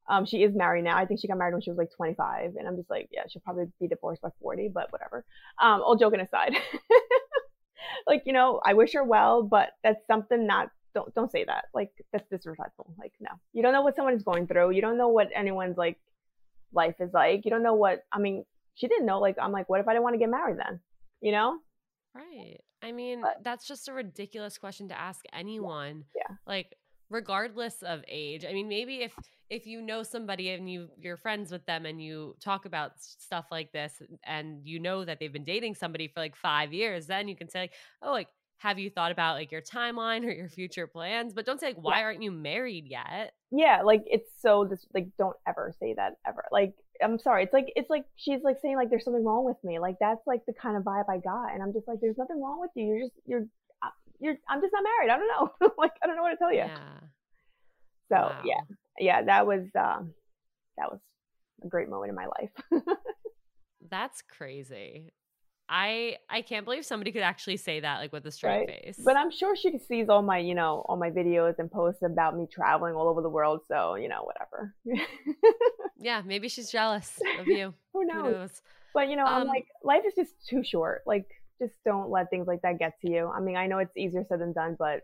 um, 0.08 0.24
she 0.26 0.42
is 0.42 0.54
married 0.54 0.84
now. 0.84 0.96
I 0.96 1.06
think 1.06 1.20
she 1.20 1.28
got 1.28 1.38
married 1.38 1.52
when 1.52 1.62
she 1.62 1.70
was 1.70 1.78
like 1.78 1.90
25, 1.96 2.54
and 2.56 2.66
I'm 2.68 2.76
just 2.76 2.90
like, 2.90 3.08
yeah, 3.12 3.22
she'll 3.28 3.42
probably 3.42 3.66
be 3.80 3.88
divorced 3.88 4.22
by 4.22 4.30
40, 4.40 4.70
but 4.72 4.92
whatever. 4.92 5.24
Um, 5.60 5.82
all 5.82 5.96
joking 5.96 6.20
aside. 6.20 6.54
like 8.06 8.22
you 8.26 8.32
know 8.32 8.60
i 8.64 8.74
wish 8.74 8.92
her 8.94 9.04
well 9.04 9.42
but 9.42 9.70
that's 9.82 10.04
something 10.06 10.46
not 10.46 10.70
don't 10.96 11.14
don't 11.14 11.30
say 11.30 11.44
that. 11.44 11.66
Like 11.74 11.90
that's 12.12 12.28
disrespectful. 12.30 12.94
Like 12.98 13.12
no. 13.20 13.30
You 13.52 13.62
don't 13.62 13.72
know 13.72 13.82
what 13.82 13.94
someone 13.96 14.14
is 14.14 14.22
going 14.22 14.46
through. 14.46 14.70
You 14.70 14.80
don't 14.80 14.96
know 14.96 15.08
what 15.08 15.28
anyone's 15.34 15.76
like 15.76 15.98
life 16.72 16.96
is 17.00 17.12
like. 17.12 17.44
You 17.44 17.50
don't 17.50 17.62
know 17.62 17.74
what 17.74 18.04
i 18.12 18.18
mean 18.18 18.44
she 18.74 18.88
didn't 18.88 19.06
know 19.06 19.20
like 19.20 19.36
i'm 19.40 19.52
like 19.52 19.68
what 19.68 19.80
if 19.80 19.88
i 19.88 19.92
didn't 19.92 20.02
want 20.04 20.14
to 20.14 20.18
get 20.18 20.30
married 20.30 20.56
then? 20.58 20.80
You 21.20 21.32
know? 21.32 21.58
Right. 22.14 22.60
I 22.82 22.92
mean 22.92 23.20
But- 23.20 23.44
that's 23.44 23.68
just 23.68 23.88
a 23.88 23.92
ridiculous 23.92 24.56
question 24.58 24.88
to 24.88 24.98
ask 24.98 25.24
anyone. 25.32 26.04
Yeah. 26.16 26.36
like 26.46 26.74
regardless 27.10 27.82
of 27.82 28.02
age 28.08 28.44
i 28.44 28.52
mean 28.52 28.68
maybe 28.68 28.96
if 29.02 29.14
if 29.48 29.66
you 29.66 29.80
know 29.80 30.02
somebody 30.02 30.50
and 30.50 30.70
you 30.70 30.88
you're 30.98 31.16
friends 31.16 31.52
with 31.52 31.64
them 31.66 31.86
and 31.86 32.02
you 32.02 32.34
talk 32.40 32.64
about 32.64 32.92
stuff 32.96 33.46
like 33.50 33.70
this 33.72 34.02
and 34.24 34.60
you 34.64 34.78
know 34.78 35.04
that 35.04 35.18
they've 35.20 35.32
been 35.32 35.44
dating 35.44 35.74
somebody 35.74 36.08
for 36.08 36.20
like 36.20 36.34
five 36.34 36.72
years 36.72 37.06
then 37.06 37.28
you 37.28 37.36
can 37.36 37.48
say 37.48 37.60
like 37.60 37.72
oh 38.02 38.12
like 38.12 38.28
have 38.58 38.78
you 38.78 38.88
thought 38.88 39.12
about 39.12 39.34
like 39.34 39.52
your 39.52 39.60
timeline 39.60 40.24
or 40.24 40.30
your 40.30 40.48
future 40.48 40.86
plans? 40.86 41.34
But 41.34 41.44
don't 41.44 41.60
say 41.60 41.68
like 41.68 41.76
why 41.76 42.02
aren't 42.02 42.22
you 42.22 42.32
married 42.32 42.86
yet? 42.86 43.32
Yeah 43.50 43.82
like 43.82 44.02
it's 44.06 44.30
so 44.40 44.64
this 44.64 44.86
like 44.94 45.08
don't 45.18 45.36
ever 45.46 45.74
say 45.78 45.94
that 45.94 46.16
ever 46.26 46.44
like 46.50 46.74
i'm 47.02 47.18
sorry 47.18 47.44
it's 47.44 47.52
like 47.52 47.72
it's 47.76 47.90
like 47.90 48.04
she's 48.16 48.42
like 48.42 48.58
saying 48.60 48.76
like 48.76 48.90
there's 48.90 49.04
something 49.04 49.24
wrong 49.24 49.44
with 49.44 49.56
me 49.62 49.78
like 49.78 49.96
that's 50.00 50.26
like 50.26 50.44
the 50.46 50.52
kind 50.52 50.76
of 50.76 50.82
vibe 50.82 51.08
i 51.08 51.18
got 51.18 51.52
and 51.52 51.62
i'm 51.62 51.72
just 51.72 51.86
like 51.86 51.98
there's 52.00 52.16
nothing 52.18 52.40
wrong 52.40 52.58
with 52.60 52.70
you 52.74 52.86
you're 52.86 53.00
just 53.00 53.14
you're 53.26 53.46
you're 54.20 54.36
i'm 54.48 54.60
just 54.60 54.72
not 54.72 54.82
married. 54.82 55.10
I 55.10 55.18
don't 55.18 55.28
know. 55.28 55.70
Like 55.78 55.92
i 56.02 56.06
don't 56.06 56.16
know 56.16 56.22
what 56.22 56.30
to 56.30 56.36
tell 56.36 56.52
you 56.52 56.58
yeah. 56.58 56.78
So 58.08 58.16
Wow. 58.16 58.42
yeah 58.44 58.60
yeah 58.98 59.22
that 59.22 59.46
was 59.46 59.62
um 59.78 60.12
that 60.78 60.90
was 60.90 61.00
a 61.64 61.68
great 61.68 61.88
moment 61.88 62.10
in 62.10 62.14
my 62.16 62.26
life. 62.26 62.50
That's 63.90 64.22
crazy. 64.22 65.12
I 65.68 66.16
i 66.30 66.42
can't 66.42 66.64
believe 66.64 66.84
somebody 66.86 67.10
could 67.10 67.22
actually 67.22 67.56
say 67.56 67.80
that 67.80 67.98
like 67.98 68.12
with 68.12 68.24
a 68.26 68.30
straight 68.30 68.68
Right. 68.68 68.84
face. 68.84 69.00
But 69.04 69.16
i'm 69.16 69.30
sure 69.32 69.56
she 69.56 69.76
sees 69.78 70.08
all 70.08 70.22
my 70.22 70.38
you 70.38 70.54
know 70.54 70.84
all 70.88 70.96
my 70.96 71.10
videos 71.10 71.58
and 71.58 71.68
posts 71.70 72.02
about 72.02 72.36
me 72.36 72.46
traveling 72.50 72.94
all 72.94 73.08
over 73.08 73.20
the 73.20 73.28
world. 73.28 73.60
So 73.68 73.96
you 73.96 74.08
know 74.08 74.22
whatever. 74.24 74.74
Yeah 75.98 76.22
maybe 76.24 76.48
she's 76.48 76.70
jealous 76.70 77.18
of 77.38 77.48
you. 77.48 77.74
Who 77.92 78.00
who 78.02 78.06
knows? 78.06 78.32
Knows 78.32 78.62
But 78.94 79.08
you 79.08 79.16
know, 79.16 79.24
I'm 79.26 79.42
Um, 79.42 79.48
like, 79.48 79.66
life 79.82 80.04
is 80.06 80.14
just 80.14 80.34
too 80.48 80.62
short. 80.62 81.02
Like, 81.06 81.26
just 81.58 81.74
don't 81.84 82.10
let 82.10 82.30
things 82.30 82.46
like 82.46 82.62
that 82.62 82.78
get 82.78 83.00
to 83.00 83.10
you. 83.10 83.28
I 83.28 83.40
mean, 83.40 83.56
I 83.56 83.66
know 83.66 83.78
it's 83.78 83.96
easier 83.96 84.24
said 84.28 84.40
than 84.40 84.52
done, 84.52 84.76
but 84.78 85.02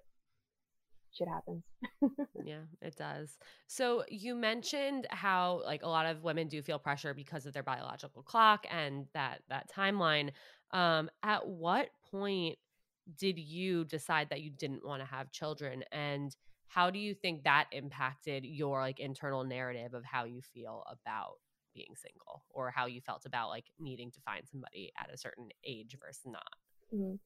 shit 1.13 1.29
happens. 1.29 1.63
Yeah, 2.45 2.63
it 2.81 2.97
does. 2.97 3.39
So 3.69 4.05
you 4.09 4.35
mentioned 4.35 5.07
how 5.11 5.63
like 5.65 5.83
a 5.83 5.89
lot 5.89 6.07
of 6.07 6.25
women 6.25 6.49
do 6.49 6.61
feel 6.63 6.79
pressure 6.79 7.15
because 7.15 7.47
of 7.47 7.53
their 7.53 7.63
biological 7.63 8.23
clock 8.23 8.67
and 8.71 9.07
that 9.15 9.43
that 9.49 9.71
timeline. 9.71 10.31
Um, 10.73 11.11
at 11.23 11.47
what 11.47 11.91
point 12.11 12.59
did 13.19 13.39
you 13.39 13.85
decide 13.85 14.31
that 14.31 14.41
you 14.41 14.51
didn't 14.51 14.85
want 14.85 15.03
to 15.03 15.07
have 15.07 15.31
children, 15.31 15.85
and 15.93 16.35
how 16.67 16.91
do 16.91 16.99
you 16.99 17.15
think 17.15 17.45
that 17.45 17.67
impacted 17.71 18.45
your 18.45 18.81
like 18.81 18.99
internal 18.99 19.45
narrative 19.45 19.95
of 19.95 20.05
how 20.05 20.25
you 20.25 20.41
feel 20.55 20.83
about 20.91 21.37
being 21.75 21.95
single, 21.97 22.45
or 22.51 22.71
how 22.71 22.87
you 22.87 23.01
felt 23.01 23.25
about 23.27 23.49
like 23.49 23.67
needing 23.79 24.11
to 24.11 24.21
find 24.21 24.47
somebody 24.51 24.93
at 24.99 25.13
a 25.13 25.17
certain 25.17 25.49
age 25.65 25.97
versus 26.01 26.27
not? 26.27 26.43
Mhm. 26.93 27.19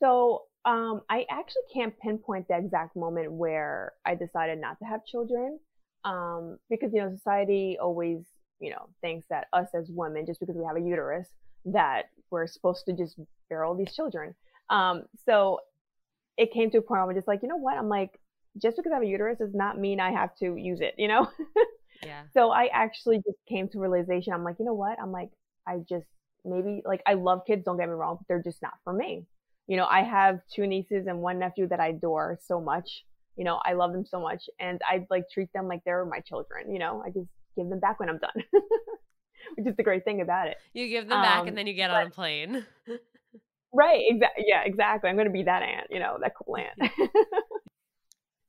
So, 0.00 0.44
um, 0.64 1.02
I 1.08 1.26
actually 1.28 1.62
can't 1.72 1.98
pinpoint 1.98 2.46
the 2.48 2.56
exact 2.56 2.94
moment 2.94 3.32
where 3.32 3.94
I 4.04 4.14
decided 4.14 4.60
not 4.60 4.78
to 4.78 4.84
have 4.84 5.04
children, 5.04 5.58
um, 6.04 6.58
because 6.70 6.92
you 6.92 7.00
know, 7.00 7.10
society 7.10 7.76
always, 7.80 8.24
you 8.60 8.70
know, 8.70 8.88
thinks 9.00 9.26
that 9.28 9.48
us 9.52 9.68
as 9.74 9.90
women, 9.90 10.24
just 10.26 10.38
because 10.40 10.56
we 10.56 10.64
have 10.64 10.76
a 10.76 10.80
uterus, 10.80 11.28
that 11.64 12.10
we're 12.30 12.46
supposed 12.46 12.86
to 12.86 12.92
just 12.92 13.18
bear 13.48 13.64
all 13.64 13.74
these 13.74 13.94
children. 13.94 14.34
Um, 14.70 15.04
so 15.24 15.60
it 16.36 16.52
came 16.52 16.70
to 16.70 16.78
a 16.78 16.82
point 16.82 17.00
where 17.00 17.10
I'm 17.10 17.16
just 17.16 17.26
like, 17.26 17.42
you 17.42 17.48
know 17.48 17.56
what? 17.56 17.76
I'm 17.76 17.88
like, 17.88 18.20
just 18.62 18.76
because 18.76 18.92
I 18.92 18.96
have 18.96 19.02
a 19.02 19.06
uterus 19.06 19.38
does 19.38 19.54
not 19.54 19.78
mean 19.78 19.98
I 19.98 20.12
have 20.12 20.36
to 20.36 20.54
use 20.56 20.80
it, 20.80 20.94
you 20.96 21.08
know? 21.08 21.28
Yeah, 22.04 22.22
So 22.32 22.50
I 22.50 22.68
actually 22.72 23.16
just 23.18 23.38
came 23.48 23.68
to 23.70 23.78
realization. 23.80 24.32
I'm 24.32 24.44
like, 24.44 24.56
you 24.58 24.64
know 24.64 24.74
what? 24.74 24.98
I'm 25.00 25.12
like, 25.12 25.30
I 25.66 25.78
just 25.88 26.06
maybe 26.44 26.82
like 26.84 27.02
I 27.06 27.14
love 27.14 27.40
kids. 27.46 27.64
Don't 27.64 27.76
get 27.76 27.88
me 27.88 27.94
wrong, 27.94 28.16
but 28.18 28.26
they're 28.28 28.42
just 28.42 28.62
not 28.62 28.74
for 28.84 28.92
me. 28.92 29.24
You 29.66 29.76
know, 29.76 29.86
I 29.86 30.02
have 30.02 30.40
two 30.54 30.66
nieces 30.66 31.06
and 31.06 31.20
one 31.20 31.38
nephew 31.40 31.66
that 31.68 31.80
I 31.80 31.88
adore 31.88 32.38
so 32.42 32.60
much. 32.60 33.04
You 33.36 33.44
know, 33.44 33.60
I 33.64 33.74
love 33.74 33.92
them 33.92 34.04
so 34.06 34.20
much, 34.20 34.42
and 34.58 34.80
I 34.84 35.06
like 35.10 35.24
treat 35.32 35.52
them 35.52 35.68
like 35.68 35.82
they're 35.84 36.04
my 36.04 36.20
children. 36.20 36.72
You 36.72 36.78
know, 36.78 37.02
I 37.04 37.10
just 37.10 37.28
give 37.56 37.68
them 37.68 37.78
back 37.80 38.00
when 38.00 38.08
I'm 38.08 38.18
done, 38.18 38.42
which 39.56 39.66
is 39.66 39.76
the 39.76 39.82
great 39.82 40.04
thing 40.04 40.20
about 40.20 40.48
it. 40.48 40.56
you 40.72 40.88
give 40.88 41.08
them 41.08 41.20
back 41.22 41.40
Um, 41.40 41.48
and 41.48 41.56
then 41.58 41.66
you 41.66 41.74
get 41.74 41.90
but- 41.90 41.96
on 42.00 42.06
a 42.06 42.10
plane. 42.10 42.66
Right? 43.70 44.02
Exactly. 44.08 44.44
Yeah. 44.48 44.62
Exactly. 44.64 45.10
I'm 45.10 45.16
gonna 45.18 45.28
be 45.28 45.42
that 45.42 45.62
aunt. 45.62 45.88
You 45.90 45.98
know, 45.98 46.16
that 46.22 46.32
cool 46.42 46.56
aunt. 46.56 46.90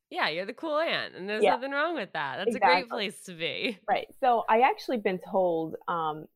Yeah, 0.09 0.29
you're 0.29 0.45
the 0.45 0.53
cool 0.53 0.77
aunt, 0.79 1.15
and 1.15 1.29
there's 1.29 1.43
Yeah. 1.43 1.51
nothing 1.51 1.71
wrong 1.71 1.93
with 1.95 2.13
that. 2.13 2.37
That's 2.37 2.55
a 2.55 2.59
great 2.59 2.89
place 2.89 3.21
to 3.25 3.33
be. 3.33 3.77
Right. 3.87 4.07
So 4.19 4.43
I 4.49 4.61
actually 4.61 4.97
been 4.97 5.19
told 5.19 5.75
um 5.87 6.27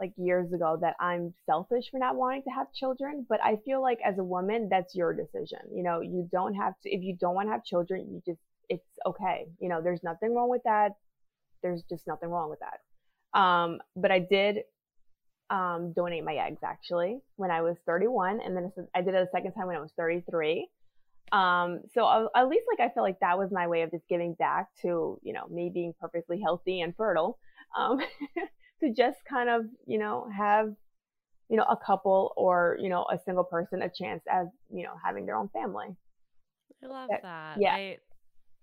like 0.00 0.12
years 0.16 0.52
ago 0.52 0.78
that 0.80 0.94
I'm 1.00 1.34
selfish 1.44 1.90
for 1.90 1.98
not 1.98 2.14
wanting 2.14 2.42
to 2.44 2.50
have 2.50 2.72
children, 2.72 3.26
but 3.28 3.42
I 3.42 3.56
feel 3.64 3.82
like 3.82 3.98
as 4.04 4.18
a 4.18 4.24
woman 4.24 4.68
that's 4.70 4.94
your 4.94 5.12
decision. 5.12 5.58
You 5.72 5.82
know, 5.82 6.00
you 6.00 6.28
don't 6.30 6.54
have 6.54 6.74
to 6.82 6.90
if 6.90 7.02
you 7.02 7.16
don't 7.16 7.34
want 7.34 7.48
to 7.48 7.52
have 7.52 7.64
children, 7.64 8.06
you 8.12 8.22
just 8.26 8.40
it's 8.68 8.86
okay. 9.06 9.46
You 9.58 9.68
know, 9.70 9.80
there's 9.82 10.02
nothing 10.02 10.34
wrong 10.34 10.50
with 10.50 10.62
that. 10.64 10.92
There's 11.62 11.82
just 11.88 12.06
nothing 12.06 12.28
wrong 12.28 12.50
with 12.50 12.60
that. 12.60 13.38
Um 13.38 13.80
but 13.96 14.10
I 14.10 14.18
did 14.18 14.58
um 15.50 15.92
donate 15.94 16.24
my 16.24 16.34
eggs 16.34 16.60
actually 16.62 17.20
when 17.36 17.50
I 17.50 17.62
was 17.62 17.76
31 17.86 18.40
and 18.40 18.54
then 18.54 18.70
I 18.94 19.00
did 19.00 19.14
it 19.14 19.22
a 19.22 19.28
second 19.32 19.52
time 19.52 19.66
when 19.66 19.76
I 19.76 19.80
was 19.80 19.92
33 19.96 20.68
um 21.32 21.80
so 21.94 22.04
I- 22.04 22.28
at 22.42 22.48
least 22.48 22.64
like 22.70 22.80
i 22.88 22.92
felt 22.92 23.04
like 23.04 23.20
that 23.20 23.38
was 23.38 23.50
my 23.50 23.66
way 23.66 23.82
of 23.82 23.90
just 23.90 24.06
giving 24.08 24.34
back 24.34 24.68
to 24.82 25.18
you 25.22 25.32
know 25.32 25.46
me 25.48 25.70
being 25.72 25.94
perfectly 26.00 26.40
healthy 26.40 26.80
and 26.80 26.94
fertile 26.96 27.38
um 27.76 28.00
to 28.80 28.92
just 28.92 29.18
kind 29.28 29.48
of 29.48 29.66
you 29.86 29.98
know 29.98 30.28
have 30.36 30.74
you 31.48 31.56
know 31.56 31.64
a 31.64 31.76
couple 31.76 32.32
or 32.36 32.76
you 32.80 32.88
know 32.88 33.04
a 33.12 33.18
single 33.24 33.44
person 33.44 33.82
a 33.82 33.88
chance 33.90 34.22
as 34.30 34.46
you 34.70 34.82
know 34.84 34.94
having 35.04 35.26
their 35.26 35.36
own 35.36 35.48
family 35.50 35.88
I 36.82 36.86
love 36.86 37.08
That- 37.10 37.22
that. 37.22 37.60
yeah. 37.60 37.74
I, 37.74 37.98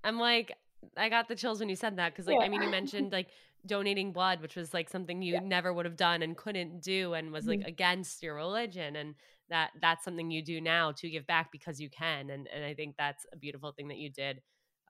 I'm 0.05 0.17
like, 0.19 0.55
I 0.95 1.09
got 1.09 1.27
the 1.27 1.35
chills 1.35 1.59
when 1.59 1.67
you 1.67 1.75
said 1.75 1.97
that 1.97 2.13
because, 2.13 2.27
like, 2.27 2.37
Yeah. 2.39 2.45
I 2.45 2.49
mean, 2.49 2.61
you 2.61 2.69
mentioned 2.69 3.11
like 3.11 3.27
donating 3.65 4.13
blood, 4.13 4.41
which 4.41 4.55
was 4.55 4.73
like 4.73 4.87
something 4.89 5.21
you 5.21 5.33
Yeah. 5.33 5.39
never 5.41 5.73
would 5.73 5.83
have 5.85 5.97
done 5.97 6.21
and 6.21 6.37
couldn't 6.37 6.79
do, 6.81 7.13
and 7.13 7.33
was 7.33 7.45
like 7.45 7.59
Mhm. 7.59 7.67
against 7.67 8.23
your 8.23 8.35
religion, 8.35 8.95
and 8.95 9.15
that 9.49 9.71
that's 9.81 10.03
something 10.03 10.31
you 10.31 10.43
do 10.43 10.59
now 10.59 10.91
to 10.93 11.09
give 11.09 11.27
back 11.27 11.51
because 11.51 11.79
you 11.79 11.89
can, 11.89 12.29
and 12.29 12.47
and 12.53 12.63
I 12.65 12.73
think 12.73 12.95
that's 12.97 13.25
a 13.33 13.37
beautiful 13.37 13.71
thing 13.71 13.87
that 13.89 13.97
you 13.97 14.09
did 14.09 14.41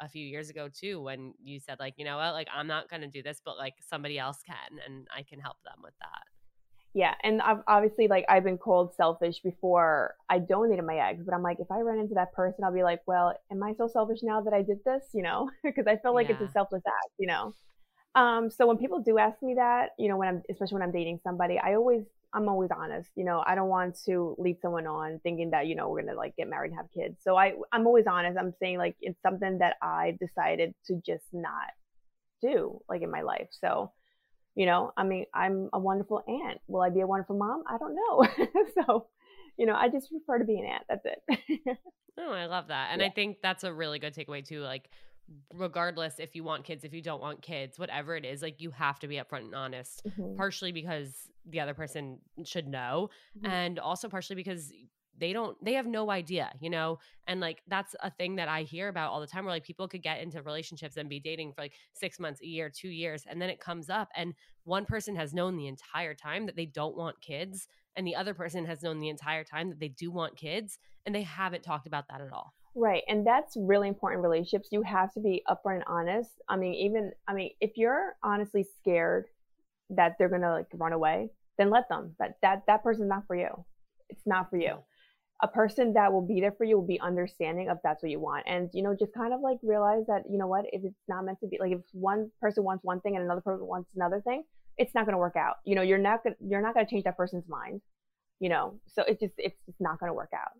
a 0.02 0.10
few 0.10 0.26
years 0.26 0.50
ago 0.50 0.68
too 0.68 1.02
when 1.02 1.34
you 1.41 1.60
said 1.60 1.78
like 1.80 1.94
you 1.98 2.06
know 2.06 2.18
what? 2.18 2.34
Like 2.34 2.48
i'm 2.54 2.68
not 2.68 2.89
going 2.89 3.02
to 3.02 3.08
do 3.08 3.24
this 3.24 3.41
but 3.44 3.58
like 3.58 3.76
somebody 3.88 4.20
else 4.20 4.39
can 4.46 4.80
and 4.86 5.08
i 5.15 5.24
can 5.24 5.39
help 5.39 5.58
them 5.63 5.76
with 5.84 5.94
that. 6.02 6.24
Yeah 6.94 7.13
and 7.24 7.41
I've 7.41 7.60
obviously 7.68 8.08
like 8.08 8.26
i've 8.30 8.44
been 8.44 8.58
called 8.58 8.94
selfish 8.96 9.39
before 9.39 10.15
i 10.30 10.39
donated 10.39 10.86
my 10.86 10.98
eggs 11.10 11.24
but 11.26 11.34
i'm 11.34 11.44
like 11.44 11.60
if 11.60 11.72
i 11.72 11.80
run 11.80 12.00
into 12.00 12.15
that 12.15 12.34
person 12.34 12.63
i'll 12.63 12.74
be 12.74 12.84
like 12.84 13.02
well 13.06 13.34
am 13.52 13.63
i 13.63 13.74
so 13.74 13.88
selfish 13.88 14.20
now 14.24 14.41
that 14.41 14.54
i 14.54 14.62
did 14.62 14.80
this? 14.86 15.04
You 15.13 15.24
know? 15.24 15.50
Because 15.63 15.88
i 15.88 15.98
feel 15.98 16.13
like 16.13 16.30
it's 16.30 16.41
a 16.41 16.52
selfless 16.52 16.84
act 16.86 17.13
you 17.18 17.28
know? 17.28 17.54
Um 18.15 18.50
so 18.50 18.68
when 18.68 18.78
people 18.78 19.00
do 19.02 19.18
ask 19.18 19.41
me 19.41 19.56
that 19.56 19.89
you 19.98 20.08
know 20.10 20.18
when 20.18 20.28
i'm 20.28 20.41
especially 20.50 20.76
when 20.76 20.84
i'm 20.84 20.91
dating 20.91 21.20
somebody 21.24 21.58
i 21.58 21.76
always 21.76 22.04
i'm 22.36 22.48
always 22.48 22.69
honest 22.76 23.10
you 23.15 23.24
know 23.24 23.43
i 23.48 23.56
don't 23.56 23.69
want 23.69 23.98
to 24.06 24.36
lead 24.38 24.58
someone 24.62 24.86
on 24.86 25.19
thinking 25.24 25.50
that 25.52 25.65
you 25.67 25.76
know 25.76 25.89
we're 25.89 26.02
gonna 26.04 26.15
like 26.15 26.36
get 26.36 26.48
married 26.48 26.71
and 26.71 26.78
have 26.78 26.91
kids. 26.91 27.15
So 27.24 27.36
i 27.36 27.54
i'm 27.71 27.88
always 27.88 28.06
honest. 28.08 28.38
I'm 28.38 28.54
saying 28.60 28.78
like 28.78 28.95
it's 29.02 29.19
something 29.24 29.58
that 29.60 29.78
i 29.82 30.17
decided 30.19 30.76
to 30.88 31.02
just 31.06 31.26
not 31.34 31.69
do 32.41 32.82
like 32.89 33.02
in 33.02 33.10
my 33.10 33.21
life. 33.21 33.48
So 33.52 33.91
you 34.56 34.65
know 34.65 34.91
i 34.95 35.04
mean 35.04 35.26
i'm 35.34 35.69
a 35.74 35.80
wonderful 35.80 36.24
aunt. 36.28 36.60
Will 36.67 36.82
i 36.82 36.89
be 36.89 37.02
a 37.02 37.08
wonderful 37.08 37.38
mom? 37.38 37.63
I 37.67 37.78
don't 37.78 37.95
know. 37.95 38.28
So 38.86 39.08
you 39.58 39.65
know 39.65 39.76
i 39.76 39.88
just 39.89 40.10
prefer 40.12 40.38
to 40.39 40.45
be 40.45 40.60
an 40.60 40.65
aunt. 40.65 40.84
That's 40.89 41.06
it. 41.06 41.78
Oh, 42.17 42.32
I 42.32 42.45
love 42.45 42.67
that. 42.69 42.91
And 42.93 43.02
Yeah. 43.02 43.08
I 43.08 43.10
think 43.10 43.39
that's 43.41 43.65
a 43.65 43.74
really 43.74 44.00
good 44.00 44.15
takeaway 44.15 44.41
too. 44.41 44.62
Like, 44.62 44.89
regardless 45.53 46.19
if 46.19 46.36
you 46.36 46.43
want 46.43 46.63
kids, 46.63 46.84
if 46.84 46.93
you 46.93 47.01
don't 47.01 47.21
want 47.21 47.41
kids, 47.41 47.80
whatever 47.80 48.15
it 48.15 48.26
is, 48.26 48.41
like 48.41 48.61
you 48.61 48.71
have 48.71 48.99
to 48.99 49.07
be 49.07 49.15
upfront 49.15 49.45
and 49.45 49.55
honest. 49.55 50.01
Mhm. 50.05 50.38
Partially 50.38 50.71
because 50.71 51.30
the 51.45 51.59
other 51.59 51.73
person 51.73 52.19
should 52.43 52.67
know, 52.67 53.09
Mhm. 53.38 53.47
and 53.49 53.80
also 53.80 54.09
partially 54.09 54.36
because 54.36 54.71
they 55.17 55.32
don't 55.32 55.55
they 55.63 55.71
have 55.76 55.88
no 55.88 56.11
idea 56.11 56.51
you 56.59 56.69
know 56.69 56.99
and 57.26 57.39
like 57.39 57.61
that's 57.69 57.95
a 58.01 58.11
thing 58.11 58.36
that 58.36 58.49
i 58.49 58.63
hear 58.63 58.89
about 58.89 59.11
all 59.13 59.21
the 59.21 59.28
time 59.28 59.45
where 59.45 59.53
like 59.53 59.63
people 59.63 59.88
could 59.88 60.03
get 60.03 60.19
into 60.19 60.41
relationships 60.41 60.97
and 60.97 61.07
be 61.07 61.21
dating 61.21 61.53
for 61.53 61.61
like 61.61 61.73
six 61.93 62.19
months 62.19 62.41
a 62.41 62.45
year 62.45 62.69
two 62.69 62.89
years 62.89 63.23
and 63.26 63.41
then 63.41 63.49
it 63.49 63.61
comes 63.61 63.89
up 63.89 64.09
and 64.13 64.34
one 64.65 64.84
person 64.84 65.15
has 65.15 65.34
known 65.34 65.55
the 65.55 65.67
entire 65.67 66.13
time 66.13 66.45
that 66.45 66.57
they 66.57 66.65
don't 66.65 66.97
want 66.97 67.21
kids 67.21 67.69
and 67.95 68.05
the 68.05 68.13
other 68.13 68.34
person 68.34 68.65
has 68.65 68.84
known 68.84 68.99
the 68.99 69.07
entire 69.07 69.45
time 69.45 69.69
that 69.69 69.80
they 69.80 69.88
do 69.88 70.11
want 70.11 70.36
kids 70.36 70.78
and 71.05 71.15
they 71.15 71.23
haven't 71.23 71.63
talked 71.63 71.88
about 71.88 72.09
that 72.09 72.19
at 72.19 72.34
all 72.34 72.53
Right. 72.76 73.03
And 73.07 73.26
that's 73.26 73.55
really 73.57 73.88
important 73.88 74.23
relationships. 74.23 74.69
You 74.71 74.82
have 74.84 75.13
to 75.13 75.19
be 75.21 75.43
upfront 75.49 75.76
and 75.76 75.84
honest. 75.88 76.32
I 76.49 76.57
mean, 76.57 76.73
even, 76.76 77.11
I 77.28 77.34
mean, 77.34 77.51
if 77.61 77.78
you're 77.78 78.15
honestly 78.23 78.65
scared 78.80 79.28
that 79.91 80.15
they're 80.19 80.30
going 80.30 80.41
to 80.41 80.51
like 80.51 80.67
run 80.73 80.93
away, 80.93 81.30
then 81.57 81.69
let 81.69 81.89
them. 81.89 82.15
That, 82.19 82.38
that, 82.41 82.63
that 82.67 82.84
person's 82.84 83.09
not 83.09 83.28
for 83.28 83.36
you. 83.36 83.65
It's 84.09 84.28
not 84.28 84.49
for 84.49 84.57
you. 84.57 84.78
a 85.41 85.47
person 85.47 85.93
that 85.93 86.11
will 86.13 86.26
be 86.26 86.39
there 86.39 86.51
for 86.53 86.63
you 86.63 86.78
will 86.78 86.88
be 86.88 86.99
understanding 86.99 87.69
of 87.69 87.78
that's 87.84 88.01
what 88.01 88.09
you 88.11 88.19
want 88.19 88.43
and 88.47 88.69
you 88.73 88.82
know 88.82 88.95
just 88.97 89.13
kind 89.13 89.34
of 89.34 89.41
like 89.41 89.57
realize 89.61 90.03
that 90.07 90.23
you 90.30 90.38
know 90.38 90.47
what 90.47 90.65
if 90.71 90.84
it's 90.84 90.95
not 91.07 91.26
meant 91.26 91.39
to 91.41 91.47
be 91.47 91.57
like 91.59 91.71
if 91.71 91.82
one 91.91 92.32
person 92.41 92.63
wants 92.63 92.84
one 92.84 93.01
thing 93.01 93.15
and 93.15 93.23
another 93.26 93.41
person 93.41 93.65
wants 93.65 93.89
another 93.95 94.21
thing 94.21 94.43
it's 94.78 94.95
not 94.95 95.05
going 95.05 95.13
to 95.13 95.19
work 95.19 95.36
out 95.36 95.55
you 95.65 95.76
know 95.76 95.82
you're 95.82 95.97
not 95.97 96.23
going 96.23 96.36
to, 96.36 96.45
you're 96.45 96.61
not 96.61 96.73
going 96.73 96.86
to 96.86 96.89
change 96.89 97.03
that 97.03 97.17
person's 97.17 97.43
mind 97.49 97.82
you 98.39 98.49
know 98.49 98.80
so 98.88 99.03
it's 99.07 99.19
just 99.19 99.34
it's 99.38 99.59
just 99.65 99.82
not 99.82 99.99
going 99.99 100.09
to 100.09 100.13
work 100.13 100.32
out 100.34 100.51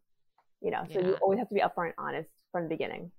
you 0.62 0.72
know 0.72 0.84
so 0.91 0.99
yeah. 0.99 1.08
you 1.08 1.14
always 1.22 1.39
have 1.39 1.49
to 1.49 1.56
be 1.56 1.62
upfront 1.62 1.86
and 1.86 1.93
honest 1.97 2.30
from 2.51 2.64
the 2.64 2.70
beginning 2.70 3.12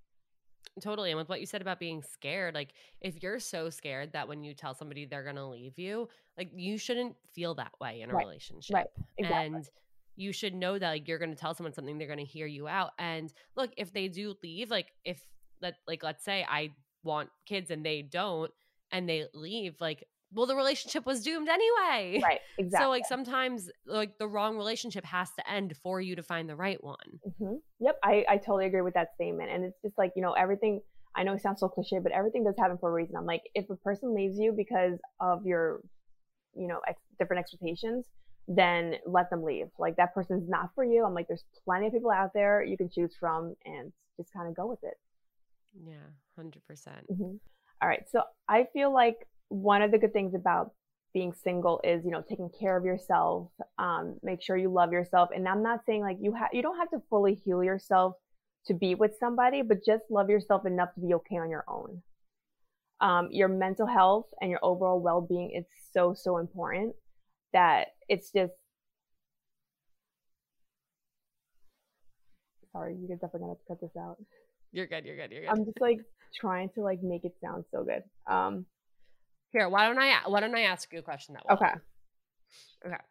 Totally. 0.83 1.11
And 1.11 1.17
with 1.17 1.29
what 1.31 1.41
you 1.41 1.47
said 1.47 1.63
about 1.63 1.79
being 1.79 2.03
scared, 2.03 2.55
like 2.55 2.75
if 3.01 3.23
you're 3.23 3.39
so 3.39 3.71
scared 3.71 4.13
that 4.13 4.29
when 4.29 4.43
you 4.45 4.53
tell 4.53 4.75
somebody 4.75 5.07
they're 5.07 5.23
going 5.23 5.37
to 5.37 5.47
leave 5.47 5.79
you, 5.79 6.09
like 6.37 6.51
you 6.55 6.77
shouldn't 6.77 7.17
feel 7.35 7.55
that 7.55 7.73
way 7.81 8.03
in 8.03 8.11
a 8.11 8.13
right. 8.13 8.27
relationship. 8.27 8.75
Right. 8.75 8.87
Exactly. 9.17 9.47
And 9.47 9.69
you 10.17 10.33
should 10.33 10.55
know 10.55 10.79
that 10.79 10.91
like 10.91 11.09
you're 11.09 11.19
going 11.19 11.31
to 11.31 11.37
tell 11.37 11.55
someone 11.55 11.73
something 11.73 11.99
they're 11.99 12.07
going 12.07 12.19
to 12.19 12.25
hear 12.25 12.47
you 12.47 12.67
out 12.67 12.93
and 12.99 13.33
look 13.55 13.71
if 13.77 13.93
they 13.93 14.09
do 14.09 14.35
leave 14.43 14.71
like 14.71 14.89
if 15.05 15.21
that 15.61 15.77
like 15.87 16.03
let's 16.03 16.25
say 16.25 16.45
i 16.49 16.71
want 17.05 17.29
kids 17.45 17.71
and 17.71 17.85
they 17.85 18.03
don't 18.03 18.51
and 18.91 19.09
they 19.09 19.27
leave 19.35 19.77
like 19.81 20.05
well 20.37 20.47
the 20.47 20.55
relationship 20.55 21.05
was 21.05 21.23
doomed 21.23 21.49
anyway 21.49 22.21
right 22.23 22.41
exactly 22.59 22.85
so 22.85 22.89
like 22.89 23.05
sometimes 23.07 23.71
like 23.87 24.19
the 24.19 24.29
wrong 24.29 24.57
relationship 24.57 25.05
has 25.05 25.31
to 25.33 25.51
end 25.51 25.77
for 25.83 26.01
you 26.01 26.15
to 26.15 26.23
find 26.23 26.49
the 26.49 26.57
right 26.57 26.83
one 26.83 27.21
mm-hmm. 27.27 27.55
yep 27.81 27.99
I, 28.05 28.25
I 28.29 28.37
totally 28.37 28.67
agree 28.67 28.83
with 28.83 28.95
that 28.95 29.09
statement 29.15 29.51
and 29.51 29.65
it's 29.65 29.81
just 29.83 29.99
like 29.99 30.13
you 30.15 30.23
know 30.23 30.33
everything 30.33 30.81
i 31.17 31.23
know 31.23 31.33
it 31.33 31.43
sounds 31.43 31.61
so 31.61 31.69
cliche 31.69 31.99
but 31.99 32.13
everything 32.13 32.45
does 32.45 32.55
happen 32.59 32.79
for 32.79 32.91
a 32.91 32.93
reason 32.93 33.17
i'm 33.17 33.27
like 33.27 33.43
if 33.55 33.69
a 33.71 33.77
person 33.77 34.15
leaves 34.15 34.39
you 34.39 34.53
because 34.57 34.99
of 35.21 35.45
your 35.45 35.81
you 36.55 36.69
know 36.69 36.81
ex- 36.87 37.03
different 37.19 37.41
expectations 37.41 38.07
then 38.49 38.95
let 39.07 39.31
them 39.31 39.43
leave. 39.43 39.69
Like 39.79 39.97
that 39.97 40.15
person's 40.15 40.49
not 40.49 40.71
for 40.75 40.85
you. 40.85 41.05
I'm 41.05 41.15
like, 41.15 41.29
there's 41.29 41.45
plenty 41.65 41.89
of 41.89 41.93
people 41.93 42.11
out 42.11 42.31
there 42.35 42.63
you 42.63 42.77
can 42.77 42.89
choose 42.89 43.15
from 43.19 43.55
and 43.65 43.93
just 44.17 44.33
kind 44.33 44.49
of 44.49 44.55
go 44.55 44.67
with 44.67 44.79
it. 44.83 44.95
Yeah, 45.85 45.95
100%. 46.41 46.55
percent 46.67 47.11
mm-hmm. 47.11 47.37
All 47.83 47.89
right. 47.89 48.05
So 48.11 48.23
I 48.49 48.67
feel 48.73 48.93
like 48.93 49.27
one 49.49 49.83
of 49.83 49.91
the 49.91 49.99
good 49.99 50.13
things 50.13 50.35
about 50.35 50.73
being 51.15 51.33
single 51.33 51.81
is, 51.83 52.05
you 52.05 52.11
know, 52.11 52.23
taking 52.29 52.51
care 52.61 52.77
of 52.77 52.85
yourself, 52.85 53.49
um, 53.79 54.17
make 54.23 54.43
sure 54.43 54.57
you 54.57 54.71
love 54.71 54.93
yourself. 54.93 55.31
And 55.35 55.49
I'm 55.49 55.63
not 55.63 55.81
saying 55.87 56.03
like 56.03 56.19
you 56.21 56.35
have, 56.35 56.51
you 56.53 56.63
don't 56.63 56.79
have 56.79 56.91
to 56.91 57.01
fully 57.09 57.35
heal 57.35 57.65
yourself 57.65 58.17
to 58.67 58.75
be 58.75 58.95
with 58.95 59.13
somebody, 59.19 59.63
but 59.63 59.79
just 59.85 60.03
love 60.11 60.29
yourself 60.29 60.67
enough 60.67 60.93
to 60.95 61.01
be 61.01 61.15
okay 61.15 61.37
on 61.37 61.49
your 61.49 61.65
own. 61.69 62.03
Um, 63.01 63.29
your 63.31 63.49
mental 63.49 63.87
health 63.87 64.27
and 64.41 64.51
your 64.51 64.61
overall 64.63 65.01
well-being 65.01 65.53
is 65.57 65.65
so, 65.93 66.15
so 66.15 66.39
important 66.39 66.95
that 67.53 67.89
it's 68.09 68.31
just 68.31 68.53
sorry, 72.73 72.95
you 72.95 73.09
guys 73.09 73.19
definitely 73.21 73.41
gonna 73.41 73.53
have 73.53 73.59
to 73.59 73.65
cut 73.69 73.81
this 73.81 73.97
out. 73.99 74.17
You're 74.73 74.87
good, 74.87 75.07
you're 75.07 75.17
good, 75.17 75.31
you're 75.33 75.43
good. 75.43 75.51
I'm 75.51 75.65
just 75.65 75.81
like 75.81 76.01
trying 76.39 76.69
to 76.75 76.83
like 76.83 77.03
make 77.03 77.25
it 77.25 77.35
sound 77.43 77.65
so 77.71 77.85
good. 77.85 78.03
Um 78.31 78.67
here, 79.57 79.69
why 79.69 79.87
don't 79.87 79.99
I 79.99 80.15
why 80.27 80.41
don't 80.41 80.55
I 80.55 80.63
ask 80.63 80.93
you 80.93 80.99
a 80.99 81.03
question 81.03 81.35
that 81.35 81.47
way? 81.47 81.55
Okay. 81.55 81.75
Okay. 82.87 83.03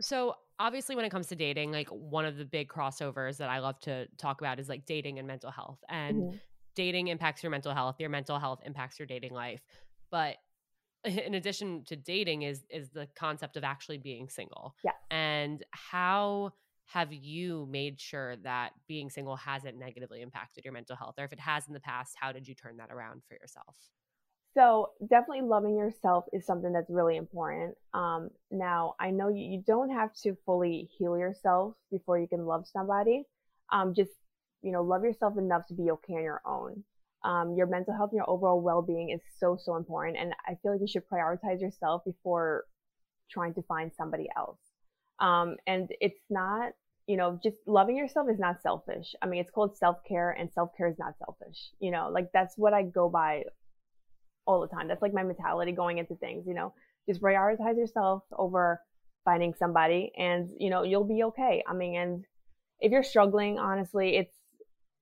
So 0.00 0.34
obviously 0.58 0.96
when 0.96 1.04
it 1.04 1.10
comes 1.10 1.26
to 1.28 1.36
dating, 1.36 1.72
like 1.72 1.88
one 1.88 2.24
of 2.24 2.36
the 2.36 2.44
big 2.44 2.68
crossovers 2.68 3.38
that 3.38 3.48
I 3.48 3.58
love 3.58 3.78
to 3.80 4.06
talk 4.16 4.40
about 4.40 4.58
is 4.58 4.68
like 4.68 4.86
dating 4.86 5.18
and 5.18 5.26
mental 5.26 5.50
health. 5.50 5.78
And 5.88 6.16
mm-hmm. 6.16 6.36
dating 6.74 7.08
impacts 7.08 7.42
your 7.42 7.50
mental 7.50 7.74
health, 7.74 7.96
your 7.98 8.10
mental 8.10 8.38
health 8.38 8.60
impacts 8.64 8.98
your 8.98 9.06
dating 9.06 9.32
life. 9.32 9.60
But 10.10 10.36
in 11.04 11.34
addition 11.34 11.84
to 11.86 11.96
dating 11.96 12.42
is 12.42 12.64
is 12.70 12.90
the 12.90 13.08
concept 13.16 13.56
of 13.56 13.64
actually 13.64 13.98
being 13.98 14.28
single. 14.28 14.76
Yeah. 14.84 14.92
And 15.10 15.64
how 15.72 16.52
have 16.86 17.12
you 17.12 17.66
made 17.70 18.00
sure 18.00 18.36
that 18.36 18.70
being 18.86 19.08
single 19.08 19.36
hasn't 19.36 19.78
negatively 19.78 20.20
impacted 20.20 20.64
your 20.64 20.72
mental 20.72 20.96
health 20.96 21.14
or 21.18 21.24
if 21.24 21.32
it 21.32 21.40
has 21.40 21.66
in 21.66 21.72
the 21.72 21.80
past 21.80 22.16
how 22.20 22.32
did 22.32 22.46
you 22.46 22.54
turn 22.54 22.76
that 22.76 22.90
around 22.90 23.22
for 23.26 23.34
yourself 23.34 23.76
so 24.54 24.90
definitely 25.08 25.42
loving 25.42 25.76
yourself 25.76 26.24
is 26.32 26.44
something 26.44 26.72
that's 26.72 26.90
really 26.90 27.16
important. 27.16 27.74
Um, 27.94 28.30
now 28.50 28.94
i 29.00 29.10
know 29.10 29.28
you, 29.28 29.44
you 29.44 29.62
don't 29.66 29.90
have 29.90 30.12
to 30.22 30.36
fully 30.44 30.88
heal 30.98 31.16
yourself 31.16 31.74
before 31.90 32.18
you 32.18 32.28
can 32.28 32.44
love 32.46 32.66
somebody. 32.66 33.24
Um, 33.72 33.94
just 33.94 34.10
you 34.62 34.72
know 34.72 34.82
love 34.82 35.04
yourself 35.04 35.38
enough 35.38 35.66
to 35.68 35.74
be 35.74 35.90
okay 35.92 36.14
on 36.14 36.22
your 36.22 36.42
own. 36.44 36.84
Um, 37.24 37.54
your 37.56 37.66
mental 37.66 37.94
health 37.96 38.10
and 38.10 38.18
your 38.18 38.28
overall 38.28 38.60
well-being 38.60 39.10
is 39.10 39.20
so 39.38 39.56
so 39.56 39.76
important 39.76 40.18
and 40.18 40.34
i 40.46 40.56
feel 40.60 40.72
like 40.72 40.80
you 40.80 40.88
should 40.88 41.08
prioritize 41.08 41.60
yourself 41.60 42.02
before 42.04 42.64
trying 43.30 43.54
to 43.54 43.62
find 43.62 43.92
somebody 43.96 44.28
else. 44.36 44.58
Um, 45.20 45.56
and 45.66 45.88
it's 46.00 46.20
not 46.28 46.72
you 47.06 47.16
know 47.16 47.38
just 47.42 47.56
loving 47.66 47.96
yourself 47.96 48.28
is 48.30 48.38
not 48.38 48.62
selfish. 48.62 49.14
I 49.22 49.26
mean 49.26 49.40
it's 49.40 49.50
called 49.50 49.76
self-care 49.76 50.32
and 50.32 50.52
self-care 50.52 50.88
is 50.88 50.98
not 50.98 51.14
selfish 51.18 51.70
you 51.80 51.90
know 51.90 52.10
like 52.12 52.28
that's 52.34 52.58
what 52.58 52.74
i 52.74 52.82
go 52.82 53.08
by 53.08 53.44
all 54.46 54.60
the 54.60 54.68
time 54.68 54.88
that's 54.88 55.02
like 55.02 55.14
my 55.14 55.22
mentality 55.22 55.72
going 55.72 55.98
into 55.98 56.14
things 56.16 56.44
you 56.46 56.54
know 56.54 56.72
just 57.08 57.22
prioritize 57.22 57.76
yourself 57.76 58.22
over 58.36 58.80
finding 59.24 59.54
somebody 59.54 60.12
and 60.16 60.50
you 60.58 60.70
know 60.70 60.82
you'll 60.82 61.04
be 61.04 61.22
okay 61.22 61.62
i 61.68 61.72
mean 61.72 61.96
and 61.96 62.24
if 62.80 62.90
you're 62.90 63.04
struggling 63.04 63.58
honestly 63.58 64.16
it's 64.16 64.34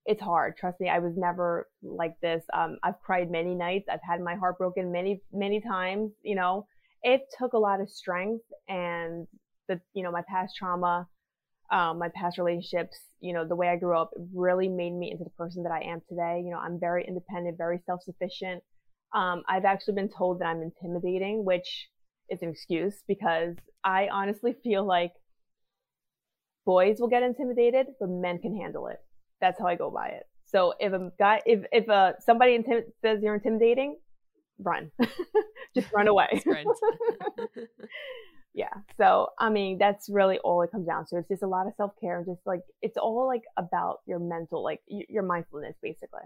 it's 0.07 0.23
hard. 0.23 0.57
Trust 0.57 0.81
me, 0.81 0.89
I 0.89 0.99
was 0.99 1.13
never 1.17 1.69
like 1.83 2.15
this. 2.21 2.43
Um, 2.53 2.79
I've 2.83 3.01
cried 3.01 3.31
many 3.31 3.55
nights. 3.55 3.87
I've 3.91 4.01
had 4.03 4.21
my 4.21 4.35
heart 4.35 4.59
broken 4.59 4.91
many, 4.91 5.21
many 5.33 5.61
times. 5.61 6.13
You 6.23 6.37
know, 6.37 6.67
it 7.03 7.23
took 7.39 7.53
a 7.53 7.59
lot 7.59 7.81
of 7.81 7.91
strength 7.91 8.45
and 8.69 9.27
the, 9.69 9.81
you 9.95 10.03
know, 10.03 10.11
my 10.11 10.23
past 10.29 10.57
trauma, 10.57 11.07
um, 11.71 11.99
my 11.99 12.09
past 12.15 12.39
relationships, 12.39 12.99
you 13.21 13.33
know, 13.33 13.47
the 13.47 13.55
way 13.55 13.69
I 13.69 13.77
grew 13.77 13.97
up 13.97 14.11
really 14.35 14.69
made 14.69 14.95
me 14.95 15.11
into 15.13 15.25
the 15.25 15.31
person 15.31 15.63
that 15.65 15.73
I 15.73 15.83
am 15.83 16.01
today. 16.09 16.43
You 16.45 16.51
know, 16.51 16.59
I'm 16.59 16.81
very 16.81 17.05
independent, 17.07 17.57
very 17.57 17.81
self-sufficient. 17.87 18.63
Um, 19.15 19.43
I've 19.49 19.65
actually 19.65 19.95
been 19.95 20.09
told 20.09 20.41
that 20.41 20.47
I'm 20.47 20.63
intimidating, 20.63 21.45
which 21.45 21.89
is 22.29 22.43
an 22.43 22.51
excuse 22.51 23.03
because 23.09 23.57
I 23.83 24.09
honestly 24.13 24.55
feel 24.63 24.85
like 24.85 25.13
boys 26.65 26.99
will 27.01 27.09
get 27.09 27.23
intimidated, 27.23 27.87
but 27.99 28.09
men 28.09 28.39
can 28.39 28.57
handle 28.57 28.87
it 28.87 29.01
that's 29.41 29.59
how 29.59 29.67
I 29.67 29.75
go 29.75 29.91
by 29.91 30.09
it. 30.09 30.27
So 30.47 30.75
if 30.79 30.93
a 30.93 31.11
guy, 31.19 31.41
if 31.47 31.65
if 31.73 31.89
uh, 31.89 32.13
somebody 32.21 32.59
intim- 32.59 32.91
says 33.03 33.21
you're 33.23 33.35
intimidating, 33.35 33.97
run, 34.59 34.91
just 35.75 35.93
run 35.93 36.09
away. 36.09 36.43
yeah. 38.55 38.73
So 38.97 39.29
I 39.39 39.49
mean, 39.49 39.79
that's 39.79 40.09
really 40.11 40.39
all 40.39 40.63
it 40.63 40.71
comes 40.71 40.87
down 40.87 41.07
to. 41.07 41.17
It's 41.17 41.29
just 41.29 41.43
a 41.43 41.49
lot 41.49 41.67
of 41.67 41.73
self 41.77 41.93
care, 42.01 42.19
and 42.19 42.27
just 42.27 42.41
like 42.47 42.61
it's 42.83 42.97
all 42.97 43.27
like 43.27 43.43
about 43.57 44.01
your 44.07 44.19
mental, 44.19 44.63
like 44.63 44.81
your 44.89 45.23
mindfulness, 45.23 45.77
basically. 45.83 46.23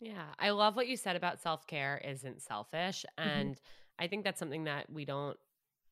Yeah, 0.00 0.24
I 0.38 0.50
love 0.50 0.76
what 0.76 0.88
you 0.88 0.96
said 0.96 1.16
about 1.16 1.40
self 1.40 1.66
care 1.66 2.00
isn't 2.04 2.42
selfish, 2.42 3.04
mm-hmm. 3.18 3.28
and 3.28 3.50
mm-hmm. 3.54 4.04
I 4.04 4.08
think 4.08 4.24
that's 4.24 4.38
something 4.38 4.64
that 4.64 4.90
we 4.90 5.04
don't 5.04 5.36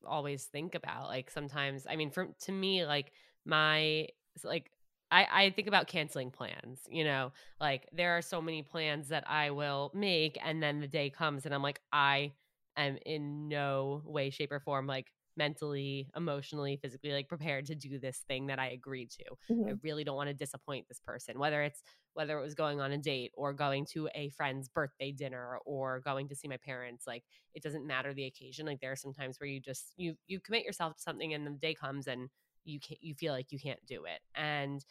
always 0.07 0.45
think 0.45 0.75
about. 0.75 1.07
Like 1.09 1.31
sometimes, 1.31 1.87
I 1.89 1.97
mean, 1.97 2.11
for 2.11 2.29
to 2.43 2.53
me, 2.53 2.85
like 2.85 3.13
my 3.45 4.09
like 4.43 4.71
I, 5.11 5.27
I 5.31 5.51
think 5.51 5.69
about 5.69 5.87
canceling 5.87 6.31
plans, 6.31 6.81
you 6.89 7.05
know, 7.05 7.33
like 7.61 7.89
there 7.93 8.17
are 8.17 8.23
so 8.23 8.43
many 8.43 8.63
plans 8.63 9.09
that 9.09 9.25
I 9.29 9.51
will 9.51 9.91
make 9.95 10.39
and 10.45 10.63
then 10.63 10.81
the 10.81 10.89
day 10.89 11.11
comes 11.11 11.47
and 11.47 11.55
I'm 11.55 11.63
like, 11.63 11.81
I 11.93 12.33
am 12.77 12.99
in 13.07 13.49
no 13.49 14.03
way, 14.05 14.31
shape, 14.31 14.51
or 14.51 14.61
form 14.61 14.87
like 14.87 15.13
mentally, 15.37 16.09
emotionally, 16.16 16.78
physically 16.80 17.12
like 17.12 17.28
prepared 17.28 17.66
to 17.66 17.74
do 17.74 17.99
this 17.99 18.22
thing 18.28 18.47
that 18.47 18.59
I 18.59 18.68
agreed 18.68 19.11
to. 19.11 19.53
Mm-hmm. 19.53 19.68
I 19.68 19.72
really 19.82 20.05
don't 20.05 20.16
want 20.16 20.28
to 20.28 20.35
disappoint 20.35 20.87
this 20.89 21.01
person, 21.01 21.39
whether 21.39 21.62
it's 21.62 21.82
whether 22.14 22.39
it 22.39 22.43
was 22.43 22.55
going 22.55 22.80
on 22.80 22.93
a 22.93 22.99
date 22.99 23.32
or 23.37 23.53
going 23.53 23.85
to 23.85 24.09
a 24.14 24.30
friend's 24.30 24.68
birthday 24.68 25.12
dinner 25.12 25.59
or 25.66 26.01
going 26.01 26.28
to 26.28 26.35
see 26.35 26.49
my 26.49 26.57
parents 26.57 27.07
like 27.07 27.24
it 27.55 27.62
doesn't 27.62 27.87
matter 27.87 28.14
the 28.14 28.24
occasion 28.24 28.66
like 28.66 28.80
there 28.80 28.93
are 28.93 28.97
some 28.97 29.12
times 29.12 29.39
where 29.39 29.49
you 29.49 29.61
just 29.61 29.93
you 29.97 30.14
you 30.26 30.41
commit 30.41 30.64
yourself 30.64 30.95
to 30.95 31.03
something 31.03 31.35
and 31.35 31.47
the 31.47 31.51
day 31.51 31.74
comes 31.74 32.07
and 32.07 32.30
you 32.64 32.80
can't 32.80 33.03
you 33.03 33.14
feel 33.14 33.32
like 33.32 33.53
you 33.53 33.59
can't 33.59 33.85
do 33.87 34.05
it 34.05 34.20
and 34.35 34.85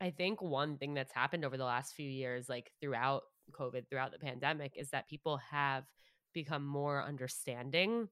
i 0.00 0.10
think 0.10 0.40
one 0.40 0.78
thing 0.78 0.94
that's 0.94 1.12
happened 1.12 1.44
over 1.44 1.56
the 1.56 1.64
last 1.64 1.94
few 1.94 2.08
years 2.08 2.48
like 2.48 2.70
throughout 2.80 3.22
covid 3.52 3.88
throughout 3.90 4.12
the 4.12 4.18
pandemic 4.18 4.72
is 4.76 4.90
that 4.90 5.08
people 5.08 5.38
have 5.50 5.84
become 6.32 6.64
more 6.64 7.04
understanding 7.04 8.08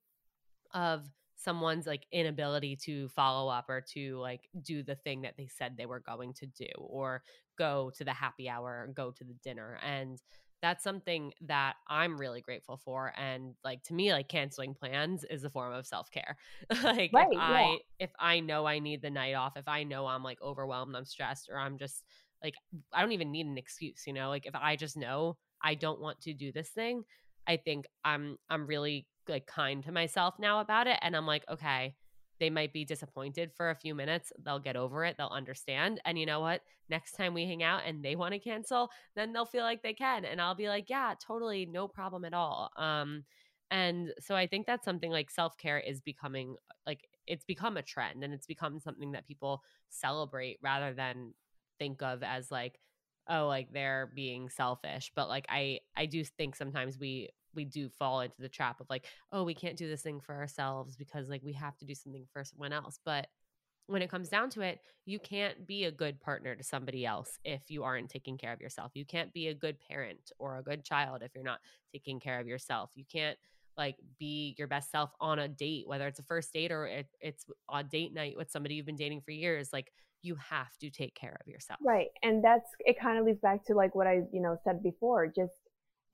of 0.75 1.09
someone's 1.43 1.87
like 1.87 2.05
inability 2.13 2.77
to 2.77 3.09
follow 3.09 3.51
up 3.51 3.69
or 3.69 3.81
to 3.81 4.19
like 4.19 4.49
do 4.63 4.83
the 4.83 4.95
thing 4.95 5.23
that 5.23 5.35
they 5.39 5.49
said 5.49 5.75
they 5.77 5.87
were 5.87 6.01
going 6.01 6.35
to 6.35 6.47
do 6.47 6.69
or 6.77 7.23
go 7.57 7.91
to 7.97 8.05
the 8.05 8.13
happy 8.13 8.49
hour 8.49 8.87
or 8.87 8.93
go 8.93 9.11
to 9.11 9.25
the 9.25 9.35
dinner 9.43 9.79
and 9.85 10.21
that's 10.63 10.85
something 10.85 11.33
that 11.47 11.75
I'm 11.89 12.19
really 12.19 12.43
grateful 12.43 12.77
for. 12.77 13.15
And 13.17 13.55
like 13.65 13.83
to 13.85 13.95
me, 13.95 14.13
like 14.13 14.29
canceling 14.29 14.75
plans 14.75 15.25
is 15.25 15.45
a 15.45 15.49
form 15.51 15.73
of 15.73 15.87
self 15.87 16.11
care. 16.11 16.37
like 16.83 17.11
right, 17.15 17.29
if 17.31 17.39
I 17.39 17.63
yeah. 17.63 17.77
if 17.99 18.11
I 18.19 18.41
know 18.41 18.67
I 18.67 18.79
need 18.79 19.03
the 19.03 19.11
night 19.11 19.35
off, 19.35 19.57
if 19.57 19.69
I 19.69 19.85
know 19.85 20.07
I'm 20.07 20.23
like 20.23 20.41
overwhelmed, 20.43 20.95
I'm 20.95 21.05
stressed, 21.05 21.49
or 21.51 21.59
I'm 21.59 21.79
just 21.79 22.05
like 22.45 22.55
I 22.93 23.01
don't 23.01 23.13
even 23.13 23.33
need 23.33 23.47
an 23.47 23.59
excuse, 23.59 24.03
you 24.07 24.13
know. 24.13 24.29
Like 24.29 24.47
if 24.47 24.55
I 24.55 24.77
just 24.77 24.97
know 24.97 25.37
I 25.63 25.75
don't 25.75 26.01
want 26.01 26.21
to 26.23 26.35
do 26.35 26.53
this 26.53 26.69
thing, 26.69 27.05
I 27.47 27.57
think 27.57 27.87
I'm 28.05 28.37
I'm 28.49 28.67
really 28.67 29.07
like 29.31 29.47
kind 29.47 29.83
to 29.85 29.93
myself 29.93 30.35
now 30.39 30.61
about 30.61 30.87
it. 30.87 30.99
And 31.03 31.17
I'm 31.17 31.27
like, 31.27 31.45
okay, 31.49 31.95
they 32.41 32.51
might 32.51 32.73
be 32.73 32.85
disappointed 32.85 33.53
for 33.55 33.71
a 33.71 33.75
few 33.77 33.95
minutes. 33.95 34.33
They'll 34.45 34.59
get 34.59 34.77
over 34.77 35.05
it. 35.05 35.17
They'll 35.17 35.29
understand. 35.29 36.01
And 36.05 36.19
you 36.19 36.27
know 36.27 36.41
what? 36.41 36.63
Next 36.89 37.13
time 37.13 37.35
we 37.35 37.45
hang 37.45 37.63
out 37.63 37.83
and 37.87 38.03
they 38.03 38.17
want 38.17 38.33
to 38.33 38.41
cancel, 38.41 38.91
then 39.15 39.33
they'll 39.33 39.45
feel 39.45 39.63
like 39.63 39.83
they 39.83 39.93
can. 39.93 40.25
And 40.25 40.41
I'll 40.41 40.55
be 40.55 40.69
like, 40.69 40.89
yeah, 40.89 41.15
totally, 41.25 41.67
no 41.67 41.87
problem 41.87 42.25
at 42.25 42.35
all. 42.35 42.71
Um, 42.77 43.25
and 43.71 44.13
so 44.21 44.35
I 44.35 44.47
think 44.47 44.67
that's 44.67 44.85
something 44.85 45.11
like 45.11 45.31
self 45.31 45.57
care 45.57 45.79
is 45.79 46.01
becoming 46.01 46.57
like 46.87 47.07
it's 47.27 47.45
become 47.45 47.77
a 47.77 47.83
trend 47.83 48.25
and 48.25 48.35
it's 48.35 48.47
become 48.47 48.81
something 48.81 49.13
that 49.13 49.29
people 49.29 49.63
celebrate 49.91 50.59
rather 50.63 50.93
than 50.93 51.35
think 51.79 52.03
of 52.03 52.23
as 52.23 52.51
like, 52.51 52.81
oh, 53.29 53.47
like 53.47 53.73
they're 53.73 54.11
being 54.15 54.49
selfish. 54.49 55.13
But 55.15 55.29
like 55.29 55.47
I 55.49 55.81
I 55.97 56.07
do 56.07 56.25
think 56.25 56.57
sometimes 56.57 56.99
we 56.99 57.29
we 57.55 57.65
do 57.65 57.89
fall 57.89 58.21
into 58.21 58.41
the 58.41 58.49
trap 58.49 58.81
of 58.81 58.89
like, 58.89 59.07
oh, 59.33 59.45
we 59.45 59.55
can't 59.55 59.77
do 59.77 59.89
this 59.89 60.03
thing 60.03 60.21
for 60.21 60.35
ourselves 60.35 60.97
because 60.97 61.29
like 61.29 61.43
we 61.43 61.53
have 61.55 61.77
to 61.79 61.85
do 61.85 61.95
something 61.95 62.27
for 62.33 62.45
someone 62.45 62.73
else. 62.73 62.99
But 63.05 63.29
when 63.87 64.03
it 64.03 64.11
comes 64.11 64.29
down 64.29 64.51
to 64.51 64.61
it, 64.61 64.81
you 65.05 65.19
can't 65.19 65.67
be 65.67 65.85
a 65.85 65.91
good 65.91 66.21
partner 66.21 66.55
to 66.55 66.63
somebody 66.63 67.05
else 67.05 67.39
if 67.45 67.63
you 67.71 67.83
aren't 67.83 68.09
taking 68.09 68.39
care 68.39 68.53
of 68.53 68.61
yourself. 68.61 68.93
You 68.95 69.05
can't 69.05 69.33
be 69.33 69.49
a 69.49 69.55
good 69.55 69.79
parent 69.81 70.31
or 70.39 70.59
a 70.59 70.63
good 70.63 70.85
child 70.85 71.23
if 71.23 71.33
you're 71.35 71.43
not 71.43 71.59
taking 71.93 72.21
care 72.21 72.39
of 72.39 72.47
yourself. 72.47 72.91
You 72.95 73.05
can't 73.11 73.37
like 73.77 73.97
be 74.19 74.55
your 74.59 74.69
best 74.69 74.91
self 74.93 75.11
on 75.21 75.41
a 75.41 75.49
date, 75.49 75.89
whether 75.89 76.07
it's 76.07 76.21
a 76.21 76.25
first 76.25 76.53
date 76.53 76.71
or 76.71 76.87
it, 76.87 77.07
it's 77.21 77.45
a 77.73 77.83
date 77.83 78.15
night 78.15 78.37
with 78.37 78.51
somebody 78.51 78.77
you've 78.77 78.87
been 78.87 78.95
dating 78.95 79.23
for 79.23 79.33
years. 79.33 79.71
Like 79.73 79.91
you 80.23 80.37
have 80.37 80.77
to 80.79 80.91
take 80.91 81.15
care 81.15 81.37
of 81.41 81.49
yourself. 81.49 81.81
Right. 81.83 82.09
And 82.23 82.45
that's, 82.45 82.71
it 82.81 83.01
kind 83.01 83.19
of 83.19 83.25
leads 83.25 83.41
back 83.41 83.65
to 83.67 83.75
like 83.75 83.95
what 83.95 84.07
I, 84.07 84.21
you 84.33 84.41
know, 84.41 84.57
said 84.63 84.83
before. 84.83 85.27
Just 85.27 85.55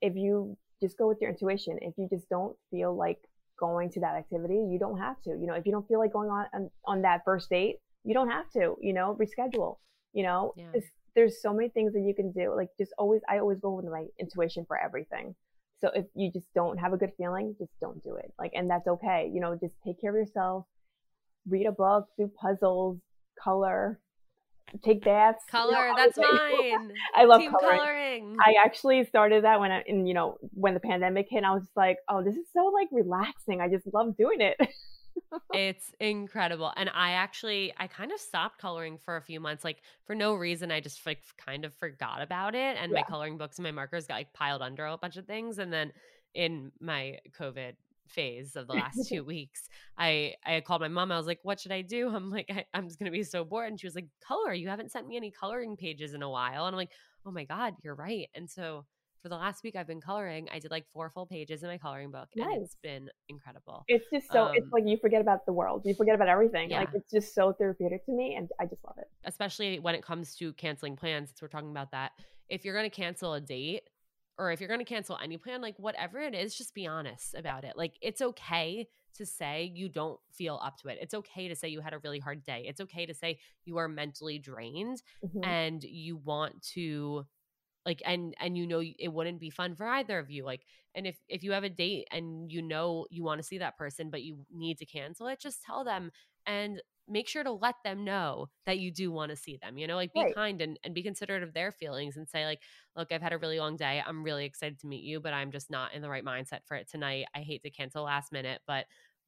if 0.01 0.15
you 0.15 0.57
just 0.81 0.97
go 0.97 1.07
with 1.07 1.17
your 1.21 1.31
intuition. 1.31 1.77
If 1.81 1.93
you 1.97 2.07
just 2.09 2.29
don't 2.29 2.55
feel 2.71 2.95
like 2.95 3.19
going 3.59 3.89
to 3.91 3.99
that 4.01 4.15
activity, 4.15 4.55
you 4.55 4.77
don't 4.79 4.97
have 4.97 5.21
to. 5.23 5.31
You 5.31 5.47
know, 5.47 5.53
if 5.53 5.65
you 5.65 5.71
don't 5.71 5.87
feel 5.87 5.99
like 5.99 6.13
going 6.13 6.29
on 6.29 6.45
on, 6.53 6.69
on 6.85 7.01
that 7.01 7.21
first 7.25 7.49
date, 7.49 7.77
you 8.03 8.13
don't 8.13 8.29
have 8.29 8.49
to. 8.51 8.75
You 8.81 8.93
know, 8.93 9.17
reschedule. 9.19 9.77
You 10.13 10.23
know, 10.23 10.53
yeah. 10.55 10.81
there's 11.15 11.41
so 11.41 11.53
many 11.53 11.69
things 11.69 11.93
that 11.93 12.01
you 12.01 12.13
can 12.15 12.31
do. 12.31 12.53
Like 12.55 12.69
just 12.79 12.91
always, 12.97 13.21
I 13.29 13.39
always 13.39 13.59
go 13.59 13.73
with 13.73 13.85
my 13.85 14.05
intuition 14.19 14.65
for 14.67 14.77
everything. 14.79 15.35
So 15.79 15.89
if 15.93 16.05
you 16.15 16.31
just 16.31 16.47
don't 16.55 16.77
have 16.77 16.93
a 16.93 16.97
good 16.97 17.11
feeling, 17.17 17.55
just 17.59 17.71
don't 17.79 18.03
do 18.03 18.15
it. 18.15 18.33
Like, 18.39 18.51
and 18.55 18.69
that's 18.69 18.87
okay. 18.87 19.29
You 19.31 19.41
know, 19.41 19.55
just 19.61 19.75
take 19.85 20.01
care 20.01 20.09
of 20.11 20.15
yourself. 20.15 20.65
Read 21.47 21.67
a 21.67 21.71
book, 21.71 22.07
do 22.17 22.31
puzzles, 22.41 22.97
color, 23.41 23.99
take 24.83 25.03
baths. 25.03 25.43
Color, 25.49 25.71
you 25.71 25.77
know, 25.77 25.93
that's 25.95 26.17
mine. 26.17 26.91
I 27.15 27.25
love 27.25 27.41
Team 27.41 27.51
coloring. 27.51 27.79
coloring. 27.79 28.37
I 28.45 28.55
actually 28.63 29.03
started 29.05 29.43
that 29.43 29.59
when 29.59 29.71
I, 29.71 29.83
in, 29.85 30.05
you 30.05 30.13
know, 30.13 30.37
when 30.53 30.73
the 30.73 30.79
pandemic 30.79 31.27
hit, 31.29 31.43
I 31.43 31.51
was 31.53 31.63
just 31.63 31.77
like, 31.77 31.97
oh, 32.09 32.23
this 32.23 32.35
is 32.35 32.45
so 32.53 32.65
like 32.65 32.87
relaxing. 32.91 33.61
I 33.61 33.69
just 33.69 33.87
love 33.93 34.15
doing 34.17 34.41
it. 34.41 34.57
it's 35.53 35.93
incredible. 35.99 36.71
And 36.75 36.89
I 36.93 37.11
actually, 37.11 37.73
I 37.77 37.87
kind 37.87 38.11
of 38.11 38.19
stopped 38.19 38.59
coloring 38.59 38.97
for 39.03 39.17
a 39.17 39.21
few 39.21 39.39
months, 39.39 39.63
like 39.63 39.81
for 40.05 40.15
no 40.15 40.35
reason. 40.35 40.71
I 40.71 40.79
just 40.79 41.05
like 41.05 41.19
kind 41.43 41.65
of 41.65 41.73
forgot 41.75 42.21
about 42.21 42.55
it. 42.55 42.77
And 42.79 42.91
yeah. 42.91 42.99
my 42.99 43.03
coloring 43.03 43.37
books 43.37 43.57
and 43.57 43.63
my 43.63 43.71
markers 43.71 44.07
got 44.07 44.15
like 44.15 44.33
piled 44.33 44.61
under 44.61 44.85
a 44.85 44.97
bunch 44.97 45.17
of 45.17 45.25
things. 45.25 45.59
And 45.59 45.71
then 45.71 45.91
in 46.33 46.71
my 46.79 47.17
COVID 47.39 47.73
phase 48.09 48.55
of 48.55 48.67
the 48.67 48.73
last 48.73 49.07
two 49.07 49.23
weeks. 49.25 49.69
I 49.97 50.35
I 50.45 50.61
called 50.61 50.81
my 50.81 50.87
mom. 50.87 51.11
I 51.11 51.17
was 51.17 51.27
like, 51.27 51.39
"What 51.43 51.59
should 51.59 51.71
I 51.71 51.81
do?" 51.81 52.09
I'm 52.15 52.29
like, 52.29 52.47
I, 52.49 52.65
am 52.77 52.87
just 52.87 52.99
gonna 52.99 53.11
be 53.11 53.23
so 53.23 53.43
bored." 53.43 53.69
And 53.69 53.79
she 53.79 53.87
was 53.87 53.95
like, 53.95 54.07
"Color. 54.25 54.53
You 54.53 54.67
haven't 54.67 54.91
sent 54.91 55.07
me 55.07 55.17
any 55.17 55.31
coloring 55.31 55.75
pages 55.77 56.13
in 56.13 56.23
a 56.23 56.29
while." 56.29 56.65
And 56.65 56.73
I'm 56.73 56.77
like, 56.77 56.91
"Oh 57.25 57.31
my 57.31 57.43
god, 57.43 57.75
you're 57.83 57.95
right." 57.95 58.27
And 58.35 58.49
so 58.49 58.85
for 59.21 59.29
the 59.29 59.35
last 59.35 59.63
week, 59.63 59.75
I've 59.75 59.87
been 59.87 60.01
coloring. 60.01 60.47
I 60.53 60.59
did 60.59 60.71
like 60.71 60.85
four 60.93 61.09
full 61.09 61.25
pages 61.25 61.63
in 61.63 61.69
my 61.69 61.77
coloring 61.77 62.11
book, 62.11 62.29
nice. 62.35 62.47
and 62.53 62.63
it's 62.63 62.77
been 62.81 63.09
incredible. 63.29 63.83
It's 63.87 64.05
just 64.13 64.31
so 64.31 64.45
um, 64.45 64.51
it's 64.55 64.71
like 64.71 64.83
you 64.85 64.97
forget 64.97 65.21
about 65.21 65.45
the 65.45 65.53
world, 65.53 65.81
you 65.85 65.93
forget 65.95 66.15
about 66.15 66.29
everything. 66.29 66.69
Yeah. 66.69 66.79
Like 66.79 66.89
it's 66.93 67.11
just 67.11 67.33
so 67.33 67.53
therapeutic 67.53 68.05
to 68.05 68.11
me, 68.11 68.35
and 68.35 68.49
I 68.59 68.65
just 68.65 68.83
love 68.85 68.95
it. 68.97 69.07
Especially 69.25 69.79
when 69.79 69.95
it 69.95 70.03
comes 70.03 70.35
to 70.35 70.53
canceling 70.53 70.95
plans. 70.95 71.29
Since 71.29 71.41
we're 71.41 71.47
talking 71.47 71.71
about 71.71 71.91
that, 71.91 72.11
if 72.49 72.63
you're 72.63 72.75
going 72.75 72.89
to 72.89 72.95
cancel 72.95 73.33
a 73.33 73.41
date 73.41 73.83
or 74.37 74.51
if 74.51 74.59
you're 74.59 74.67
going 74.67 74.79
to 74.79 74.85
cancel 74.85 75.17
any 75.21 75.37
plan, 75.37 75.61
like 75.61 75.77
whatever 75.77 76.19
it 76.19 76.35
is, 76.35 76.55
just 76.55 76.73
be 76.73 76.87
honest 76.87 77.33
about 77.35 77.63
it. 77.63 77.73
Like 77.75 77.97
it's 78.01 78.21
okay 78.21 78.87
to 79.15 79.25
say 79.25 79.71
you 79.73 79.89
don't 79.89 80.19
feel 80.31 80.59
up 80.63 80.77
to 80.77 80.89
it. 80.89 80.99
It's 81.01 81.13
okay 81.13 81.47
to 81.47 81.55
say 81.55 81.69
you 81.69 81.81
had 81.81 81.93
a 81.93 81.99
really 81.99 82.19
hard 82.19 82.43
day. 82.43 82.65
It's 82.67 82.81
okay 82.81 83.05
to 83.05 83.13
say 83.13 83.39
you 83.65 83.77
are 83.77 83.87
mentally 83.87 84.37
drained 84.37 85.01
mm-hmm. 85.25 85.43
and 85.43 85.83
you 85.83 86.17
want 86.17 86.61
to 86.73 87.25
like 87.85 88.01
and 88.05 88.35
and 88.39 88.57
you 88.57 88.67
know 88.67 88.81
it 88.81 89.11
wouldn't 89.11 89.39
be 89.39 89.49
fun 89.49 89.73
for 89.73 89.87
either 89.87 90.19
of 90.19 90.29
you 90.29 90.43
like 90.43 90.65
and 90.93 91.07
if 91.07 91.17
if 91.29 91.41
you 91.41 91.53
have 91.53 91.63
a 91.63 91.69
date 91.69 92.05
and 92.11 92.51
you 92.51 92.61
know 92.61 93.05
you 93.09 93.23
want 93.23 93.39
to 93.39 93.47
see 93.47 93.59
that 93.59 93.77
person 93.77 94.09
but 94.09 94.21
you 94.21 94.45
need 94.53 94.77
to 94.77 94.85
cancel 94.85 95.27
it 95.27 95.39
just 95.39 95.63
tell 95.63 95.85
them 95.85 96.11
and 96.45 96.81
make 97.09 97.27
sure 97.27 97.43
to 97.43 97.51
let 97.51 97.75
them 97.83 98.03
know 98.03 98.47
that 98.65 98.79
you 98.79 98.91
do 98.91 99.11
want 99.11 99.29
to 99.31 99.35
see 99.35 99.57
them 99.61 99.77
you 99.77 99.87
know 99.87 99.95
like 99.95 100.13
be 100.13 100.21
right. 100.21 100.35
kind 100.35 100.61
and, 100.61 100.79
and 100.83 100.93
be 100.93 101.03
considerate 101.03 101.43
of 101.43 101.53
their 101.53 101.71
feelings 101.71 102.17
and 102.17 102.27
say 102.27 102.45
like 102.45 102.59
look 102.95 103.11
i've 103.11 103.21
had 103.21 103.33
a 103.33 103.37
really 103.37 103.59
long 103.59 103.75
day. 103.75 104.01
I'm 104.05 104.23
really 104.23 104.45
excited 104.45 104.79
to 104.79 104.87
meet 104.87 105.03
you 105.03 105.19
but 105.19 105.33
i'm 105.33 105.51
just 105.51 105.69
not 105.69 105.93
in 105.93 106.01
the 106.01 106.09
right 106.09 106.25
mindset 106.25 106.59
for 106.65 106.75
it 106.75 106.89
tonight. 106.89 107.25
I 107.35 107.39
hate 107.39 107.63
to 107.63 107.69
cancel 107.69 108.03
last 108.03 108.31
minute 108.31 108.61
but 108.67 108.85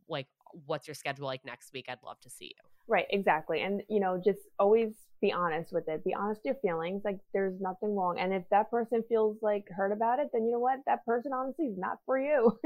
like 0.07 0.27
what's 0.65 0.87
your 0.87 0.95
schedule 0.95 1.27
like 1.27 1.45
next 1.45 1.71
week? 1.73 1.85
I'd 1.89 2.03
love 2.03 2.19
to 2.21 2.29
see 2.29 2.45
you. 2.45 2.69
Right 2.87 3.05
exactly 3.09 3.61
and 3.61 3.83
you 3.89 3.99
know 3.99 4.21
just 4.23 4.39
always 4.57 4.93
be 5.21 5.31
honest 5.31 5.71
with 5.73 5.87
it 5.87 6.03
be 6.03 6.13
honest 6.13 6.41
with 6.43 6.55
your 6.63 6.73
feelings 6.73 7.01
like 7.03 7.19
there's 7.33 7.59
nothing 7.59 7.95
wrong 7.95 8.17
and 8.19 8.33
if 8.33 8.43
that 8.51 8.69
person 8.71 9.03
feels 9.09 9.37
like 9.41 9.65
hurt 9.75 9.91
about 9.91 10.19
it 10.19 10.29
then 10.33 10.45
you 10.45 10.51
know 10.51 10.59
what 10.59 10.79
that 10.85 11.05
person 11.05 11.31
honestly 11.33 11.65
is 11.65 11.77
not 11.77 11.97
for 12.05 12.19
you 12.19 12.57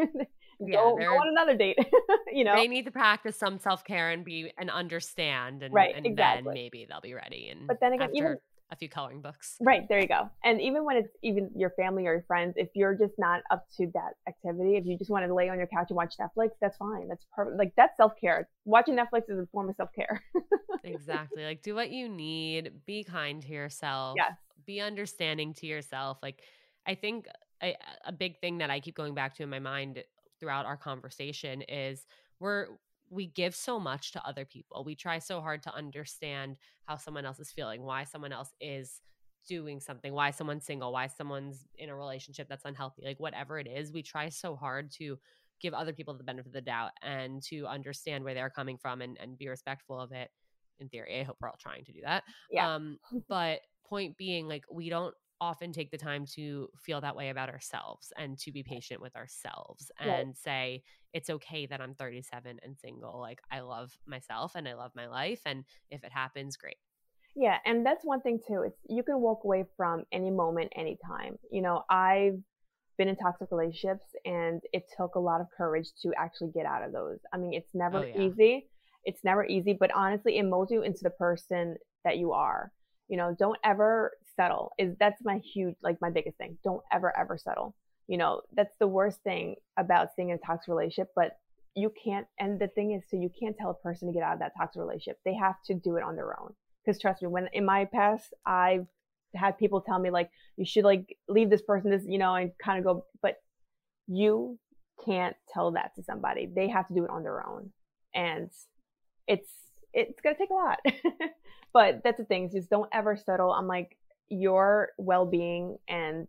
yeah, 0.60 0.76
go, 0.76 0.98
go 0.98 1.06
on 1.06 1.28
another 1.28 1.56
date. 1.56 1.78
you 2.34 2.44
know, 2.44 2.56
they 2.56 2.68
need 2.68 2.86
to 2.86 2.92
practice 2.92 3.38
some 3.38 3.60
self 3.60 3.84
care 3.84 4.10
and 4.10 4.24
be 4.24 4.52
and 4.58 4.70
understand, 4.70 5.64
and, 5.64 5.74
right, 5.74 5.96
and 5.96 6.06
exactly. 6.06 6.44
then 6.46 6.54
maybe 6.54 6.86
they'll 6.90 7.02
be 7.02 7.14
ready. 7.14 7.50
And 7.50 7.68
but 7.68 7.80
then 7.80 7.94
again, 7.94 8.10
even 8.14 8.38
a 8.72 8.76
few 8.76 8.90
coloring 8.90 9.22
books. 9.22 9.56
Right, 9.62 9.88
there 9.88 10.00
you 10.00 10.08
go. 10.08 10.30
And 10.44 10.60
even 10.62 10.84
when 10.84 10.98
it's 10.98 11.10
even 11.22 11.52
your 11.56 11.72
family 11.72 12.08
or 12.08 12.14
your 12.14 12.26
friends, 12.28 12.56
if 12.58 12.70
you're 12.74 12.96
just 12.96 13.14
not 13.18 13.42
up 13.52 13.66
to 13.78 13.88
that 13.94 14.14
activity, 14.28 14.78
if 14.78 14.86
you 14.86 14.98
just 14.98 15.12
want 15.12 15.26
to 15.26 15.34
lay 15.34 15.50
on 15.50 15.58
your 15.58 15.68
couch 15.68 15.88
and 15.90 15.96
watch 15.96 16.16
Netflix, 16.20 16.52
that's 16.60 16.78
fine. 16.78 17.08
That's 17.08 17.26
perfect. 17.36 17.58
Like 17.58 17.74
that's 17.78 17.96
self 17.98 18.14
care. 18.20 18.50
Watching 18.66 18.96
Netflix 18.96 19.30
is 19.30 19.40
a 19.40 19.48
form 19.52 19.70
of 19.70 19.76
self 19.76 19.90
care. 19.96 20.22
exactly. 20.84 21.44
Like 21.44 21.62
do 21.62 21.76
what 21.76 21.92
you 21.92 22.10
need. 22.10 22.72
Be 22.86 23.04
kind 23.04 23.42
to 23.44 23.50
yourself. 23.50 24.16
Yes. 24.18 24.34
Be 24.66 24.82
understanding 24.82 25.54
to 25.56 25.68
yourself. 25.68 26.18
Like 26.24 26.42
I 26.88 26.96
think 26.96 27.28
a, 27.62 27.76
a 28.06 28.12
big 28.12 28.40
thing 28.40 28.58
that 28.58 28.70
I 28.70 28.80
keep 28.80 28.96
going 28.96 29.14
back 29.14 29.36
to 29.36 29.44
in 29.44 29.50
my 29.50 29.60
mind 29.60 30.04
throughout 30.40 30.66
our 30.66 30.78
conversation 30.78 31.62
is 31.64 32.06
we're 32.40 32.68
we 33.14 33.28
give 33.28 33.56
so 33.56 33.80
much 33.80 34.12
to 34.14 34.28
other 34.28 34.46
people. 34.46 34.84
We 34.84 34.96
try 34.96 35.20
so 35.20 35.40
hard 35.40 35.62
to 35.64 35.74
understand 35.74 36.58
how 36.86 36.98
someone 36.98 37.26
else 37.26 37.40
is 37.40 37.52
feeling, 37.52 37.84
why 37.84 38.04
someone 38.04 38.34
else 38.34 38.54
is 38.60 39.02
doing 39.48 39.80
something, 39.80 40.14
why 40.14 40.32
someone's 40.32 40.66
single, 40.66 40.92
why 40.92 41.08
someone's 41.08 41.68
in 41.78 41.90
a 41.90 41.96
relationship 41.96 42.48
that's 42.50 42.66
unhealthy, 42.66 43.04
like 43.06 43.20
whatever 43.20 43.60
it 43.60 43.68
is, 43.68 43.92
we 43.92 44.02
try 44.02 44.30
so 44.30 44.56
hard 44.56 44.92
to 44.92 45.20
give 45.62 45.74
other 45.74 45.94
people 45.94 46.14
the 46.14 46.24
benefit 46.24 46.48
of 46.48 46.54
the 46.54 46.62
doubt 46.62 46.92
and 47.02 47.42
to 47.44 47.66
understand 47.68 48.24
where 48.24 48.34
they're 48.34 48.50
coming 48.50 48.78
from 48.78 49.02
and, 49.02 49.18
and 49.22 49.38
be 49.38 49.48
respectful 49.48 50.00
of 50.00 50.12
it. 50.12 50.30
In 50.80 50.90
theory, 50.90 51.20
I 51.20 51.24
hope 51.24 51.38
we're 51.40 51.50
all 51.50 51.58
trying 51.60 51.86
to 51.86 51.94
do 51.94 52.00
that. 52.04 52.24
Yeah. 52.52 52.74
Um, 52.74 52.98
but 53.30 53.60
point 53.86 54.18
being, 54.18 54.48
like, 54.48 54.66
we 54.72 54.90
don't 54.90 55.14
often 55.44 55.74
take 55.74 55.92
the 55.92 55.98
time 55.98 56.26
to 56.26 56.70
feel 56.78 57.02
that 57.02 57.18
way 57.18 57.28
about 57.30 57.50
ourselves 57.50 58.14
and 58.18 58.38
to 58.40 58.50
be 58.50 58.64
patient 58.64 59.02
with 59.02 59.14
ourselves 59.18 59.92
and 60.00 60.38
say 60.38 60.82
it's 61.12 61.30
okay 61.30 61.66
that 61.66 61.82
I'm 61.82 61.94
37 61.96 62.60
and 62.64 62.78
single 62.78 63.20
like 63.20 63.42
I 63.52 63.60
love 63.60 63.92
myself 64.08 64.54
and 64.56 64.68
I 64.68 64.74
love 64.74 64.92
my 64.96 65.08
life 65.08 65.42
and 65.46 65.66
if 65.92 66.06
it 66.06 66.14
happens 66.14 66.56
great. 66.56 66.78
Yeah 67.36 67.58
and 67.66 67.86
that's 67.86 68.06
one 68.06 68.22
thing 68.22 68.40
too 68.48 68.64
it's 68.66 68.80
you 68.88 69.04
can 69.04 69.20
walk 69.20 69.44
away 69.44 69.66
from 69.76 70.06
any 70.14 70.32
moment 70.32 70.72
anytime 70.78 71.38
you 71.52 71.62
know 71.62 71.84
I've 71.90 72.40
been 72.98 73.10
in 73.10 73.18
toxic 73.18 73.50
relationships 73.52 74.06
and 74.24 74.62
it 74.72 74.84
took 74.96 75.16
a 75.16 75.20
lot 75.20 75.42
of 75.42 75.48
courage 75.58 75.90
to 76.04 76.14
actually 76.18 76.52
get 76.54 76.66
out 76.66 76.84
of 76.84 76.94
those 76.94 77.20
I 77.34 77.38
mean 77.38 77.54
it's 77.54 77.72
oh, 77.76 77.80
never 77.80 77.98
oh, 77.98 78.06
yeah. 78.06 78.22
easy 78.22 78.70
it's 79.04 79.26
never 79.26 79.46
easy 79.46 79.76
but 79.78 79.92
honestly 79.94 80.38
it 80.38 80.44
molds 80.44 80.72
you 80.72 80.84
into 80.84 81.04
the 81.04 81.10
person 81.10 81.76
that 82.06 82.18
you 82.18 82.32
are 82.32 82.72
you 83.10 83.18
know 83.18 83.36
don't 83.38 83.60
ever 83.64 84.12
settle 84.36 84.72
is 84.78 84.96
that's 85.00 85.22
my 85.24 85.40
huge 85.54 85.76
like 85.82 85.98
my 86.02 86.10
biggest 86.10 86.38
thing. 86.38 86.58
Don't 86.64 86.82
ever 86.92 87.16
ever 87.18 87.38
settle. 87.38 87.76
You 88.08 88.18
know 88.18 88.42
that's 88.56 88.76
the 88.80 88.88
worst 88.88 89.20
thing 89.24 89.56
about 89.78 90.12
staying 90.12 90.30
in 90.30 90.36
a 90.36 90.46
toxic 90.46 90.68
relationship 90.68 91.10
but 91.16 91.38
you 91.76 91.92
can't 92.04 92.28
and 92.40 92.60
the 92.60 92.68
thing 92.68 92.92
is 92.92 93.04
so 93.10 93.18
you 93.18 93.32
can't 93.40 93.58
tell 93.58 93.72
a 93.72 93.74
person 93.76 94.08
to 94.08 94.14
get 94.14 94.24
out 94.24 94.34
of 94.34 94.40
that 94.40 94.54
toxic 94.58 94.80
relationship. 94.80 95.18
They 95.26 95.36
have 95.36 95.56
to 95.68 95.74
do 95.74 95.96
it 95.98 96.04
on 96.04 96.16
their 96.16 96.40
own. 96.40 96.54
Because 96.86 97.00
trust 97.02 97.22
me 97.22 97.30
when 97.30 97.48
in 97.54 97.66
my 97.66 97.86
past 97.86 98.34
i've 98.46 98.88
had 99.36 99.58
people 99.58 99.82
tell 99.82 99.98
me 99.98 100.12
like 100.12 100.30
you 100.58 100.66
should 100.66 100.84
like 100.84 101.18
leave 101.28 101.50
this 101.50 101.64
person 101.64 101.90
this 101.90 102.04
you 102.06 102.20
know 102.20 102.36
and 102.36 102.52
kind 102.64 102.78
of 102.78 102.84
go 102.84 103.06
but 103.22 103.38
you 104.08 104.60
can't 105.04 105.36
tell 105.54 105.72
that 105.72 105.96
to 105.96 106.04
somebody. 106.04 106.50
They 106.54 106.70
have 106.70 106.88
to 106.88 106.94
do 106.94 107.04
it 107.04 107.10
on 107.10 107.24
their 107.24 107.46
own. 107.46 107.72
And 108.14 108.50
it's 109.28 109.50
it's 109.94 110.22
to 110.22 110.36
take 110.36 110.50
a 110.50 110.54
lot. 110.54 110.80
But 111.74 112.02
that's 112.04 112.20
the 112.20 112.26
thing 112.26 112.52
just 112.52 112.70
don't 112.70 112.90
ever 112.94 113.18
settle. 113.18 113.52
I'm 113.52 113.66
like 113.66 113.98
your 114.30 114.90
well-being 114.98 115.78
and 115.88 116.28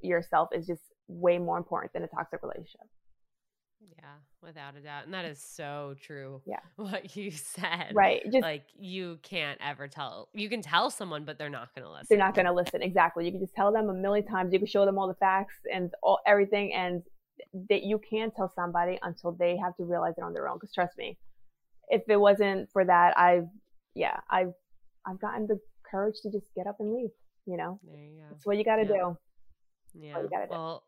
yourself 0.00 0.50
is 0.52 0.66
just 0.66 0.82
way 1.08 1.38
more 1.38 1.58
important 1.58 1.92
than 1.92 2.02
a 2.02 2.08
toxic 2.08 2.40
relationship 2.42 2.86
yeah 3.96 4.14
without 4.42 4.76
a 4.76 4.80
doubt. 4.80 5.04
And 5.04 5.14
that 5.14 5.24
is 5.24 5.42
so 5.42 5.94
true. 6.00 6.40
Yeah. 6.46 6.58
What 6.76 7.16
you 7.16 7.30
said. 7.30 7.92
Right. 7.92 8.22
Just 8.24 8.42
like 8.42 8.64
you 8.78 9.18
can't 9.22 9.58
ever 9.64 9.88
tell 9.88 10.28
you 10.32 10.48
can 10.48 10.62
tell 10.62 10.90
someone, 10.90 11.24
but 11.24 11.38
they're 11.38 11.50
not 11.50 11.74
gonna 11.74 11.90
listen. 11.90 12.06
they're 12.08 12.18
not 12.18 12.34
going 12.34 12.46
to 12.46 12.52
listen. 12.52 12.82
Exactly. 12.82 13.24
You 13.24 13.32
can 13.32 13.40
just 13.40 13.54
tell 13.54 13.72
them 13.72 13.88
a 13.88 13.94
million 13.94 14.26
times. 14.26 14.52
You 14.52 14.58
can 14.58 14.68
show 14.68 14.84
them 14.84 14.98
all 14.98 15.08
the 15.08 15.14
facts 15.14 15.56
and 15.72 15.90
all 16.02 16.20
everything, 16.26 16.72
and 16.72 17.02
that 17.68 17.82
you 17.82 18.00
can't 18.10 18.32
tell 18.34 18.52
somebody 18.54 18.98
until 19.02 19.32
they 19.32 19.56
have 19.56 19.76
to 19.76 19.84
realize 19.84 20.14
it 20.16 20.22
on 20.22 20.32
their 20.32 20.48
own. 20.48 20.56
Because 20.56 20.72
trust 20.72 20.96
me, 20.96 21.18
if 21.88 22.02
it 22.08 22.16
wasn't 22.16 22.70
for 22.72 22.84
that, 22.84 23.18
I've 23.18 23.48
yeah, 23.94 24.20
I've 24.30 24.52
I've 25.06 25.20
gotten 25.20 25.46
the 25.46 25.58
courage 25.90 26.16
to 26.22 26.30
just 26.30 26.46
get 26.54 26.66
up 26.66 26.76
and 26.80 26.92
leave. 26.92 27.10
You 27.46 27.56
know, 27.56 27.80
you 27.82 28.22
that's 28.30 28.44
what 28.46 28.56
you 28.58 28.64
got 28.64 28.76
to 28.76 28.82
Yeah. 28.82 28.88
do. 28.88 29.18
Yeah. 29.94 30.20
you 30.22 30.28
gotta 30.28 30.46
do. 30.46 30.50
Well, 30.50 30.84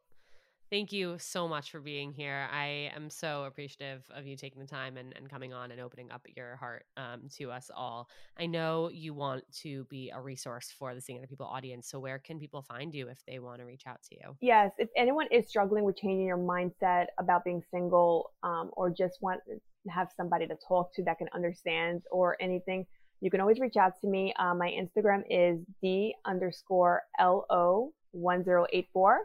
thank 0.71 0.93
you 0.93 1.17
so 1.19 1.49
much 1.49 1.71
for 1.71 1.81
being 1.81 2.13
here. 2.13 2.47
I 2.53 2.93
am 2.95 3.11
so 3.11 3.45
appreciative 3.45 4.05
of 4.15 4.27
you 4.27 4.37
taking 4.37 4.61
the 4.61 4.69
time 4.69 4.97
and, 4.97 5.13
and 5.17 5.29
coming 5.29 5.53
on 5.53 5.73
and 5.73 5.81
opening 5.81 6.11
up 6.13 6.25
your 6.37 6.57
heart 6.57 6.85
um, 6.97 7.23
to 7.39 7.51
us 7.51 7.71
all. 7.75 8.09
I 8.39 8.47
know 8.47 8.91
you 8.93 9.15
want 9.15 9.43
to 9.63 9.85
be 9.85 10.11
a 10.11 10.21
resource 10.21 10.73
for 10.79 10.95
the 10.95 11.01
Seeing 11.01 11.19
Other 11.19 11.27
People 11.27 11.47
audience. 11.47 11.89
So, 11.89 11.99
where 11.99 12.19
can 12.19 12.39
people 12.39 12.63
find 12.63 12.95
you 12.95 13.09
if 13.09 13.23
they 13.27 13.39
want 13.39 13.59
to 13.59 13.65
reach 13.65 13.85
out 13.87 14.03
to 14.11 14.15
you? 14.17 14.37
Yes, 14.41 14.73
if 14.79 14.91
anyone 14.97 15.27
is 15.33 15.49
struggling 15.49 15.85
with 15.85 15.97
changing 15.97 16.27
your 16.27 16.39
mindset 16.39 17.07
about 17.19 17.45
being 17.45 17.63
single, 17.71 18.31
um, 18.43 18.71
or 18.75 18.91
just 18.91 19.19
want 19.23 19.41
to 19.49 19.59
have 19.91 20.09
somebody 20.15 20.47
to 20.47 20.57
talk 20.69 20.95
to 20.95 21.03
that 21.05 21.19
can 21.19 21.29
understand 21.35 22.03
or 22.13 22.37
anything, 22.41 22.87
you 23.21 23.31
can 23.31 23.41
always 23.41 23.61
reach 23.61 23.77
out 23.77 23.93
to 24.01 24.09
me. 24.09 24.33
Uh, 24.39 24.55
my 24.55 24.71
Instagram 24.71 25.23
is 25.29 25.59
d 25.83 26.15
underscore 26.27 27.03
lo 27.21 27.93
one 28.13 28.45
zero 28.45 28.67
eight 28.73 28.89
four. 28.93 29.21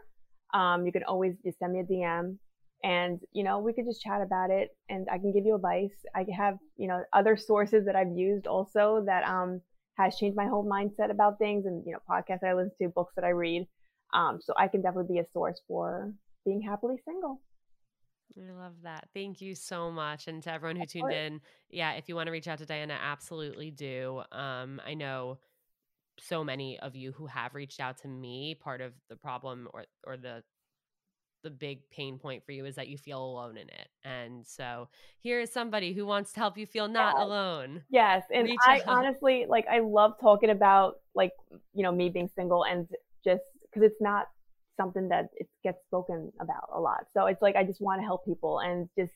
Um, 0.54 0.86
you 0.86 0.92
can 0.92 1.02
always 1.04 1.34
just 1.44 1.58
send 1.58 1.72
me 1.72 1.80
a 1.80 1.84
DM, 1.84 2.36
and 2.84 3.20
you 3.32 3.42
know 3.42 3.58
we 3.58 3.72
could 3.72 3.86
just 3.86 4.02
chat 4.02 4.20
about 4.22 4.50
it, 4.50 4.70
and 4.88 5.08
I 5.10 5.18
can 5.18 5.32
give 5.32 5.44
you 5.44 5.54
advice. 5.54 5.96
I 6.14 6.24
have 6.36 6.58
you 6.76 6.88
know 6.88 7.02
other 7.12 7.36
sources 7.36 7.84
that 7.86 7.96
I've 7.96 8.16
used 8.16 8.46
also 8.46 9.02
that 9.06 9.24
um 9.24 9.60
has 9.98 10.16
changed 10.16 10.36
my 10.36 10.46
whole 10.46 10.64
mindset 10.64 11.10
about 11.10 11.38
things, 11.38 11.66
and 11.66 11.82
you 11.86 11.92
know 11.92 12.00
podcasts 12.08 12.44
I 12.46 12.54
listen 12.54 12.72
to, 12.82 12.88
books 12.88 13.14
that 13.16 13.24
I 13.24 13.30
read. 13.30 13.66
Um, 14.14 14.38
so 14.40 14.52
I 14.56 14.68
can 14.68 14.82
definitely 14.82 15.14
be 15.14 15.20
a 15.20 15.26
source 15.32 15.60
for 15.66 16.12
being 16.44 16.62
happily 16.62 16.96
single. 17.04 17.40
I 18.36 18.52
love 18.52 18.74
that. 18.82 19.08
Thank 19.14 19.40
you 19.40 19.54
so 19.54 19.90
much. 19.90 20.26
And 20.28 20.42
to 20.42 20.52
everyone 20.52 20.76
who 20.76 20.86
tuned 20.86 21.12
in, 21.12 21.40
yeah, 21.70 21.92
if 21.92 22.08
you 22.08 22.14
want 22.16 22.26
to 22.26 22.32
reach 22.32 22.48
out 22.48 22.58
to 22.58 22.66
Diana, 22.66 22.98
absolutely 23.00 23.70
do. 23.70 24.22
Um, 24.32 24.80
I 24.86 24.94
know 24.94 25.38
so 26.18 26.42
many 26.44 26.78
of 26.80 26.94
you 26.96 27.12
who 27.12 27.26
have 27.26 27.54
reached 27.54 27.80
out 27.80 27.98
to 27.98 28.08
me. 28.08 28.54
Part 28.54 28.80
of 28.80 28.92
the 29.08 29.16
problem 29.16 29.68
or 29.72 29.84
or 30.06 30.16
the 30.16 30.42
the 31.42 31.50
big 31.50 31.88
pain 31.90 32.18
point 32.18 32.44
for 32.44 32.52
you 32.52 32.64
is 32.64 32.74
that 32.74 32.88
you 32.88 32.98
feel 32.98 33.24
alone 33.24 33.56
in 33.56 33.68
it. 33.68 33.88
And 34.04 34.44
so 34.46 34.88
here 35.20 35.40
is 35.40 35.52
somebody 35.52 35.92
who 35.92 36.04
wants 36.04 36.32
to 36.32 36.40
help 36.40 36.58
you 36.58 36.66
feel 36.66 36.88
not 36.88 37.14
Yes. 37.14 37.26
alone. 37.26 37.82
Yes, 37.88 38.22
and 38.34 38.48
Reach 38.48 38.58
I 38.66 38.80
out. 38.80 38.98
honestly 38.98 39.46
like 39.48 39.66
I 39.70 39.78
love 39.78 40.14
talking 40.20 40.50
about 40.50 40.96
like 41.14 41.32
you 41.72 41.82
know 41.82 41.92
me 41.92 42.08
being 42.08 42.28
single 42.34 42.64
and 42.64 42.88
just 43.24 43.42
because 43.62 43.82
it's 43.82 44.00
not 44.00 44.26
something 44.76 45.08
that 45.08 45.28
it 45.36 45.48
gets 45.62 45.78
spoken 45.86 46.32
about 46.40 46.68
a 46.74 46.80
lot. 46.80 47.06
So 47.14 47.26
it's 47.26 47.42
like 47.42 47.56
I 47.56 47.64
just 47.64 47.80
want 47.80 48.00
to 48.00 48.04
help 48.04 48.24
people 48.24 48.60
and 48.60 48.88
just 48.98 49.12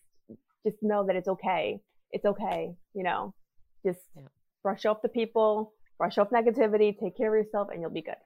just 0.65 0.77
know 0.83 1.07
that 1.07 1.17
it's 1.17 1.29
okay. 1.29 1.81
It's 2.13 2.25
okay, 2.25 2.75
you 2.95 3.03
know. 3.03 3.35
Just 3.85 4.01
Yeah. 4.15 4.29
brush 4.63 4.85
off 4.85 5.01
the 5.03 5.09
people, 5.09 5.73
brush 5.97 6.19
off 6.19 6.31
negativity, 6.31 6.99
take 6.99 7.17
care 7.17 7.35
of 7.35 7.45
yourself, 7.45 7.69
and 7.71 7.81
you'll 7.81 7.91
be 7.91 8.03
good. 8.03 8.17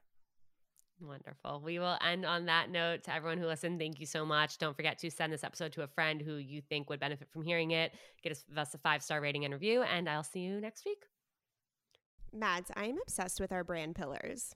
Wonderful. 1.01 1.61
We 1.65 1.79
will 1.79 1.99
end 2.01 2.25
on 2.25 2.47
that 2.47 2.71
note. 2.71 3.03
To 3.05 3.15
everyone 3.15 3.39
who 3.39 3.47
listened, 3.47 3.79
thank 3.79 4.01
you 4.01 4.07
so 4.07 4.25
much. 4.25 4.59
Don't 4.59 4.77
forget 4.77 4.99
to 5.01 5.11
send 5.11 5.33
this 5.33 5.45
episode 5.45 5.73
to 5.73 5.83
a 5.83 5.87
friend 5.89 6.23
who 6.23 6.37
you 6.37 6.61
think 6.63 6.89
would 6.89 7.01
benefit 7.01 7.29
from 7.31 7.43
hearing 7.43 7.73
it. 7.73 7.93
Get 8.23 8.33
us, 8.33 8.45
us 8.57 8.75
a 8.75 8.79
five 8.79 9.03
star 9.03 9.21
rating 9.21 9.45
and 9.45 9.53
review, 9.53 9.83
and 9.83 10.09
I'll 10.09 10.23
see 10.23 10.41
you 10.41 10.61
next 10.61 10.85
week. 10.85 11.05
Mads, 12.33 12.71
I 12.75 12.87
am 12.87 12.99
obsessed 13.03 13.41
with 13.41 13.53
our 13.53 13.65
brand 13.65 13.95
pillars. 13.97 14.55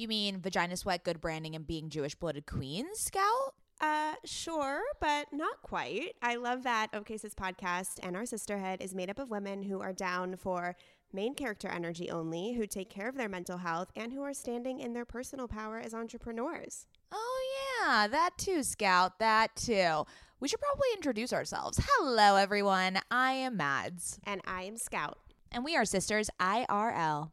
You 0.00 0.08
mean 0.08 0.40
vagina 0.40 0.78
sweat, 0.78 1.04
good 1.04 1.20
branding, 1.20 1.54
and 1.54 1.66
being 1.66 1.90
Jewish 1.90 2.14
blooded 2.14 2.46
queens, 2.46 3.00
Scout? 3.00 3.52
Uh, 3.82 4.14
sure, 4.24 4.80
but 4.98 5.26
not 5.30 5.60
quite. 5.60 6.14
I 6.22 6.36
love 6.36 6.62
that 6.62 6.86
OK 6.94 7.16
podcast 7.16 7.98
and 8.02 8.16
our 8.16 8.24
sisterhood 8.24 8.80
is 8.80 8.94
made 8.94 9.10
up 9.10 9.18
of 9.18 9.28
women 9.28 9.62
who 9.62 9.82
are 9.82 9.92
down 9.92 10.36
for 10.36 10.74
main 11.12 11.34
character 11.34 11.68
energy 11.68 12.10
only, 12.10 12.54
who 12.54 12.66
take 12.66 12.88
care 12.88 13.10
of 13.10 13.14
their 13.14 13.28
mental 13.28 13.58
health, 13.58 13.90
and 13.94 14.10
who 14.10 14.22
are 14.22 14.32
standing 14.32 14.80
in 14.80 14.94
their 14.94 15.04
personal 15.04 15.46
power 15.46 15.78
as 15.78 15.92
entrepreneurs. 15.92 16.86
Oh, 17.12 17.42
yeah, 17.84 18.06
that 18.06 18.38
too, 18.38 18.62
Scout, 18.62 19.18
that 19.18 19.54
too. 19.54 20.04
We 20.40 20.48
should 20.48 20.60
probably 20.60 20.88
introduce 20.94 21.34
ourselves. 21.34 21.78
Hello, 21.98 22.36
everyone. 22.36 23.00
I 23.10 23.32
am 23.32 23.58
Mads, 23.58 24.18
And 24.24 24.40
I 24.46 24.62
am 24.62 24.78
Scout. 24.78 25.18
and 25.52 25.62
we 25.62 25.76
are 25.76 25.84
sisters 25.84 26.30
IRL. 26.40 27.32